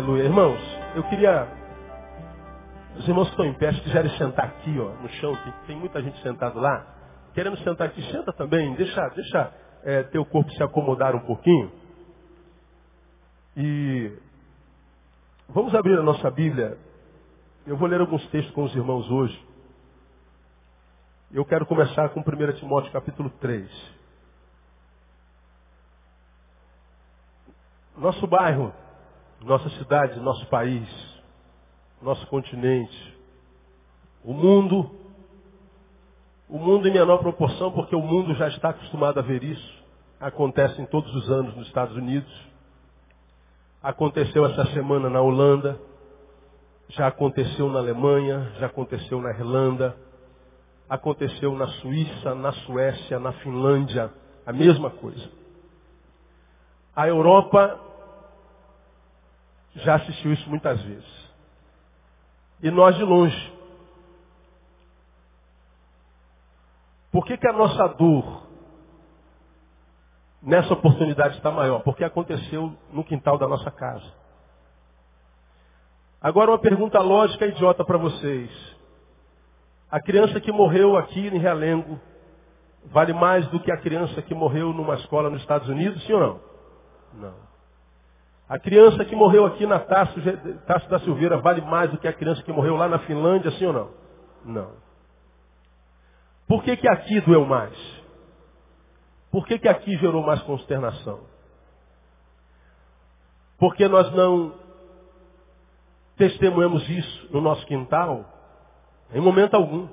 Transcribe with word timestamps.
Aleluia. 0.00 0.24
Irmãos, 0.24 0.58
eu 0.94 1.02
queria. 1.10 1.46
Os 2.96 3.06
irmãos 3.06 3.26
que 3.26 3.32
estão 3.32 3.44
em 3.44 3.52
pé, 3.52 3.70
se 3.70 3.82
quiserem 3.82 4.10
sentar 4.16 4.46
aqui, 4.46 4.74
ó, 4.80 4.94
no 5.02 5.08
chão, 5.10 5.36
tem, 5.44 5.52
tem 5.66 5.76
muita 5.76 6.02
gente 6.02 6.18
sentada 6.22 6.58
lá. 6.58 6.86
Querendo 7.34 7.58
sentar 7.58 7.88
aqui, 7.88 8.02
senta 8.10 8.32
também. 8.32 8.74
Deixa, 8.76 9.08
deixa 9.10 9.52
é, 9.82 10.02
teu 10.04 10.24
corpo 10.24 10.50
se 10.52 10.62
acomodar 10.62 11.14
um 11.14 11.20
pouquinho. 11.26 11.70
E 13.54 14.10
vamos 15.50 15.74
abrir 15.74 15.98
a 15.98 16.02
nossa 16.02 16.30
Bíblia. 16.30 16.78
Eu 17.66 17.76
vou 17.76 17.86
ler 17.86 18.00
alguns 18.00 18.26
textos 18.28 18.54
com 18.54 18.62
os 18.62 18.74
irmãos 18.74 19.08
hoje. 19.10 19.46
Eu 21.30 21.44
quero 21.44 21.66
começar 21.66 22.08
com 22.08 22.20
1 22.20 22.52
Timóteo 22.54 22.90
capítulo 22.90 23.28
3. 23.38 23.70
Nosso 27.98 28.26
bairro, 28.26 28.72
nossa 29.42 29.68
cidade, 29.70 30.20
nosso 30.20 30.46
país, 30.46 30.88
nosso 32.02 32.26
continente, 32.26 33.18
o 34.24 34.32
mundo, 34.34 34.90
o 36.48 36.58
mundo 36.58 36.86
em 36.86 36.92
menor 36.92 37.18
proporção, 37.18 37.72
porque 37.72 37.96
o 37.96 38.02
mundo 38.02 38.34
já 38.34 38.48
está 38.48 38.70
acostumado 38.70 39.18
a 39.18 39.22
ver 39.22 39.42
isso. 39.42 39.80
Acontece 40.20 40.80
em 40.80 40.86
todos 40.86 41.14
os 41.14 41.30
anos 41.30 41.56
nos 41.56 41.66
Estados 41.68 41.96
Unidos. 41.96 42.30
Aconteceu 43.82 44.44
essa 44.44 44.66
semana 44.72 45.08
na 45.08 45.22
Holanda. 45.22 45.80
Já 46.90 47.06
aconteceu 47.06 47.70
na 47.70 47.78
Alemanha, 47.78 48.52
já 48.58 48.66
aconteceu 48.66 49.20
na 49.20 49.30
Irlanda, 49.30 49.96
aconteceu 50.88 51.54
na 51.54 51.68
Suíça, 51.68 52.34
na 52.34 52.52
Suécia, 52.52 53.18
na 53.20 53.32
Finlândia, 53.34 54.10
a 54.44 54.52
mesma 54.52 54.90
coisa. 54.90 55.30
A 56.94 57.06
Europa 57.06 57.89
já 59.76 59.96
assistiu 59.96 60.32
isso 60.32 60.48
muitas 60.48 60.80
vezes. 60.82 61.30
E 62.62 62.70
nós 62.70 62.96
de 62.96 63.02
longe. 63.02 63.60
Por 67.10 67.24
que, 67.24 67.36
que 67.36 67.48
a 67.48 67.52
nossa 67.52 67.88
dor 67.88 68.46
nessa 70.42 70.72
oportunidade 70.74 71.36
está 71.36 71.50
maior? 71.50 71.82
Porque 71.82 72.04
aconteceu 72.04 72.76
no 72.92 73.04
quintal 73.04 73.38
da 73.38 73.48
nossa 73.48 73.70
casa. 73.70 74.20
Agora 76.20 76.50
uma 76.50 76.58
pergunta 76.58 77.00
lógica 77.00 77.46
e 77.46 77.50
idiota 77.50 77.84
para 77.84 77.96
vocês. 77.96 78.50
A 79.90 80.00
criança 80.00 80.40
que 80.40 80.52
morreu 80.52 80.96
aqui 80.96 81.26
em 81.26 81.38
Realengo 81.38 81.98
vale 82.86 83.12
mais 83.12 83.46
do 83.48 83.58
que 83.58 83.72
a 83.72 83.76
criança 83.76 84.22
que 84.22 84.34
morreu 84.34 84.72
numa 84.72 84.94
escola 84.94 85.30
nos 85.30 85.40
Estados 85.40 85.68
Unidos, 85.68 86.02
sim 86.04 86.12
ou 86.12 86.20
não? 86.20 86.40
Não. 87.14 87.49
A 88.50 88.58
criança 88.58 89.04
que 89.04 89.14
morreu 89.14 89.46
aqui 89.46 89.64
na 89.64 89.78
Taça 89.78 90.88
da 90.88 90.98
Silveira 90.98 91.36
vale 91.40 91.60
mais 91.60 91.88
do 91.88 91.98
que 91.98 92.08
a 92.08 92.12
criança 92.12 92.42
que 92.42 92.52
morreu 92.52 92.74
lá 92.74 92.88
na 92.88 92.98
Finlândia, 92.98 93.52
sim 93.52 93.66
ou 93.66 93.72
não? 93.72 93.90
Não. 94.44 94.72
Por 96.48 96.64
que, 96.64 96.76
que 96.76 96.88
aqui 96.88 97.20
doeu 97.20 97.46
mais? 97.46 97.72
Por 99.30 99.46
que, 99.46 99.56
que 99.56 99.68
aqui 99.68 99.96
gerou 99.98 100.24
mais 100.24 100.42
consternação? 100.42 101.20
Porque 103.56 103.86
nós 103.86 104.12
não 104.14 104.52
testemunhamos 106.16 106.88
isso 106.88 107.32
no 107.32 107.40
nosso 107.40 107.64
quintal 107.66 108.24
em 109.12 109.20
momento 109.20 109.54
algum. 109.54 109.88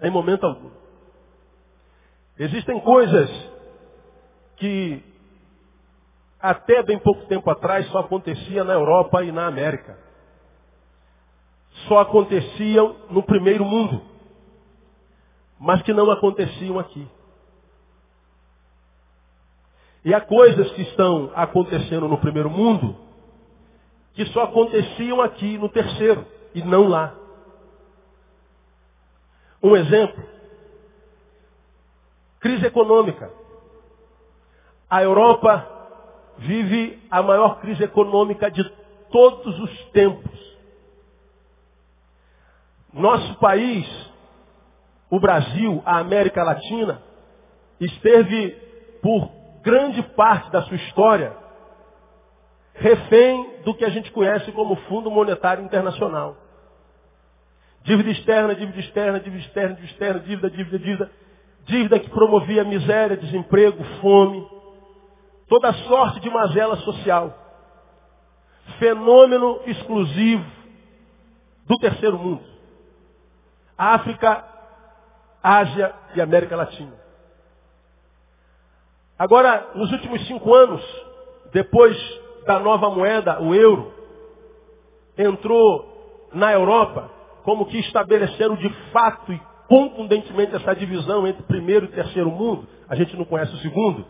Em 0.00 0.10
momento 0.10 0.46
algum. 0.46 0.70
Existem 2.38 2.78
coisas 2.82 3.28
que 4.58 5.13
até 6.44 6.82
bem 6.82 6.98
pouco 6.98 7.24
tempo 7.24 7.48
atrás 7.50 7.88
só 7.88 8.00
acontecia 8.00 8.62
na 8.64 8.74
Europa 8.74 9.24
e 9.24 9.32
na 9.32 9.46
América. 9.46 9.98
Só 11.88 12.00
aconteciam 12.00 12.96
no 13.08 13.22
primeiro 13.22 13.64
mundo. 13.64 14.02
Mas 15.58 15.80
que 15.80 15.94
não 15.94 16.10
aconteciam 16.10 16.78
aqui. 16.78 17.08
E 20.04 20.12
há 20.12 20.20
coisas 20.20 20.70
que 20.72 20.82
estão 20.82 21.32
acontecendo 21.34 22.06
no 22.06 22.18
primeiro 22.18 22.50
mundo 22.50 22.94
que 24.12 24.26
só 24.26 24.42
aconteciam 24.42 25.22
aqui 25.22 25.56
no 25.56 25.70
terceiro 25.70 26.26
e 26.54 26.62
não 26.62 26.88
lá. 26.88 27.14
Um 29.62 29.74
exemplo. 29.74 30.22
Crise 32.38 32.66
econômica. 32.66 33.32
A 34.90 35.02
Europa 35.02 35.73
vive 36.38 37.02
a 37.10 37.22
maior 37.22 37.60
crise 37.60 37.82
econômica 37.84 38.50
de 38.50 38.64
todos 39.10 39.58
os 39.60 39.84
tempos. 39.90 40.32
Nosso 42.92 43.34
país, 43.38 43.86
o 45.10 45.18
Brasil, 45.18 45.82
a 45.84 45.98
América 45.98 46.42
Latina, 46.42 47.02
esteve 47.80 48.50
por 49.02 49.30
grande 49.62 50.02
parte 50.14 50.50
da 50.50 50.62
sua 50.62 50.76
história 50.76 51.44
refém 52.74 53.60
do 53.64 53.74
que 53.74 53.84
a 53.84 53.88
gente 53.88 54.10
conhece 54.10 54.50
como 54.52 54.76
Fundo 54.88 55.10
Monetário 55.10 55.64
Internacional. 55.64 56.36
Dívida 57.84 58.10
externa, 58.10 58.54
dívida 58.54 58.80
externa, 58.80 59.20
dívida 59.20 59.42
externa, 59.44 59.74
dívida 59.74 59.92
externa, 59.92 60.20
dívida, 60.20 60.50
dívida, 60.50 60.78
dívida. 60.78 61.10
Dívida 61.66 61.98
que 61.98 62.10
promovia 62.10 62.64
miséria, 62.64 63.16
desemprego, 63.16 63.82
fome, 64.00 64.46
toda 65.54 65.72
sorte 65.84 66.18
de 66.18 66.28
mazela 66.30 66.76
social. 66.78 67.32
Fenômeno 68.80 69.60
exclusivo 69.66 70.44
do 71.64 71.76
terceiro 71.78 72.18
mundo. 72.18 72.42
África, 73.78 74.44
Ásia 75.40 75.94
e 76.16 76.20
América 76.20 76.56
Latina. 76.56 76.92
Agora, 79.16 79.70
nos 79.76 79.92
últimos 79.92 80.26
cinco 80.26 80.52
anos, 80.52 80.82
depois 81.52 81.96
da 82.46 82.58
nova 82.58 82.90
moeda, 82.90 83.40
o 83.40 83.54
euro, 83.54 83.94
entrou 85.16 86.28
na 86.32 86.52
Europa 86.52 87.12
como 87.44 87.66
que 87.66 87.78
estabeleceram 87.78 88.56
de 88.56 88.68
fato 88.90 89.32
e 89.32 89.40
contundentemente 89.68 90.56
essa 90.56 90.74
divisão 90.74 91.24
entre 91.28 91.44
primeiro 91.44 91.86
e 91.86 91.92
terceiro 91.92 92.30
mundo. 92.30 92.66
A 92.88 92.96
gente 92.96 93.16
não 93.16 93.24
conhece 93.24 93.54
o 93.54 93.58
segundo. 93.58 94.04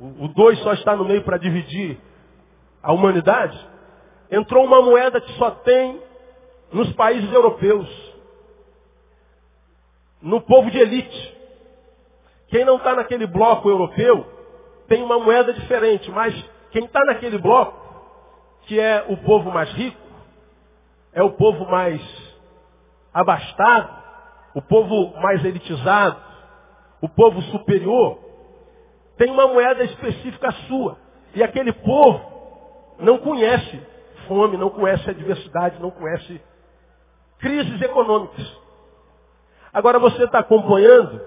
O 0.00 0.28
dois 0.28 0.58
só 0.60 0.72
está 0.74 0.94
no 0.94 1.04
meio 1.04 1.22
para 1.24 1.38
dividir 1.38 1.98
a 2.82 2.92
humanidade. 2.92 3.58
Entrou 4.30 4.64
uma 4.64 4.80
moeda 4.80 5.20
que 5.20 5.32
só 5.32 5.50
tem 5.50 6.00
nos 6.72 6.92
países 6.92 7.32
europeus. 7.32 7.88
No 10.22 10.40
povo 10.40 10.70
de 10.70 10.78
elite. 10.78 11.36
Quem 12.48 12.64
não 12.64 12.76
está 12.76 12.94
naquele 12.94 13.26
bloco 13.26 13.68
europeu 13.68 14.24
tem 14.86 15.02
uma 15.02 15.18
moeda 15.18 15.52
diferente, 15.52 16.10
mas 16.10 16.34
quem 16.70 16.84
está 16.84 17.04
naquele 17.04 17.38
bloco, 17.38 17.78
que 18.62 18.80
é 18.80 19.04
o 19.08 19.16
povo 19.18 19.50
mais 19.50 19.70
rico, 19.72 20.00
é 21.12 21.22
o 21.22 21.32
povo 21.32 21.66
mais 21.66 22.00
abastado, 23.12 24.02
o 24.54 24.62
povo 24.62 25.14
mais 25.20 25.44
elitizado, 25.44 26.16
o 27.02 27.08
povo 27.08 27.42
superior, 27.42 28.18
tem 29.18 29.30
uma 29.30 29.48
moeda 29.48 29.84
específica 29.84 30.50
sua. 30.68 30.96
E 31.34 31.42
aquele 31.42 31.72
povo 31.72 32.20
não 32.98 33.18
conhece 33.18 33.80
fome, 34.26 34.56
não 34.56 34.70
conhece 34.70 35.10
adversidade, 35.10 35.80
não 35.80 35.90
conhece 35.90 36.40
crises 37.38 37.82
econômicas. 37.82 38.46
Agora 39.72 39.98
você 39.98 40.24
está 40.24 40.38
acompanhando 40.38 41.20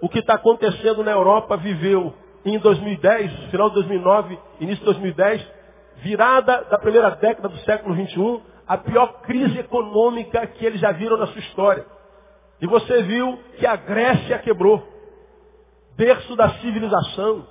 o 0.00 0.08
que 0.08 0.18
está 0.18 0.34
acontecendo 0.34 1.02
na 1.02 1.12
Europa, 1.12 1.56
viveu 1.56 2.12
em 2.44 2.58
2010, 2.58 3.50
final 3.50 3.68
de 3.70 3.76
2009, 3.76 4.38
início 4.60 4.80
de 4.80 4.84
2010, 4.84 5.46
virada 5.96 6.64
da 6.70 6.78
primeira 6.78 7.10
década 7.10 7.48
do 7.48 7.58
século 7.60 7.94
21, 7.94 8.40
a 8.68 8.76
pior 8.76 9.20
crise 9.22 9.58
econômica 9.58 10.46
que 10.46 10.66
eles 10.66 10.80
já 10.80 10.92
viram 10.92 11.16
na 11.16 11.26
sua 11.28 11.40
história. 11.40 11.86
E 12.60 12.66
você 12.66 13.02
viu 13.02 13.38
que 13.58 13.66
a 13.66 13.76
Grécia 13.76 14.38
quebrou 14.38 14.95
berço 15.96 16.36
da 16.36 16.50
civilização, 16.60 17.46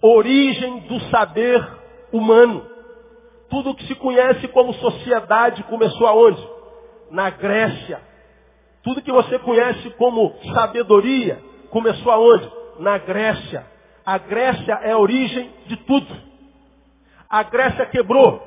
origem 0.00 0.80
do 0.80 1.00
saber 1.10 1.64
humano. 2.12 2.66
Tudo 3.50 3.74
que 3.74 3.86
se 3.86 3.94
conhece 3.94 4.48
como 4.48 4.74
sociedade 4.74 5.62
começou 5.64 6.06
aonde? 6.06 6.42
Na 7.10 7.30
Grécia. 7.30 8.00
Tudo 8.82 9.02
que 9.02 9.12
você 9.12 9.38
conhece 9.38 9.90
como 9.90 10.34
sabedoria 10.54 11.40
começou 11.70 12.10
aonde? 12.10 12.50
Na 12.80 12.98
Grécia. 12.98 13.66
A 14.04 14.18
Grécia 14.18 14.74
é 14.82 14.92
a 14.92 14.98
origem 14.98 15.50
de 15.66 15.76
tudo. 15.78 16.06
A 17.28 17.42
Grécia 17.42 17.86
quebrou. 17.86 18.42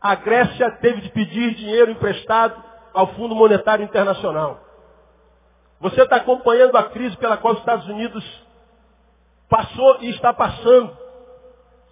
A 0.00 0.14
Grécia 0.14 0.70
teve 0.80 1.02
de 1.02 1.10
pedir 1.10 1.54
dinheiro 1.54 1.90
emprestado 1.90 2.62
ao 2.94 3.08
Fundo 3.08 3.34
Monetário 3.34 3.84
Internacional. 3.84 4.69
Você 5.80 6.02
está 6.02 6.16
acompanhando 6.16 6.76
a 6.76 6.84
crise 6.84 7.16
pela 7.16 7.38
qual 7.38 7.54
os 7.54 7.60
Estados 7.60 7.88
Unidos 7.88 8.22
passou 9.48 9.98
e 10.00 10.10
está 10.10 10.32
passando. 10.32 10.94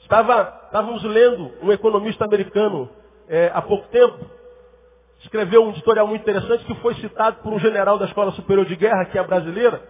Estava, 0.01 0.63
estávamos 0.67 1.03
lendo 1.05 1.53
um 1.63 1.73
economista 1.73 2.25
americano 2.25 2.91
é, 3.29 3.51
há 3.53 3.63
pouco 3.63 3.89
tempo, 3.89 4.19
escreveu 5.21 5.65
um 5.65 5.71
editorial 5.71 6.07
muito 6.07 6.23
interessante 6.23 6.65
que 6.65 6.75
foi 6.77 6.95
citado 6.97 7.39
por 7.43 7.53
um 7.53 7.59
general 7.59 7.99
da 7.99 8.05
Escola 8.07 8.31
Superior 8.33 8.65
de 8.67 8.77
Guerra, 8.77 9.07
que 9.07 9.19
é 9.19 9.23
brasileira, 9.23 9.83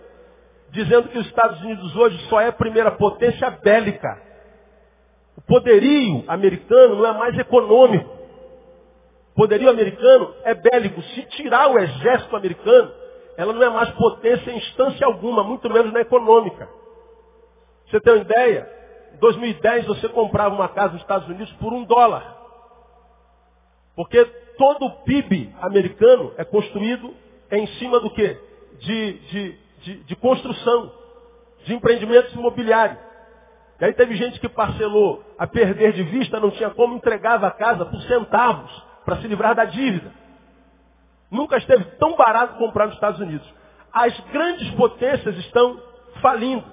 dizendo 0.71 1.09
que 1.09 1.19
os 1.19 1.27
Estados 1.27 1.61
Unidos 1.61 1.95
hoje 1.97 2.19
só 2.29 2.41
é 2.41 2.49
a 2.49 2.53
primeira 2.53 2.93
potência 2.93 3.51
bélica. 3.51 4.23
O 5.37 5.41
poderio 5.43 6.25
americano 6.27 6.97
não 6.97 7.07
é 7.07 7.13
mais 7.13 7.39
econômico. 7.39 8.09
O 9.33 9.35
poderio 9.35 9.71
americano 9.71 10.35
é 10.45 10.55
bélico. 10.55 11.01
Se 11.03 11.23
tirar 11.31 11.69
o 11.69 11.79
exército 11.79 12.35
americano, 12.35 12.91
ela 13.39 13.53
não 13.53 13.63
é 13.63 13.71
mais 13.71 13.89
potência 13.93 14.51
em 14.51 14.57
instância 14.57 15.07
alguma, 15.07 15.45
muito 15.45 15.71
menos 15.71 15.93
na 15.93 16.01
econômica. 16.01 16.69
Você 17.87 18.01
tem 18.01 18.15
uma 18.15 18.23
ideia? 18.23 18.69
Em 19.15 19.19
2010 19.19 19.87
você 19.87 20.09
comprava 20.09 20.53
uma 20.57 20.69
casa 20.69 20.95
nos 20.95 21.03
Estados 21.03 21.29
Unidos 21.29 21.53
por 21.53 21.73
um 21.73 21.85
dólar. 21.85 22.37
Porque 23.95 24.25
todo 24.59 24.87
o 24.87 24.91
PIB 25.05 25.55
americano 25.61 26.33
é 26.37 26.45
construído 26.45 27.15
em 27.53 27.65
cima 27.79 28.01
do 28.01 28.11
quê? 28.11 28.37
De, 28.81 29.13
de, 29.13 29.59
de, 29.83 29.95
de 30.03 30.17
construção, 30.17 30.93
de 31.65 31.75
empreendimentos 31.75 32.35
imobiliários. 32.35 32.99
E 33.81 33.85
aí 33.85 33.93
teve 33.93 34.17
gente 34.17 34.41
que 34.41 34.49
parcelou 34.49 35.23
a 35.39 35.47
perder 35.47 35.93
de 35.93 36.03
vista, 36.03 36.41
não 36.41 36.51
tinha 36.51 36.71
como, 36.71 36.97
entregava 36.97 37.47
a 37.47 37.53
casa 37.53 37.87
por 37.87 38.03
centavos 38.03 38.85
para 39.05 39.19
se 39.19 39.29
livrar 39.29 39.55
da 39.55 39.65
dívida. 39.65 40.13
Nunca 41.31 41.57
esteve 41.59 41.85
tão 41.99 42.17
barato 42.17 42.57
comprar 42.59 42.87
nos 42.87 42.95
Estados 42.95 43.21
Unidos. 43.21 43.47
As 43.93 44.19
grandes 44.33 44.71
potências 44.73 45.37
estão 45.39 45.81
falindo. 46.21 46.65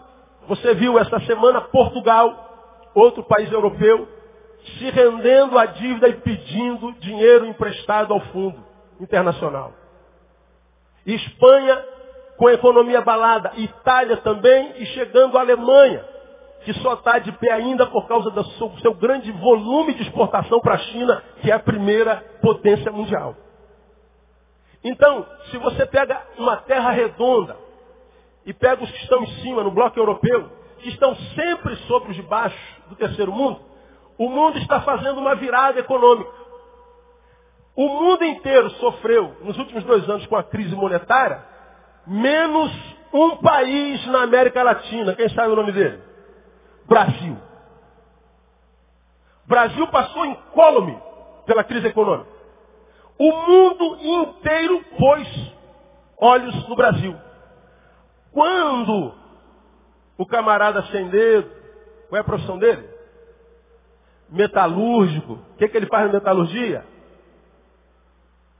Você 0.48 0.74
viu 0.76 0.98
essa 1.00 1.20
semana 1.22 1.62
Portugal, 1.62 2.90
outro 2.94 3.24
país 3.24 3.52
europeu, 3.52 4.08
se 4.78 4.90
rendendo 4.90 5.58
à 5.58 5.66
dívida 5.66 6.08
e 6.08 6.14
pedindo 6.14 6.94
dinheiro 6.94 7.46
emprestado 7.46 8.14
ao 8.14 8.20
fundo 8.20 8.64
internacional. 9.00 9.74
Espanha 11.06 11.84
com 12.38 12.48
a 12.48 12.54
economia 12.54 13.00
abalada, 13.00 13.54
Itália 13.56 14.18
também 14.18 14.74
e 14.78 14.86
chegando 14.88 15.38
a 15.38 15.42
Alemanha, 15.42 16.04
que 16.64 16.74
só 16.74 16.94
está 16.94 17.20
de 17.20 17.32
pé 17.34 17.52
ainda 17.52 17.86
por 17.88 18.08
causa 18.08 18.30
do 18.32 18.44
seu, 18.52 18.72
seu 18.80 18.94
grande 18.94 19.32
volume 19.32 19.94
de 19.94 20.04
exportação 20.04 20.60
para 20.60 20.76
a 20.76 20.80
China, 20.80 21.24
que 21.42 21.52
é 21.52 21.54
a 21.54 21.60
primeira 21.60 22.24
potência 22.42 22.92
mundial. 22.92 23.36
Então, 24.86 25.26
se 25.50 25.58
você 25.58 25.84
pega 25.88 26.22
uma 26.38 26.58
terra 26.58 26.92
redonda 26.92 27.58
e 28.46 28.54
pega 28.54 28.84
os 28.84 28.92
que 28.92 29.02
estão 29.02 29.24
em 29.24 29.42
cima, 29.42 29.64
no 29.64 29.72
bloco 29.72 29.98
europeu, 29.98 30.48
que 30.78 30.90
estão 30.90 31.16
sempre 31.34 31.76
sobre 31.88 32.12
os 32.12 32.16
de 32.16 32.22
baixo 32.22 32.82
do 32.88 32.96
terceiro 32.96 33.32
mundo, 33.32 33.60
o 34.16 34.30
mundo 34.30 34.60
está 34.60 34.82
fazendo 34.82 35.20
uma 35.20 35.34
virada 35.34 35.80
econômica. 35.80 36.30
O 37.76 37.88
mundo 37.88 38.26
inteiro 38.26 38.70
sofreu, 38.76 39.36
nos 39.42 39.58
últimos 39.58 39.84
dois 39.86 40.08
anos, 40.08 40.28
com 40.28 40.36
a 40.36 40.44
crise 40.44 40.76
monetária, 40.76 41.44
menos 42.06 42.72
um 43.12 43.38
país 43.38 44.06
na 44.06 44.22
América 44.22 44.62
Latina. 44.62 45.16
Quem 45.16 45.30
sabe 45.30 45.50
o 45.50 45.56
nome 45.56 45.72
dele? 45.72 46.00
Brasil. 46.86 47.36
Brasil 49.48 49.88
passou 49.88 50.28
incólume 50.28 50.96
pela 51.48 51.64
crise 51.64 51.88
econômica. 51.88 52.35
O 53.18 53.32
mundo 53.32 53.98
inteiro 54.02 54.84
pôs 54.98 55.54
olhos 56.18 56.68
no 56.68 56.76
Brasil. 56.76 57.16
Quando 58.32 59.14
o 60.18 60.26
camarada 60.26 60.84
sem 60.92 61.08
dedo, 61.10 61.50
qual 62.10 62.18
é 62.18 62.22
a 62.22 62.26
profissão 62.26 62.58
dele? 62.58 62.96
metalúrgico. 64.30 65.34
O 65.34 65.58
que, 65.58 65.68
que 65.68 65.78
ele 65.78 65.88
faz 65.88 66.08
na 66.08 66.14
metalurgia? 66.14 66.84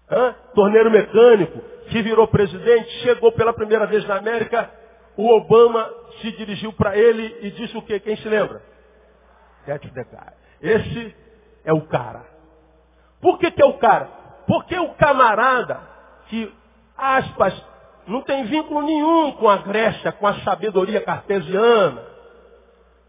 Hã? 0.10 0.36
Torneiro 0.54 0.92
mecânico, 0.92 1.60
que 1.90 2.02
virou 2.02 2.28
presidente, 2.28 2.90
chegou 3.00 3.32
pela 3.32 3.54
primeira 3.54 3.86
vez 3.88 4.06
na 4.08 4.18
América, 4.18 4.70
o 5.18 5.30
Obama 5.30 5.92
se 6.22 6.32
dirigiu 6.34 6.74
para 6.74 6.98
ele 6.98 7.38
e 7.42 7.52
disse 7.52 7.76
o 7.78 7.82
quê? 7.82 8.00
Quem 8.00 8.16
se 8.18 8.28
lembra? 8.28 8.62
Esse 10.62 11.16
é 11.64 11.74
o 11.74 11.82
cara. 11.82 12.24
Por 13.22 13.40
que, 13.40 13.50
que 13.50 13.62
é 13.62 13.66
o 13.66 13.78
cara? 13.78 14.10
Porque 14.48 14.78
o 14.78 14.90
camarada 14.96 15.80
que, 16.28 16.52
aspas, 16.98 17.54
não 18.08 18.22
tem 18.22 18.46
vínculo 18.46 18.82
nenhum 18.82 19.32
com 19.34 19.50
a 19.50 19.58
Grécia, 19.58 20.12
com 20.12 20.28
a 20.28 20.36
sabedoria 20.42 21.02
cartesiana, 21.02 22.04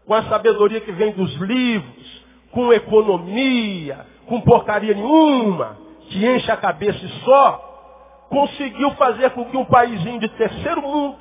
com 0.05 0.13
a 0.13 0.23
sabedoria 0.23 0.81
que 0.81 0.91
vem 0.91 1.11
dos 1.11 1.33
livros, 1.35 2.23
com 2.51 2.73
economia, 2.73 4.05
com 4.25 4.41
porcaria 4.41 4.93
nenhuma, 4.93 5.77
que 6.09 6.25
enche 6.25 6.51
a 6.51 6.57
cabeça 6.57 7.03
e 7.05 7.09
só, 7.23 8.25
conseguiu 8.29 8.91
fazer 8.91 9.31
com 9.31 9.45
que 9.45 9.57
um 9.57 9.65
paísinho 9.65 10.19
de 10.19 10.29
terceiro 10.29 10.81
mundo, 10.81 11.19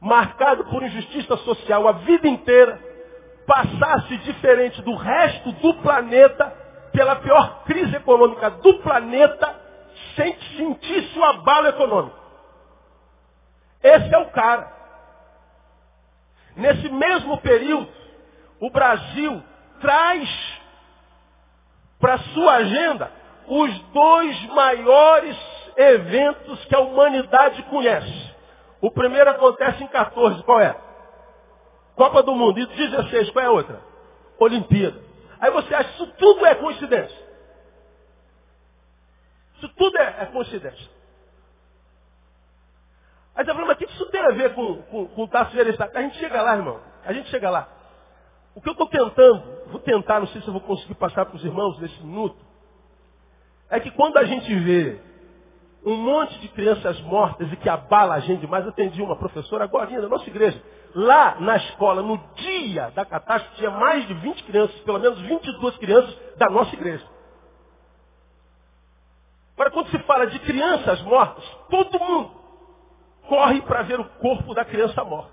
marcado 0.00 0.64
por 0.64 0.82
injustiça 0.82 1.36
social 1.38 1.86
a 1.88 1.92
vida 1.92 2.28
inteira, 2.28 2.80
passasse 3.46 4.16
diferente 4.18 4.80
do 4.82 4.94
resto 4.94 5.52
do 5.52 5.74
planeta, 5.74 6.63
pela 6.94 7.16
pior 7.16 7.64
crise 7.64 7.96
econômica 7.96 8.50
do 8.50 8.74
planeta, 8.74 9.60
sem 10.14 10.32
que 10.32 10.56
sentisse 10.56 11.18
o 11.18 11.24
abalo 11.24 11.66
econômico. 11.66 12.16
Esse 13.82 14.14
é 14.14 14.18
o 14.18 14.30
cara. 14.30 14.72
Nesse 16.56 16.88
mesmo 16.88 17.36
período, 17.38 17.88
o 18.60 18.70
Brasil 18.70 19.42
traz 19.80 20.62
para 21.98 22.18
sua 22.18 22.54
agenda 22.54 23.10
os 23.48 23.78
dois 23.92 24.46
maiores 24.46 25.36
eventos 25.76 26.64
que 26.66 26.76
a 26.76 26.80
humanidade 26.80 27.60
conhece. 27.64 28.32
O 28.80 28.90
primeiro 28.92 29.30
acontece 29.30 29.82
em 29.82 29.88
14, 29.88 30.44
qual 30.44 30.60
é? 30.60 30.76
Copa 31.96 32.22
do 32.22 32.34
Mundo. 32.36 32.60
E 32.60 32.66
16, 32.66 33.30
qual 33.30 33.44
é 33.44 33.48
a 33.48 33.50
outra? 33.50 33.80
Olimpíada. 34.38 35.03
Aí 35.44 35.50
você 35.50 35.74
acha 35.74 35.90
que 35.90 35.94
isso 35.96 36.06
tudo 36.14 36.46
é 36.46 36.54
coincidência. 36.54 37.18
Isso 39.56 39.68
tudo 39.76 39.98
é, 39.98 40.22
é 40.22 40.26
coincidência. 40.32 40.90
Aí 43.34 43.44
você 43.44 43.52
fala, 43.52 43.66
mas 43.66 43.76
o 43.76 43.78
que 43.78 43.84
isso 43.84 44.06
tem 44.06 44.22
a 44.22 44.30
ver 44.30 44.54
com, 44.54 44.80
com, 44.84 45.06
com 45.06 45.22
o 45.24 45.28
Tasso 45.28 45.54
A 45.60 46.00
gente 46.00 46.16
chega 46.16 46.40
lá, 46.40 46.56
irmão. 46.56 46.80
A 47.04 47.12
gente 47.12 47.28
chega 47.28 47.50
lá. 47.50 47.68
O 48.54 48.60
que 48.62 48.70
eu 48.70 48.72
estou 48.72 48.88
tentando, 48.88 49.68
vou 49.70 49.80
tentar, 49.80 50.20
não 50.20 50.28
sei 50.28 50.40
se 50.40 50.46
eu 50.46 50.52
vou 50.54 50.62
conseguir 50.62 50.94
passar 50.94 51.26
para 51.26 51.36
os 51.36 51.44
irmãos 51.44 51.78
nesse 51.78 52.02
minuto, 52.02 52.38
é 53.68 53.78
que 53.80 53.90
quando 53.90 54.16
a 54.16 54.24
gente 54.24 54.50
vê 54.60 54.98
um 55.84 55.96
monte 55.96 56.40
de 56.40 56.48
crianças 56.48 56.98
mortas 57.02 57.52
e 57.52 57.56
que 57.56 57.68
abala 57.68 58.14
a 58.14 58.20
gente 58.20 58.40
demais, 58.40 58.64
eu 58.64 58.70
atendi 58.70 59.02
uma 59.02 59.18
professora 59.18 59.64
agora 59.64 59.90
na 59.90 60.08
nossa 60.08 60.26
igreja. 60.26 60.58
Lá 60.94 61.40
na 61.40 61.56
escola, 61.56 62.02
no 62.02 62.16
dia 62.36 62.90
da 62.90 63.04
catástrofe, 63.04 63.56
tinha 63.56 63.70
mais 63.70 64.06
de 64.06 64.14
20 64.14 64.44
crianças, 64.44 64.80
pelo 64.80 65.00
menos 65.00 65.18
22 65.20 65.76
crianças 65.78 66.16
da 66.36 66.48
nossa 66.48 66.74
igreja. 66.74 67.04
Agora, 69.54 69.70
quando 69.70 69.90
se 69.90 69.98
fala 70.00 70.26
de 70.26 70.38
crianças 70.40 71.00
mortas, 71.02 71.44
todo 71.68 71.98
mundo 71.98 72.30
corre 73.28 73.60
para 73.62 73.82
ver 73.82 73.98
o 73.98 74.04
corpo 74.04 74.54
da 74.54 74.64
criança 74.64 75.02
morta. 75.04 75.32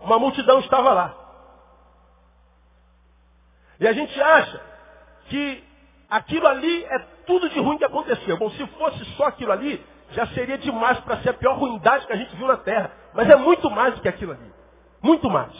Uma 0.00 0.18
multidão 0.18 0.58
estava 0.60 0.92
lá. 0.92 1.14
E 3.78 3.86
a 3.86 3.92
gente 3.92 4.20
acha 4.20 4.60
que 5.28 5.64
aquilo 6.10 6.46
ali 6.46 6.84
é 6.84 6.98
tudo 7.26 7.48
de 7.48 7.58
ruim 7.58 7.78
que 7.78 7.84
aconteceu. 7.84 8.36
Bom, 8.36 8.50
se 8.50 8.66
fosse 8.68 9.04
só 9.16 9.24
aquilo 9.24 9.52
ali, 9.52 9.84
já 10.12 10.26
seria 10.28 10.58
demais 10.58 10.98
para 11.00 11.18
ser 11.18 11.30
a 11.30 11.34
pior 11.34 11.58
ruindade 11.58 12.06
que 12.06 12.12
a 12.12 12.16
gente 12.16 12.34
viu 12.36 12.46
na 12.46 12.56
Terra. 12.56 12.90
Mas 13.14 13.28
é 13.28 13.36
muito 13.36 13.70
mais 13.70 13.94
do 13.94 14.00
que 14.00 14.08
aquilo 14.08 14.32
ali. 14.32 14.52
Muito 15.02 15.28
mais. 15.28 15.52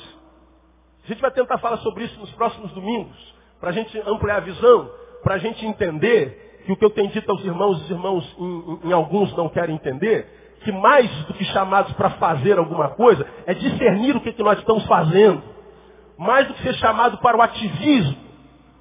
A 1.05 1.09
gente 1.09 1.21
vai 1.21 1.31
tentar 1.31 1.59
falar 1.59 1.79
sobre 1.79 2.05
isso 2.05 2.19
nos 2.21 2.31
próximos 2.33 2.71
domingos, 2.73 3.35
para 3.61 3.71
a 3.71 3.73
gente 3.73 3.99
ampliar 4.07 4.37
a 4.37 4.41
visão, 4.41 4.91
para 5.23 5.35
a 5.35 5.39
gente 5.39 5.67
entender 5.67 6.63
que 6.65 6.73
o 6.73 6.77
que 6.77 6.85
eu 6.85 6.91
tenho 6.91 7.09
dito 7.09 7.31
aos 7.31 7.45
irmãos, 7.45 7.83
os 7.83 7.91
irmãos 7.91 8.37
em, 8.39 8.89
em, 8.89 8.93
alguns 8.93 9.37
não 9.37 9.49
querem 9.49 9.75
entender, 9.75 10.59
que 10.63 10.71
mais 10.71 11.11
do 11.25 11.35
que 11.35 11.45
chamados 11.47 11.93
para 11.95 12.11
fazer 12.11 12.57
alguma 12.57 12.91
coisa, 12.91 13.27
é 13.47 13.55
discernir 13.55 14.15
o 14.15 14.21
que, 14.21 14.33
que 14.33 14.43
nós 14.45 14.59
estamos 14.59 14.85
fazendo. 14.87 15.43
Mais 16.17 16.47
do 16.47 16.55
que 16.55 16.63
ser 16.63 16.75
chamado 16.75 17.19
para 17.19 17.37
o 17.37 17.43
ativismo, 17.43 18.17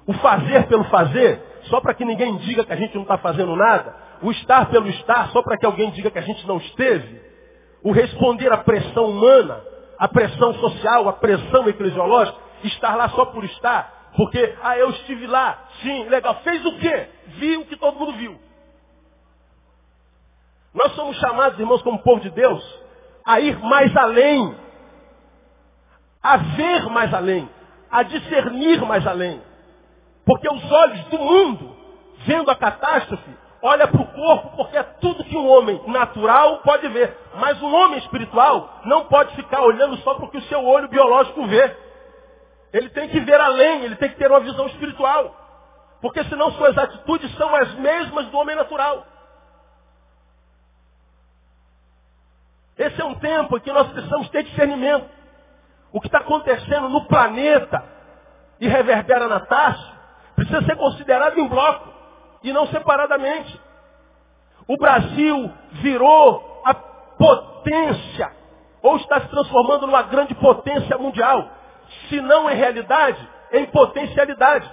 o 0.06 0.12
fazer 0.14 0.66
pelo 0.68 0.84
fazer, 0.84 1.42
só 1.64 1.80
para 1.80 1.94
que 1.94 2.04
ninguém 2.04 2.36
diga 2.36 2.64
que 2.64 2.72
a 2.72 2.76
gente 2.76 2.94
não 2.94 3.02
está 3.02 3.18
fazendo 3.18 3.56
nada, 3.56 3.96
o 4.22 4.30
estar 4.30 4.70
pelo 4.70 4.88
estar, 4.88 5.28
só 5.30 5.42
para 5.42 5.58
que 5.58 5.66
alguém 5.66 5.90
diga 5.90 6.10
que 6.10 6.18
a 6.18 6.22
gente 6.22 6.46
não 6.46 6.58
esteve, 6.58 7.20
o 7.82 7.90
responder 7.90 8.52
à 8.52 8.58
pressão 8.58 9.06
humana, 9.06 9.60
à 9.98 10.08
pressão 10.08 10.54
social, 10.54 11.08
à 11.08 11.12
pressão 11.14 11.68
eclesiológica, 11.68 12.38
estar 12.64 12.94
lá 12.94 13.08
só 13.10 13.26
por 13.26 13.44
estar, 13.44 14.12
porque, 14.16 14.56
ah, 14.62 14.78
eu 14.78 14.90
estive 14.90 15.26
lá, 15.26 15.58
sim, 15.82 16.08
legal, 16.08 16.36
fez 16.44 16.64
o 16.64 16.78
quê? 16.78 17.08
Viu 17.38 17.62
o 17.62 17.64
que 17.64 17.76
todo 17.76 17.98
mundo 17.98 18.12
viu. 18.12 18.38
Nós 20.74 20.92
somos 20.94 21.16
chamados, 21.18 21.58
irmãos, 21.58 21.82
como 21.82 22.02
povo 22.02 22.20
de 22.20 22.30
Deus, 22.30 22.80
a 23.26 23.40
ir 23.40 23.58
mais 23.58 23.94
além, 23.96 24.56
a 26.22 26.36
ver 26.36 26.88
mais 26.90 27.12
além, 27.12 27.48
a 27.90 28.02
discernir 28.04 28.80
mais 28.82 29.06
além. 29.06 29.42
Porque 30.24 30.48
os 30.48 30.72
olhos 30.72 31.04
do 31.06 31.18
mundo, 31.18 31.76
vendo 32.26 32.50
a 32.50 32.54
catástrofe, 32.54 33.30
olha 33.62 33.86
para 33.86 34.00
o 34.00 34.12
corpo 34.12 34.56
porque 34.56 34.76
é 34.76 34.82
tudo 34.82 35.24
que 35.24 35.36
um 35.36 35.48
homem 35.48 35.80
natural 35.86 36.58
pode 36.58 36.88
ver. 36.88 37.16
Mas 37.36 37.62
um 37.62 37.72
homem 37.72 37.98
espiritual 38.00 38.80
não 38.84 39.04
pode 39.04 39.34
ficar 39.36 39.62
olhando 39.62 39.96
só 39.98 40.14
para 40.14 40.24
o 40.24 40.30
que 40.30 40.38
o 40.38 40.42
seu 40.42 40.64
olho 40.64 40.88
biológico 40.88 41.46
vê. 41.46 41.76
Ele 42.72 42.88
tem 42.90 43.08
que 43.08 43.20
ver 43.20 43.40
além, 43.40 43.84
ele 43.84 43.96
tem 43.96 44.08
que 44.08 44.16
ter 44.16 44.30
uma 44.30 44.40
visão 44.40 44.66
espiritual. 44.66 45.36
Porque 46.00 46.24
senão 46.24 46.50
suas 46.52 46.76
atitudes 46.76 47.32
são 47.36 47.54
as 47.54 47.72
mesmas 47.74 48.26
do 48.26 48.36
homem 48.36 48.56
natural. 48.56 49.06
Esse 52.76 53.00
é 53.00 53.04
um 53.04 53.14
tempo 53.14 53.56
em 53.56 53.60
que 53.60 53.72
nós 53.72 53.88
precisamos 53.92 54.28
ter 54.30 54.42
discernimento. 54.42 55.08
O 55.92 56.00
que 56.00 56.08
está 56.08 56.18
acontecendo 56.18 56.88
no 56.88 57.06
planeta 57.06 57.84
e 58.58 58.66
reverbera 58.66 59.28
na 59.28 59.40
taxa 59.40 59.92
precisa 60.34 60.62
ser 60.62 60.76
considerado 60.76 61.38
em 61.38 61.46
bloco 61.46 61.91
e 62.42 62.52
não 62.52 62.66
separadamente. 62.68 63.60
O 64.66 64.76
Brasil 64.76 65.52
virou 65.72 66.62
a 66.64 66.74
potência, 66.74 68.32
ou 68.82 68.96
está 68.96 69.20
se 69.20 69.28
transformando 69.28 69.86
numa 69.86 70.02
grande 70.02 70.34
potência 70.34 70.96
mundial. 70.98 71.48
Se 72.08 72.20
não 72.20 72.50
em 72.50 72.54
realidade, 72.54 73.28
em 73.52 73.66
potencialidade. 73.66 74.68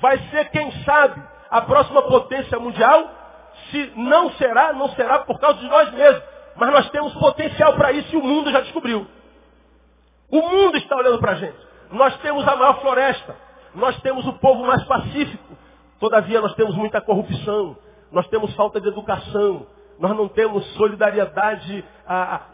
Vai 0.00 0.18
ser, 0.30 0.50
quem 0.50 0.70
sabe, 0.84 1.20
a 1.50 1.62
próxima 1.62 2.02
potência 2.02 2.58
mundial. 2.58 3.10
Se 3.70 3.92
não 3.96 4.30
será, 4.32 4.72
não 4.72 4.88
será 4.90 5.20
por 5.20 5.40
causa 5.40 5.58
de 5.58 5.68
nós 5.68 5.90
mesmos. 5.92 6.22
Mas 6.56 6.70
nós 6.70 6.90
temos 6.90 7.14
potencial 7.14 7.74
para 7.74 7.92
isso 7.92 8.14
e 8.14 8.18
o 8.18 8.22
mundo 8.22 8.50
já 8.50 8.60
descobriu. 8.60 9.06
O 10.30 10.42
mundo 10.42 10.76
está 10.76 10.96
olhando 10.96 11.18
para 11.18 11.32
a 11.32 11.36
gente. 11.36 11.56
Nós 11.90 12.16
temos 12.18 12.46
a 12.46 12.56
maior 12.56 12.80
floresta. 12.80 13.34
Nós 13.74 13.98
temos 14.02 14.26
o 14.26 14.34
povo 14.34 14.66
mais 14.66 14.84
pacífico. 14.84 15.47
Todavia 15.98 16.40
nós 16.40 16.54
temos 16.54 16.74
muita 16.74 17.00
corrupção. 17.00 17.76
Nós 18.10 18.26
temos 18.28 18.54
falta 18.54 18.80
de 18.80 18.88
educação. 18.88 19.66
Nós 19.98 20.16
não 20.16 20.28
temos 20.28 20.64
solidariedade 20.74 21.84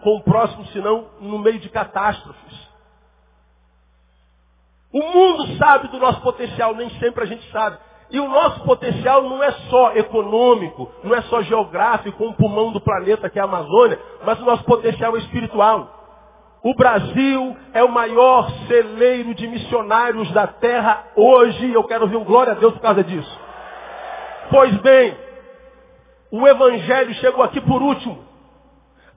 com 0.02 0.16
o 0.16 0.22
próximo, 0.22 0.66
senão 0.68 1.08
no 1.20 1.38
meio 1.38 1.60
de 1.60 1.68
catástrofes. 1.68 2.64
O 4.92 5.02
mundo 5.02 5.58
sabe 5.58 5.88
do 5.88 5.98
nosso 5.98 6.20
potencial, 6.20 6.74
nem 6.74 6.88
sempre 6.98 7.24
a 7.24 7.26
gente 7.26 7.50
sabe. 7.50 7.78
E 8.10 8.20
o 8.20 8.28
nosso 8.28 8.60
potencial 8.60 9.22
não 9.22 9.42
é 9.42 9.50
só 9.68 9.92
econômico, 9.96 10.90
não 11.02 11.14
é 11.14 11.22
só 11.22 11.42
geográfico, 11.42 12.24
o 12.24 12.34
pulmão 12.34 12.70
do 12.70 12.80
planeta 12.80 13.28
que 13.28 13.38
é 13.38 13.42
a 13.42 13.44
Amazônia, 13.44 13.98
mas 14.24 14.40
o 14.40 14.44
nosso 14.44 14.62
potencial 14.64 15.16
é 15.16 15.18
espiritual. 15.18 16.03
O 16.64 16.74
Brasil 16.74 17.54
é 17.74 17.84
o 17.84 17.90
maior 17.90 18.50
celeiro 18.66 19.34
de 19.34 19.46
missionários 19.46 20.32
da 20.32 20.46
terra 20.46 21.08
hoje. 21.14 21.70
Eu 21.70 21.84
quero 21.84 22.04
ouvir 22.04 22.16
um 22.16 22.24
glória 22.24 22.54
a 22.54 22.56
Deus 22.56 22.72
por 22.72 22.80
causa 22.80 23.04
disso. 23.04 23.40
Pois 24.50 24.74
bem, 24.78 25.14
o 26.30 26.48
Evangelho 26.48 27.12
chegou 27.16 27.44
aqui 27.44 27.60
por 27.60 27.82
último. 27.82 28.24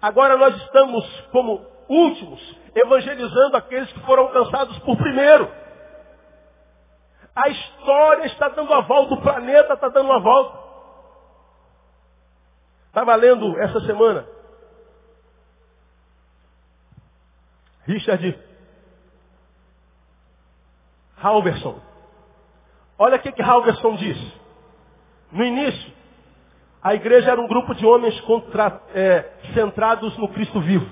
Agora 0.01 0.35
nós 0.35 0.57
estamos 0.57 1.05
como 1.31 1.65
últimos, 1.87 2.59
evangelizando 2.75 3.55
aqueles 3.55 3.89
que 3.93 3.99
foram 4.01 4.23
alcançados 4.23 4.77
por 4.79 4.97
primeiro. 4.97 5.49
A 7.33 7.47
história 7.47 8.25
está 8.25 8.49
dando 8.49 8.73
a 8.73 8.81
volta, 8.81 9.13
o 9.13 9.21
planeta 9.21 9.73
está 9.73 9.87
dando 9.87 10.11
a 10.11 10.19
volta. 10.19 10.59
Estava 12.87 13.15
lendo 13.15 13.57
essa 13.57 13.79
semana. 13.85 14.36
Richard 17.87 18.37
Halverson. 21.21 21.79
Olha 22.99 23.15
o 23.15 23.19
que, 23.19 23.31
que 23.31 23.41
Halverson 23.41 23.95
diz. 23.95 24.17
No 25.31 25.43
início, 25.43 25.93
a 26.81 26.93
igreja 26.93 27.31
era 27.31 27.41
um 27.41 27.47
grupo 27.47 27.73
de 27.73 27.85
homens 27.85 28.19
contra, 28.21 28.81
é, 28.93 29.25
centrados 29.53 30.17
no 30.17 30.27
Cristo 30.29 30.59
vivo. 30.61 30.89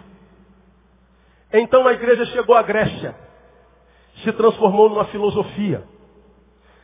Então 1.51 1.87
a 1.87 1.93
igreja 1.93 2.25
chegou 2.27 2.55
à 2.55 2.61
Grécia, 2.61 3.15
se 4.23 4.31
transformou 4.33 4.89
numa 4.89 5.05
filosofia. 5.05 5.83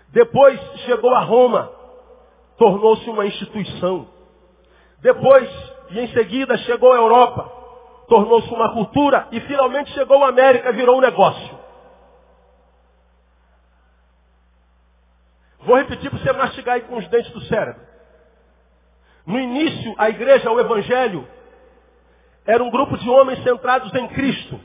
Depois 0.10 0.60
chegou 0.86 1.14
a 1.14 1.22
Roma, 1.22 1.72
tornou-se 2.58 3.10
uma 3.10 3.26
instituição. 3.26 4.08
Depois, 5.00 5.50
e 5.90 6.00
em 6.00 6.08
seguida, 6.10 6.58
chegou 6.60 6.94
a 6.94 6.98
Europa, 6.98 7.61
tornou-se 8.12 8.54
uma 8.54 8.74
cultura 8.74 9.30
e 9.32 9.40
finalmente 9.40 9.90
chegou 9.94 10.22
a 10.22 10.28
América, 10.28 10.74
virou 10.74 10.98
um 10.98 11.00
negócio. 11.00 11.58
Vou 15.60 15.78
repetir 15.78 16.10
para 16.10 16.20
você 16.20 16.34
mastigar 16.34 16.76
aí 16.76 16.82
com 16.82 16.98
os 16.98 17.08
dentes 17.08 17.32
do 17.32 17.40
cérebro. 17.46 17.82
No 19.26 19.40
início, 19.40 19.96
a 19.98 20.10
igreja, 20.10 20.52
o 20.52 20.60
evangelho, 20.60 21.26
era 22.46 22.62
um 22.62 22.70
grupo 22.70 22.98
de 22.98 23.10
homens 23.10 23.42
centrados 23.44 23.94
em 23.96 24.10
Cristo. 24.10 24.60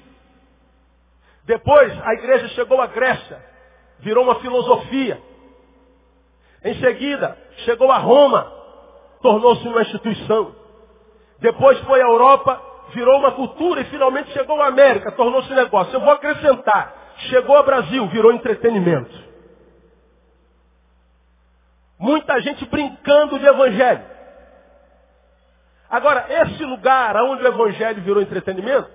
Depois, 1.44 1.92
a 2.04 2.14
igreja 2.14 2.48
chegou 2.48 2.82
à 2.82 2.88
Grécia, 2.88 3.40
virou 4.00 4.24
uma 4.24 4.40
filosofia. 4.40 5.22
Em 6.64 6.74
seguida, 6.80 7.38
chegou 7.58 7.92
a 7.92 7.98
Roma, 7.98 8.52
tornou-se 9.22 9.68
uma 9.68 9.82
instituição. 9.82 10.52
Depois 11.38 11.78
foi 11.82 12.00
à 12.00 12.06
Europa, 12.06 12.65
virou 12.94 13.18
uma 13.18 13.32
cultura 13.32 13.80
e 13.80 13.84
finalmente 13.84 14.30
chegou 14.32 14.60
à 14.60 14.68
América, 14.68 15.12
tornou-se 15.12 15.52
negócio. 15.52 15.94
Eu 15.94 16.00
vou 16.00 16.10
acrescentar, 16.10 16.94
chegou 17.28 17.56
ao 17.56 17.64
Brasil, 17.64 18.06
virou 18.08 18.32
entretenimento. 18.32 19.26
Muita 21.98 22.40
gente 22.40 22.64
brincando 22.66 23.38
de 23.38 23.46
evangelho. 23.46 24.04
Agora, 25.88 26.26
esse 26.28 26.64
lugar 26.64 27.16
onde 27.16 27.42
o 27.42 27.46
evangelho 27.46 28.02
virou 28.02 28.22
entretenimento, 28.22 28.90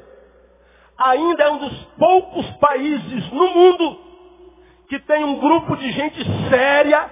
ainda 0.98 1.44
é 1.44 1.50
um 1.50 1.58
dos 1.58 1.84
poucos 1.98 2.50
países 2.58 3.32
no 3.32 3.50
mundo 3.50 4.00
que 4.88 5.00
tem 5.00 5.24
um 5.24 5.40
grupo 5.40 5.78
de 5.78 5.92
gente 5.92 6.22
séria 6.50 7.10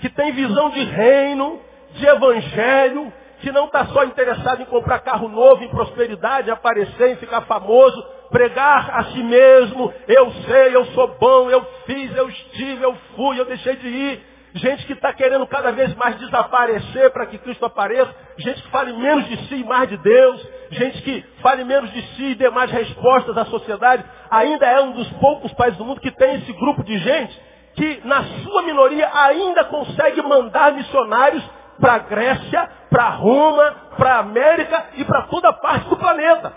que 0.00 0.08
tem 0.08 0.32
visão 0.32 0.70
de 0.70 0.82
reino, 0.82 1.60
de 1.92 2.06
evangelho, 2.06 3.12
que 3.40 3.50
não 3.50 3.66
está 3.66 3.86
só 3.86 4.04
interessado 4.04 4.62
em 4.62 4.66
comprar 4.66 5.00
carro 5.00 5.28
novo, 5.28 5.62
em 5.64 5.68
prosperidade, 5.68 6.50
aparecer, 6.50 7.10
em 7.10 7.16
ficar 7.16 7.42
famoso, 7.42 8.02
pregar 8.30 8.90
a 8.98 9.04
si 9.06 9.22
mesmo, 9.22 9.92
eu 10.06 10.30
sei, 10.46 10.76
eu 10.76 10.84
sou 10.86 11.08
bom, 11.18 11.50
eu 11.50 11.62
fiz, 11.86 12.14
eu 12.16 12.28
estive, 12.28 12.82
eu 12.82 12.94
fui, 13.16 13.40
eu 13.40 13.44
deixei 13.44 13.76
de 13.76 13.88
ir. 13.88 14.30
Gente 14.52 14.84
que 14.84 14.94
está 14.94 15.12
querendo 15.12 15.46
cada 15.46 15.70
vez 15.70 15.94
mais 15.94 16.16
desaparecer 16.18 17.10
para 17.10 17.26
que 17.26 17.38
Cristo 17.38 17.64
apareça. 17.64 18.12
Gente 18.36 18.60
que 18.62 18.68
fale 18.70 18.92
menos 18.92 19.28
de 19.28 19.36
si 19.46 19.56
e 19.56 19.64
mais 19.64 19.88
de 19.88 19.96
Deus. 19.96 20.48
Gente 20.70 21.02
que 21.02 21.24
fale 21.40 21.62
menos 21.62 21.92
de 21.92 22.02
si 22.14 22.24
e 22.30 22.34
dê 22.34 22.50
mais 22.50 22.68
respostas 22.70 23.36
à 23.38 23.44
sociedade. 23.44 24.04
Ainda 24.28 24.66
é 24.66 24.80
um 24.80 24.90
dos 24.90 25.08
poucos 25.12 25.52
países 25.52 25.78
do 25.78 25.84
mundo 25.84 26.00
que 26.00 26.10
tem 26.10 26.34
esse 26.34 26.52
grupo 26.54 26.82
de 26.82 26.98
gente 26.98 27.50
que 27.74 28.00
na 28.04 28.24
sua 28.42 28.62
minoria 28.62 29.08
ainda 29.12 29.64
consegue 29.64 30.20
mandar 30.22 30.72
missionários 30.72 31.42
para 31.80 31.94
a 31.94 31.98
Grécia, 31.98 32.70
para 32.90 33.08
Roma, 33.10 33.74
para 33.96 34.16
a 34.16 34.18
América 34.18 34.86
e 34.94 35.04
para 35.04 35.22
toda 35.22 35.52
parte 35.52 35.88
do 35.88 35.96
planeta. 35.96 36.52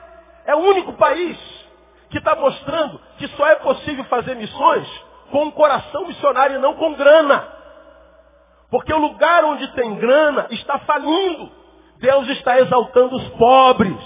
É 0.45 0.53
o 0.53 0.59
único 0.59 0.93
país 0.93 1.37
que 2.09 2.17
está 2.17 2.35
mostrando 2.35 2.99
que 3.17 3.27
só 3.29 3.47
é 3.47 3.55
possível 3.55 4.03
fazer 4.05 4.35
missões 4.35 4.87
com 5.31 5.45
um 5.45 5.51
coração 5.51 6.05
missionário 6.05 6.57
e 6.57 6.59
não 6.59 6.75
com 6.75 6.93
grana. 6.93 7.47
Porque 8.69 8.93
o 8.93 8.97
lugar 8.97 9.45
onde 9.45 9.67
tem 9.73 9.95
grana 9.95 10.47
está 10.51 10.79
falindo. 10.79 11.51
Deus 11.97 12.27
está 12.29 12.59
exaltando 12.59 13.15
os 13.15 13.29
pobres. 13.29 13.97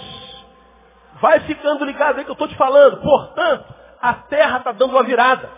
Vai 1.20 1.40
ficando 1.40 1.84
ligado 1.84 2.18
aí 2.18 2.24
que 2.24 2.30
eu 2.30 2.34
estou 2.34 2.48
te 2.48 2.56
falando. 2.56 2.98
Portanto, 2.98 3.64
a 4.00 4.14
terra 4.14 4.58
está 4.58 4.72
dando 4.72 4.92
uma 4.92 5.02
virada. 5.02 5.50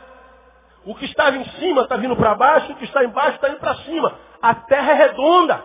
O 0.84 0.94
que 0.94 1.04
estava 1.04 1.36
em 1.36 1.44
cima 1.50 1.82
está 1.82 1.96
vindo 1.96 2.16
para 2.16 2.34
baixo, 2.34 2.72
o 2.72 2.76
que 2.76 2.84
está 2.84 3.04
embaixo 3.04 3.36
está 3.36 3.50
indo 3.50 3.58
para 3.58 3.74
cima. 3.76 4.14
A 4.42 4.54
terra 4.54 4.92
é 4.92 4.94
redonda. 4.94 5.64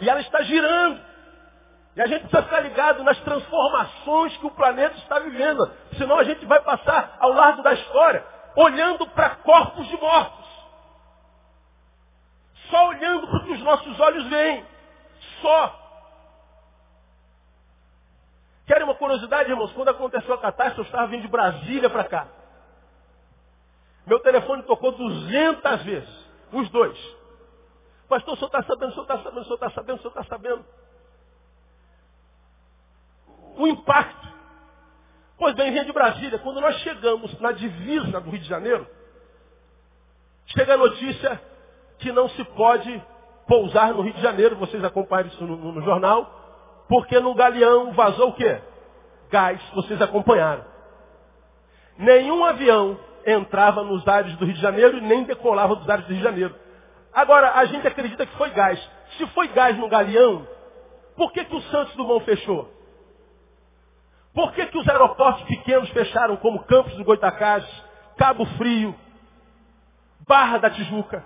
E 0.00 0.08
ela 0.08 0.20
está 0.20 0.42
girando. 0.42 1.00
E 1.94 2.00
a 2.00 2.06
gente 2.06 2.22
precisa 2.22 2.42
ficar 2.42 2.60
ligado 2.60 3.04
nas 3.04 3.18
transformações 3.20 4.36
que 4.38 4.46
o 4.46 4.50
planeta 4.50 4.96
está 4.96 5.18
vivendo. 5.18 5.70
Senão 5.98 6.18
a 6.18 6.24
gente 6.24 6.44
vai 6.46 6.60
passar 6.62 7.16
ao 7.20 7.32
largo 7.32 7.62
da 7.62 7.74
história 7.74 8.24
olhando 8.56 9.06
para 9.08 9.36
corpos 9.36 9.86
de 9.88 9.96
mortos. 9.96 10.42
Só 12.70 12.88
olhando 12.88 13.26
para 13.26 13.38
o 13.38 13.44
que 13.44 13.52
os 13.52 13.62
nossos 13.62 14.00
olhos 14.00 14.26
veem. 14.28 14.64
Só. 15.40 15.78
Querem 18.66 18.84
uma 18.84 18.94
curiosidade, 18.94 19.50
irmãos? 19.50 19.72
Quando 19.72 19.88
aconteceu 19.88 20.34
a 20.34 20.38
catástrofe, 20.38 20.80
eu 20.80 20.84
estava 20.84 21.06
vindo 21.08 21.22
de 21.22 21.28
Brasília 21.28 21.90
para 21.90 22.04
cá. 22.04 22.26
Meu 24.06 24.20
telefone 24.20 24.62
tocou 24.62 24.92
200 24.92 25.82
vezes. 25.82 26.22
Os 26.52 26.68
dois. 26.70 27.21
Pastor, 28.12 28.34
o 28.34 28.36
senhor 28.36 28.48
está 28.48 28.62
sabendo, 28.62 28.90
o 28.90 28.92
senhor 28.92 29.02
está 29.04 29.18
sabendo, 29.18 29.40
o 29.40 29.44
senhor 29.44 29.54
está 29.54 29.70
sabendo, 29.70 29.96
o 29.96 30.02
senhor 30.02 30.10
está 30.10 30.24
sabendo. 30.24 30.64
o 33.56 33.66
impacto. 33.66 34.28
Pois 35.38 35.54
bem, 35.54 35.72
vem 35.72 35.84
de 35.84 35.92
Brasília, 35.92 36.38
quando 36.38 36.60
nós 36.60 36.76
chegamos 36.80 37.40
na 37.40 37.52
divisa 37.52 38.20
do 38.20 38.30
Rio 38.30 38.40
de 38.40 38.48
Janeiro, 38.48 38.86
chega 40.46 40.74
a 40.74 40.76
notícia 40.76 41.40
que 41.98 42.12
não 42.12 42.28
se 42.28 42.44
pode 42.44 43.02
pousar 43.46 43.94
no 43.94 44.02
Rio 44.02 44.12
de 44.12 44.20
Janeiro, 44.20 44.56
vocês 44.56 44.84
acompanham 44.84 45.28
isso 45.28 45.42
no, 45.44 45.56
no, 45.56 45.72
no 45.72 45.82
jornal, 45.82 46.84
porque 46.90 47.18
no 47.18 47.34
galeão 47.34 47.92
vazou 47.92 48.28
o 48.28 48.34
quê? 48.34 48.60
Gás, 49.30 49.58
vocês 49.74 50.02
acompanharam. 50.02 50.64
Nenhum 51.96 52.44
avião 52.44 52.98
entrava 53.24 53.82
nos 53.82 54.06
ares 54.06 54.36
do 54.36 54.44
Rio 54.44 54.54
de 54.54 54.60
Janeiro 54.60 54.98
e 54.98 55.00
nem 55.00 55.24
decolava 55.24 55.76
dos 55.76 55.88
ares 55.88 56.04
do 56.04 56.08
Rio 56.08 56.18
de 56.18 56.24
Janeiro. 56.24 56.61
Agora, 57.14 57.52
a 57.54 57.64
gente 57.66 57.86
acredita 57.86 58.24
que 58.24 58.36
foi 58.36 58.50
gás. 58.50 58.80
Se 59.16 59.26
foi 59.28 59.48
gás 59.48 59.76
no 59.76 59.88
galeão, 59.88 60.46
por 61.16 61.32
que, 61.32 61.44
que 61.44 61.54
o 61.54 61.60
Santos 61.62 61.94
Dumont 61.94 62.24
fechou? 62.24 62.70
Por 64.34 64.52
que, 64.52 64.66
que 64.66 64.78
os 64.78 64.88
aeroportos 64.88 65.42
pequenos 65.44 65.90
fecharam, 65.90 66.36
como 66.36 66.64
Campos 66.64 66.94
do 66.96 67.04
Goitacás, 67.04 67.64
Cabo 68.16 68.46
Frio, 68.56 68.94
Barra 70.26 70.58
da 70.58 70.70
Tijuca? 70.70 71.22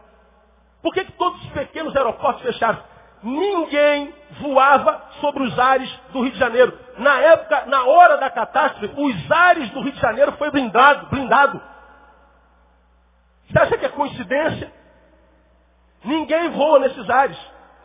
Por 0.82 0.92
que, 0.92 1.04
que 1.04 1.12
todos 1.12 1.40
os 1.42 1.50
pequenos 1.50 1.94
aeroportos 1.94 2.42
fecharam? 2.42 2.82
Ninguém 3.22 4.12
voava 4.40 5.02
sobre 5.20 5.44
os 5.44 5.58
ares 5.58 5.90
do 6.12 6.22
Rio 6.22 6.32
de 6.32 6.38
Janeiro. 6.38 6.78
Na 6.98 7.18
época, 7.20 7.66
na 7.66 7.84
hora 7.84 8.16
da 8.18 8.28
catástrofe, 8.28 8.92
os 8.96 9.30
ares 9.30 9.70
do 9.70 9.80
Rio 9.80 9.92
de 9.92 10.00
Janeiro 10.00 10.32
foi 10.32 10.50
blindado, 10.50 11.06
blindado. 11.06 11.60
Você 13.48 13.58
acha 13.58 13.78
que 13.78 13.86
é 13.86 13.88
coincidência? 13.88 14.72
Ninguém 16.06 16.50
voa 16.50 16.78
nesses 16.78 17.10
ares. 17.10 17.38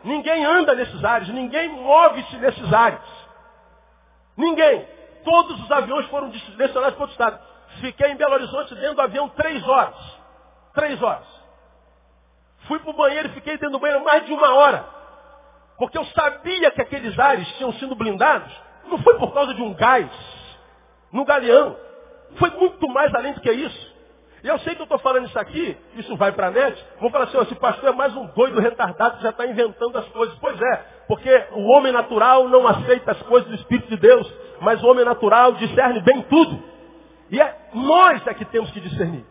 Ninguém 0.04 0.44
anda 0.44 0.74
nesses 0.74 1.04
ares. 1.04 1.28
Ninguém 1.28 1.68
move-se 1.68 2.36
nesses 2.36 2.72
ares. 2.72 3.00
Ninguém. 4.36 4.86
Todos 5.24 5.60
os 5.62 5.70
aviões 5.70 6.06
foram 6.06 6.30
direcionados 6.30 6.94
para 6.94 7.04
outro 7.04 7.12
estado. 7.12 7.40
Fiquei 7.80 8.10
em 8.10 8.16
Belo 8.16 8.34
Horizonte 8.34 8.74
dentro 8.74 8.94
do 8.94 9.02
avião 9.02 9.28
três 9.30 9.66
horas. 9.66 9.94
Três 10.72 11.02
horas. 11.02 11.26
Fui 12.68 12.78
para 12.78 12.90
o 12.90 12.94
banheiro 12.94 13.28
e 13.28 13.32
fiquei 13.32 13.54
dentro 13.54 13.70
do 13.70 13.80
banheiro 13.80 14.04
mais 14.04 14.24
de 14.24 14.32
uma 14.32 14.54
hora. 14.54 14.84
Porque 15.76 15.98
eu 15.98 16.04
sabia 16.06 16.70
que 16.70 16.80
aqueles 16.80 17.18
ares 17.18 17.48
tinham 17.56 17.72
sido 17.74 17.94
blindados. 17.94 18.52
Não 18.86 18.98
foi 18.98 19.18
por 19.18 19.34
causa 19.34 19.52
de 19.54 19.62
um 19.62 19.74
gás 19.74 20.08
no 21.10 21.24
galeão. 21.24 21.76
Foi 22.36 22.50
muito 22.50 22.88
mais 22.88 23.12
além 23.14 23.32
do 23.32 23.40
que 23.40 23.50
isso. 23.50 23.91
E 24.42 24.48
eu 24.48 24.58
sei 24.60 24.74
que 24.74 24.80
eu 24.80 24.84
estou 24.84 24.98
falando 24.98 25.26
isso 25.26 25.38
aqui, 25.38 25.76
isso 25.94 26.16
vai 26.16 26.32
para 26.32 26.48
a 26.48 26.50
net, 26.50 26.84
vão 27.00 27.10
falar 27.10 27.24
assim, 27.24 27.38
esse 27.38 27.54
pastor 27.54 27.90
é 27.90 27.92
mais 27.92 28.14
um 28.16 28.26
doido 28.26 28.60
retardado 28.60 29.18
que 29.18 29.22
já 29.22 29.30
está 29.30 29.46
inventando 29.46 29.96
as 29.96 30.08
coisas. 30.08 30.36
Pois 30.40 30.60
é, 30.60 30.76
porque 31.06 31.46
o 31.52 31.62
homem 31.70 31.92
natural 31.92 32.48
não 32.48 32.66
aceita 32.66 33.12
as 33.12 33.22
coisas 33.22 33.48
do 33.48 33.54
Espírito 33.54 33.88
de 33.88 33.96
Deus, 33.96 34.28
mas 34.60 34.82
o 34.82 34.86
homem 34.88 35.04
natural 35.04 35.52
discerne 35.52 36.00
bem 36.00 36.22
tudo. 36.22 36.60
E 37.30 37.40
é 37.40 37.56
nós 37.72 38.26
é 38.26 38.34
que 38.34 38.44
temos 38.46 38.70
que 38.72 38.80
discernir. 38.80 39.24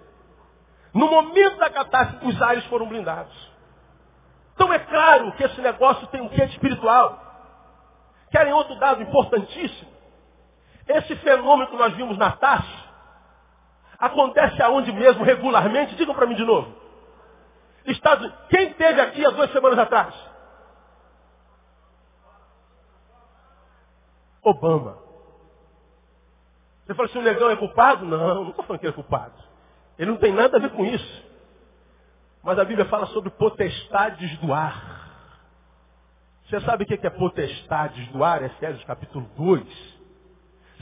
No 0.93 1.07
momento 1.09 1.57
da 1.57 1.69
catástrofe, 1.69 2.27
os 2.27 2.41
ares 2.41 2.65
foram 2.65 2.87
blindados. 2.87 3.51
Então 4.55 4.71
é 4.71 4.79
claro 4.79 5.31
que 5.33 5.43
esse 5.43 5.59
negócio 5.59 6.07
tem 6.07 6.21
um 6.21 6.29
quê 6.29 6.43
espiritual. 6.45 7.19
Querem 8.31 8.53
outro 8.53 8.75
dado 8.75 9.01
importantíssimo? 9.03 9.91
Esse 10.87 11.15
fenômeno 11.17 11.69
que 11.69 11.77
nós 11.77 11.93
vimos 11.93 12.17
na 12.17 12.31
taça, 12.31 12.80
Acontece 14.01 14.59
aonde 14.63 14.91
mesmo, 14.91 15.23
regularmente? 15.23 15.95
Digam 15.95 16.15
para 16.15 16.25
mim 16.25 16.33
de 16.33 16.43
novo. 16.43 16.75
Estados 17.85 18.25
Unidos. 18.25 18.45
Quem 18.49 18.73
teve 18.73 18.99
aqui 18.99 19.23
há 19.23 19.29
duas 19.29 19.51
semanas 19.51 19.77
atrás? 19.77 20.15
Obama. 24.41 24.97
Você 26.83 26.95
fala 26.95 27.07
assim, 27.07 27.19
o 27.19 27.21
negão 27.21 27.51
é 27.51 27.55
culpado? 27.55 28.03
Não, 28.03 28.43
não 28.43 28.49
estou 28.49 28.65
falando 28.65 28.79
que 28.79 28.87
ele 28.87 28.93
é 28.93 28.95
culpado. 28.95 29.35
Ele 29.99 30.09
não 30.09 30.17
tem 30.17 30.33
nada 30.33 30.57
a 30.57 30.59
ver 30.59 30.71
com 30.71 30.83
isso. 30.83 31.23
Mas 32.41 32.57
a 32.57 32.65
Bíblia 32.65 32.87
fala 32.87 33.05
sobre 33.07 33.29
potestades 33.29 34.35
do 34.39 34.51
ar. 34.51 35.11
Você 36.49 36.59
sabe 36.61 36.85
o 36.85 36.87
que 36.87 37.05
é 37.05 37.09
potestades 37.11 38.07
do 38.07 38.23
ar? 38.23 38.41
Efésios 38.41 38.83
capítulo 38.83 39.29
2 39.37 40.00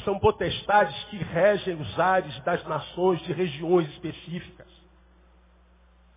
são 0.04 0.20
potestades 0.20 0.96
que 1.06 1.18
regem 1.18 1.76
os 1.76 2.00
ares 2.00 2.38
das 2.42 2.64
nações 2.66 3.20
de 3.22 3.34
regiões 3.34 3.88
específicas. 3.90 4.68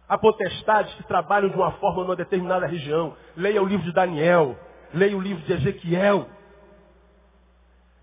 Há 0.08 0.18
potestades 0.18 0.92
que 0.94 1.04
trabalham 1.04 1.48
de 1.48 1.56
uma 1.56 1.72
forma 1.72 2.02
numa 2.02 2.16
determinada 2.16 2.66
região. 2.66 3.16
Leia 3.36 3.62
o 3.62 3.66
livro 3.66 3.84
de 3.86 3.92
Daniel, 3.92 4.58
leia 4.92 5.16
o 5.16 5.20
livro 5.20 5.42
de 5.44 5.52
Ezequiel. 5.52 6.28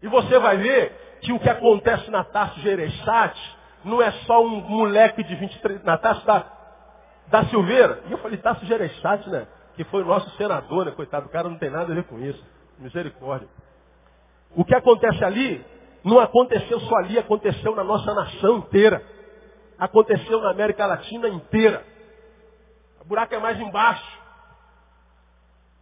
E 0.01 0.07
você 0.07 0.39
vai 0.39 0.57
ver 0.57 1.19
que 1.21 1.31
o 1.31 1.39
que 1.39 1.49
acontece 1.49 2.09
na 2.09 2.23
Taça 2.23 2.59
Gereissati 2.61 3.57
não 3.83 4.01
é 4.01 4.11
só 4.25 4.43
um 4.43 4.61
moleque 4.61 5.23
de 5.23 5.35
23, 5.35 5.83
na 5.83 5.97
Taça 5.97 6.25
da, 6.25 6.45
da 7.27 7.45
Silveira. 7.45 8.01
E 8.07 8.11
eu 8.11 8.17
falei, 8.17 8.37
Taça 8.37 8.65
Gereissati, 8.65 9.29
né? 9.29 9.45
Que 9.75 9.83
foi 9.83 10.01
o 10.01 10.05
nosso 10.05 10.29
senador, 10.37 10.85
né? 10.85 10.91
Coitado, 10.91 11.27
o 11.27 11.29
cara 11.29 11.47
não 11.47 11.57
tem 11.57 11.69
nada 11.69 11.91
a 11.91 11.95
ver 11.95 12.05
com 12.05 12.19
isso. 12.19 12.43
Misericórdia. 12.79 13.47
O 14.55 14.65
que 14.65 14.75
acontece 14.75 15.23
ali 15.23 15.65
não 16.03 16.19
aconteceu 16.19 16.79
só 16.81 16.95
ali, 16.97 17.17
aconteceu 17.17 17.75
na 17.75 17.83
nossa 17.83 18.13
nação 18.13 18.57
inteira. 18.57 19.03
Aconteceu 19.77 20.41
na 20.41 20.51
América 20.51 20.85
Latina 20.85 21.27
inteira. 21.29 21.85
O 23.01 23.05
buraco 23.05 23.33
é 23.33 23.39
mais 23.39 23.59
embaixo. 23.59 24.19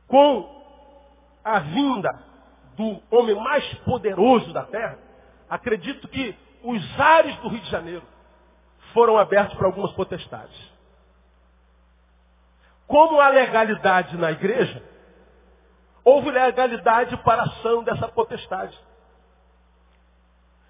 Com 0.08 0.58
a 1.43 1.60
vinda 1.60 2.10
do 2.75 3.01
homem 3.12 3.36
mais 3.36 3.65
poderoso 3.80 4.53
da 4.53 4.63
terra, 4.63 4.99
acredito 5.49 6.08
que 6.08 6.36
os 6.63 6.99
ares 6.99 7.36
do 7.38 7.49
Rio 7.49 7.62
de 7.62 7.69
Janeiro 7.69 8.03
foram 8.93 9.17
abertos 9.17 9.56
para 9.58 9.67
algumas 9.67 9.91
potestades. 9.93 10.77
Como 12.86 13.19
há 13.19 13.30
legalidade 13.30 14.17
na 14.17 14.32
igreja, 14.32 14.82
houve 16.07 16.31
legalidade 16.31 17.17
para 17.17 17.41
a 17.41 17.45
ação 17.45 17.83
dessa 17.83 18.07
potestade. 18.07 18.79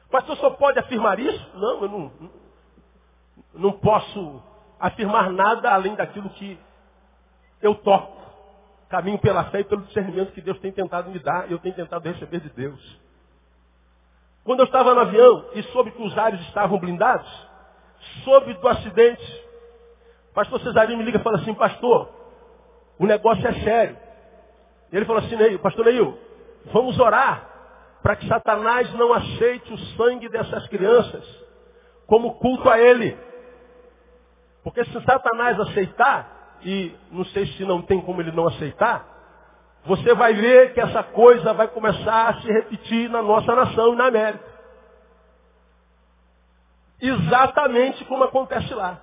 Pastor, 0.10 0.36
só 0.38 0.50
pode 0.50 0.80
afirmar 0.80 1.20
isso? 1.20 1.52
Não, 1.54 1.82
eu 1.84 1.90
não, 1.90 2.12
não 3.54 3.72
posso 3.74 4.42
afirmar 4.80 5.30
nada 5.30 5.72
além 5.72 5.94
daquilo 5.94 6.28
que 6.32 6.60
eu 7.62 7.76
toco. 7.76 8.18
Caminho 8.90 9.20
pela 9.20 9.44
fé 9.52 9.60
e 9.60 9.64
pelo 9.64 9.84
discernimento 9.84 10.32
que 10.32 10.42
Deus 10.42 10.58
tem 10.60 10.72
tentado 10.72 11.12
me 11.12 11.20
dar 11.20 11.48
e 11.48 11.52
eu 11.52 11.60
tenho 11.60 11.76
tentado 11.76 12.10
receber 12.10 12.40
de 12.40 12.50
Deus. 12.50 13.00
Quando 14.44 14.62
eu 14.62 14.66
estava 14.66 14.96
no 14.96 15.02
avião 15.02 15.50
e 15.54 15.62
soube 15.64 15.92
que 15.92 16.02
os 16.02 16.18
ares 16.18 16.42
estavam 16.48 16.80
blindados, 16.80 17.30
soube 18.24 18.56
do 18.56 18.68
acidente, 18.68 19.46
pastor 20.34 20.60
Cesarinho 20.62 20.98
me 20.98 21.04
liga 21.04 21.20
e 21.20 21.24
fala 21.24 21.38
assim, 21.38 21.54
pastor, 21.54 22.10
o 22.98 23.06
negócio 23.06 23.46
é 23.46 23.54
sério. 23.62 24.07
Ele 24.92 25.06
falou 25.06 25.22
assim, 25.22 25.36
Neil, 25.36 25.60
pastor 25.60 25.86
Neil, 25.86 26.18
vamos 26.72 27.00
orar 27.00 27.50
para 28.02 28.16
que 28.16 28.28
Satanás 28.28 28.94
não 28.94 29.14
aceite 29.14 29.74
o 29.74 29.78
sangue 29.98 30.30
dessas 30.30 30.68
crianças 30.68 31.26
como 32.06 32.36
culto 32.36 32.70
a 32.70 32.80
ele. 32.80 33.18
Porque 34.64 34.84
se 34.86 35.04
Satanás 35.04 35.60
aceitar, 35.60 36.58
e 36.62 36.96
não 37.12 37.26
sei 37.26 37.48
se 37.48 37.66
não 37.66 37.82
tem 37.82 38.02
como 38.02 38.22
ele 38.22 38.32
não 38.32 38.48
aceitar, 38.48 39.06
você 39.86 40.14
vai 40.14 40.34
ver 40.34 40.74
que 40.74 40.82
essa 40.82 41.04
coisa 41.04 41.54
vai 41.54 41.68
começar 41.68 42.30
a 42.30 42.42
se 42.42 42.48
repetir 42.48 43.10
na 43.10 43.22
nossa 43.22 43.56
nação 43.56 43.94
e 43.94 43.96
na 43.96 44.08
América. 44.08 44.46
Exatamente 47.00 48.04
como 48.06 48.24
acontece 48.24 48.74
lá. 48.74 49.00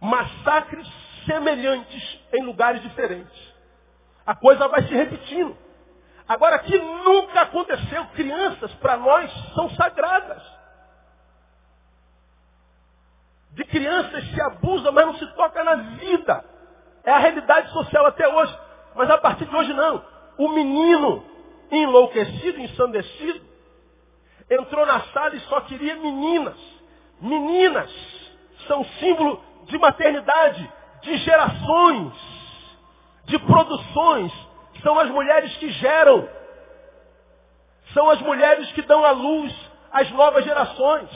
Massacres 0.00 1.03
semelhantes 1.24 2.20
em 2.32 2.42
lugares 2.42 2.82
diferentes. 2.82 3.54
A 4.26 4.34
coisa 4.34 4.68
vai 4.68 4.82
se 4.82 4.94
repetindo. 4.94 5.56
Agora, 6.26 6.58
que 6.60 6.78
nunca 6.78 7.42
aconteceu, 7.42 8.06
crianças 8.14 8.72
para 8.76 8.96
nós 8.96 9.30
são 9.54 9.68
sagradas. 9.70 10.42
De 13.52 13.64
crianças 13.64 14.24
se 14.30 14.40
abusa, 14.40 14.90
mas 14.90 15.06
não 15.06 15.14
se 15.16 15.26
toca 15.34 15.62
na 15.62 15.74
vida. 15.74 16.44
É 17.04 17.10
a 17.12 17.18
realidade 17.18 17.70
social 17.72 18.06
até 18.06 18.26
hoje. 18.26 18.58
Mas 18.94 19.10
a 19.10 19.18
partir 19.18 19.44
de 19.44 19.54
hoje 19.54 19.72
não. 19.74 20.04
O 20.38 20.48
menino 20.48 21.24
enlouquecido, 21.70 22.60
ensandecido, 22.60 23.44
entrou 24.50 24.86
na 24.86 25.00
sala 25.06 25.36
e 25.36 25.40
só 25.40 25.60
queria 25.62 25.96
meninas. 25.96 26.58
Meninas 27.20 27.90
são 28.66 28.84
símbolo 28.98 29.42
de 29.66 29.78
maternidade, 29.78 30.72
de 31.04 31.16
gerações, 31.18 32.12
de 33.26 33.38
produções, 33.38 34.32
são 34.82 34.98
as 34.98 35.10
mulheres 35.10 35.54
que 35.56 35.70
geram. 35.70 36.28
São 37.92 38.10
as 38.10 38.20
mulheres 38.20 38.72
que 38.72 38.82
dão 38.82 39.04
à 39.04 39.12
luz 39.12 39.54
às 39.92 40.10
novas 40.10 40.44
gerações. 40.44 41.08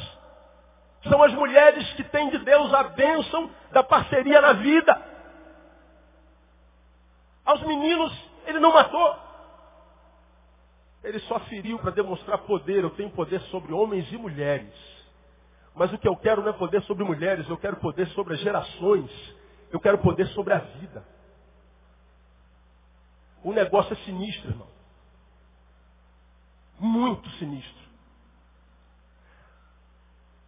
São 1.08 1.22
as 1.22 1.32
mulheres 1.32 1.90
que 1.94 2.04
têm 2.04 2.28
de 2.30 2.38
Deus 2.38 2.72
a 2.72 2.84
bênção 2.84 3.50
da 3.72 3.82
parceria 3.82 4.40
na 4.40 4.52
vida. 4.52 5.02
Aos 7.44 7.62
meninos, 7.62 8.12
ele 8.46 8.60
não 8.60 8.72
matou. 8.72 9.16
Ele 11.02 11.18
só 11.20 11.38
feriu 11.40 11.78
para 11.78 11.92
demonstrar 11.92 12.38
poder. 12.38 12.82
Eu 12.82 12.90
tenho 12.90 13.10
poder 13.10 13.40
sobre 13.42 13.72
homens 13.72 14.10
e 14.12 14.18
mulheres. 14.18 14.74
Mas 15.74 15.92
o 15.92 15.98
que 15.98 16.08
eu 16.08 16.16
quero 16.16 16.42
não 16.42 16.50
é 16.50 16.52
poder 16.52 16.82
sobre 16.82 17.04
mulheres, 17.04 17.48
eu 17.48 17.56
quero 17.56 17.76
poder 17.76 18.08
sobre 18.08 18.34
as 18.34 18.40
gerações. 18.40 19.37
Eu 19.70 19.80
quero 19.80 19.98
poder 19.98 20.26
sobre 20.28 20.54
a 20.54 20.58
vida. 20.58 21.04
O 23.42 23.52
negócio 23.52 23.92
é 23.92 23.96
sinistro, 24.04 24.50
irmão. 24.50 24.68
Muito 26.78 27.28
sinistro. 27.30 27.88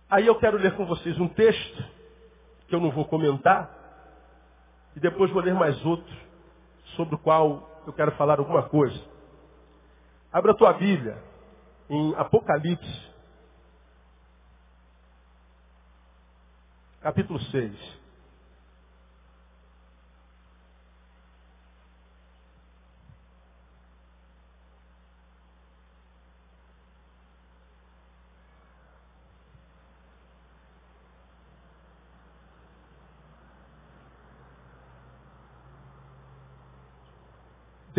Aí 0.09 0.27
eu 0.27 0.39
quero 0.39 0.57
ler 0.57 0.77
com 0.77 0.87
vocês 0.87 1.19
um 1.21 1.29
texto, 1.29 1.85
que 2.67 2.75
eu 2.75 2.81
não 2.81 2.91
vou 2.91 3.05
comentar, 3.05 3.71
e 4.97 5.01
depois 5.01 5.31
vou 5.31 5.43
ler 5.43 5.55
mais 5.55 5.85
outro, 5.85 6.17
sobre 6.97 7.15
o 7.15 7.19
qual 7.19 7.83
eu 7.87 7.93
quero 7.93 8.13
falar 8.17 8.39
alguma 8.39 8.69
coisa. 8.69 9.01
Abra 10.33 10.53
a 10.53 10.57
tua 10.57 10.73
Bíblia 10.73 11.23
em 11.89 12.15
Apocalipse, 12.17 13.11
capítulo 17.01 17.41
6. 17.41 18.00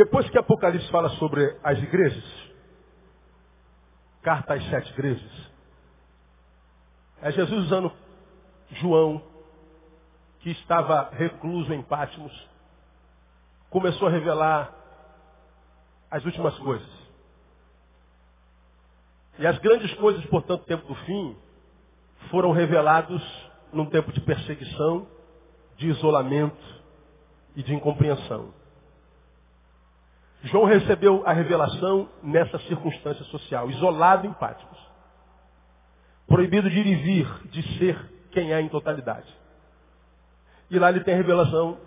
Depois 0.04 0.28
que 0.32 0.38
Apocalipse 0.40 0.90
fala 0.90 1.10
sobre 1.10 1.60
as 1.64 1.78
igrejas, 1.78 2.24
carta 4.24 4.56
às 4.56 4.68
sete 4.68 4.92
igrejas, 4.94 5.52
é 7.22 7.32
Jesus 7.32 7.66
usando 7.66 7.94
João, 8.72 9.22
que 10.40 10.50
estava 10.50 11.12
recluso 11.12 11.72
em 11.72 11.84
Pátimos, 11.84 12.34
começou 13.70 14.08
a 14.08 14.12
revelar 14.12 14.74
as 16.10 16.26
últimas 16.26 16.58
coisas. 16.58 16.90
E 19.38 19.46
as 19.46 19.60
grandes 19.60 19.94
coisas, 20.00 20.26
portanto, 20.26 20.66
tempo 20.66 20.88
do 20.88 20.96
fim, 20.96 21.38
foram 22.32 22.52
revelados 22.52 23.22
num 23.72 23.86
tempo 23.86 24.12
de 24.12 24.22
perseguição, 24.22 25.08
de 25.78 25.90
isolamento 25.90 26.82
e 27.56 27.62
de 27.62 27.76
incompreensão. 27.76 28.61
João 30.44 30.66
recebeu 30.66 31.24
a 31.26 31.34
revelação 31.34 32.10
nessa 32.24 32.58
circunstância 32.60 33.24
social, 33.26 33.70
isolado 33.70 34.26
em 34.26 34.34
Pátimos. 34.34 34.78
Proibido 36.28 36.70
de 36.70 36.80
ir 36.80 36.88
e 36.88 36.96
vir, 36.96 37.48
de 37.50 37.78
ser 37.78 38.12
quem 38.32 38.54
é 38.54 38.60
em 38.60 38.70
totalidade. 38.70 39.28
E 40.70 40.80
lá 40.80 40.90
ele 40.90 41.02
tem 41.02 41.14
a 41.14 41.18
revelação 41.18 41.78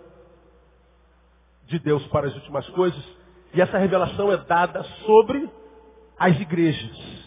de 1.65 1.79
Deus 1.79 2.05
para 2.07 2.27
as 2.27 2.35
últimas 2.35 2.67
coisas. 2.69 3.03
E 3.53 3.61
essa 3.61 3.77
revelação 3.77 4.31
é 4.31 4.37
dada 4.37 4.83
sobre 5.05 5.49
as 6.17 6.39
igrejas. 6.39 7.25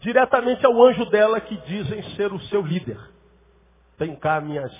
Diretamente 0.00 0.64
ao 0.66 0.80
anjo 0.84 1.06
dela 1.06 1.40
que 1.40 1.56
dizem 1.62 2.02
ser 2.14 2.32
o 2.32 2.40
seu 2.42 2.60
líder. 2.60 3.00
Tenho 3.96 4.16
cá 4.18 4.40
minhas 4.40 4.72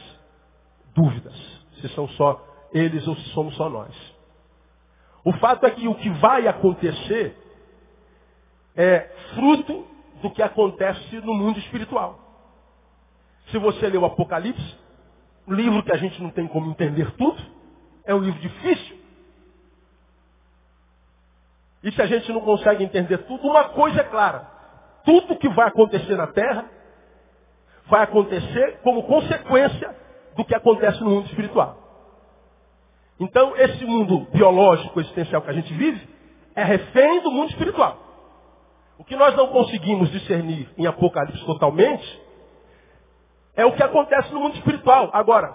dúvidas, 0.95 1.35
se 1.81 1.89
são 1.95 2.07
só 2.11 2.45
eles 2.73 3.07
ou 3.09 3.17
se 3.17 3.31
somos 3.31 3.57
só 3.57 3.69
nós. 3.71 4.14
O 5.25 5.33
fato 5.33 5.65
é 5.67 5.71
que 5.71 5.89
o 5.89 5.95
que 5.95 6.11
vai 6.11 6.47
acontecer 6.47 7.35
é 8.77 9.11
fruto 9.35 9.87
do 10.21 10.31
que 10.31 10.43
acontece 10.43 11.17
no 11.21 11.35
mundo 11.35 11.59
espiritual. 11.59 12.19
Se 13.51 13.59
você 13.59 13.89
ler 13.89 13.99
o 13.99 14.05
Apocalipse, 14.05 14.77
livro 15.49 15.83
que 15.83 15.93
a 15.93 15.97
gente 15.97 16.23
não 16.23 16.31
tem 16.31 16.47
como 16.47 16.71
entender 16.71 17.11
tudo, 17.13 17.43
é 18.05 18.15
um 18.15 18.19
livro 18.19 18.41
difícil. 18.41 18.99
E 21.83 21.93
se 21.93 22.01
a 22.01 22.07
gente 22.07 22.31
não 22.33 22.41
consegue 22.41 22.83
entender 22.83 23.19
tudo, 23.19 23.47
uma 23.47 23.65
coisa 23.71 24.01
é 24.01 24.05
clara. 24.05 24.51
Tudo 25.05 25.37
que 25.37 25.49
vai 25.51 25.69
acontecer 25.69 26.17
na 26.17 26.27
Terra 26.27 26.65
vai 27.87 28.03
acontecer 28.03 28.81
como 28.83 29.03
consequência 29.03 29.95
do 30.37 30.45
que 30.45 30.55
acontece 30.55 31.01
no 31.03 31.11
mundo 31.11 31.27
espiritual. 31.27 31.84
Então, 33.19 33.57
esse 33.57 33.85
mundo 33.85 34.27
biológico, 34.33 35.01
existencial 35.01 35.43
que 35.43 35.51
a 35.51 35.55
gente 35.55 35.73
vive, 35.73 36.09
é 36.55 36.65
refém 36.65 37.21
do 37.23 37.31
mundo 37.31 37.51
espiritual. 37.51 37.99
O 38.99 39.05
que 39.05 39.17
nós 39.17 39.35
não 39.37 39.49
conseguimos 39.49 40.11
discernir 40.11 40.69
em 40.77 40.87
Apocalipse 40.87 41.45
totalmente, 41.45 42.23
é 43.57 43.65
o 43.65 43.73
que 43.73 43.83
acontece 43.83 44.33
no 44.33 44.41
mundo 44.41 44.57
espiritual. 44.57 45.11
Agora, 45.13 45.49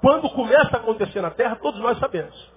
quando 0.00 0.28
começa 0.30 0.76
a 0.76 0.80
acontecer 0.80 1.20
na 1.20 1.30
terra, 1.30 1.56
todos 1.56 1.80
nós 1.80 1.98
sabemos. 1.98 2.52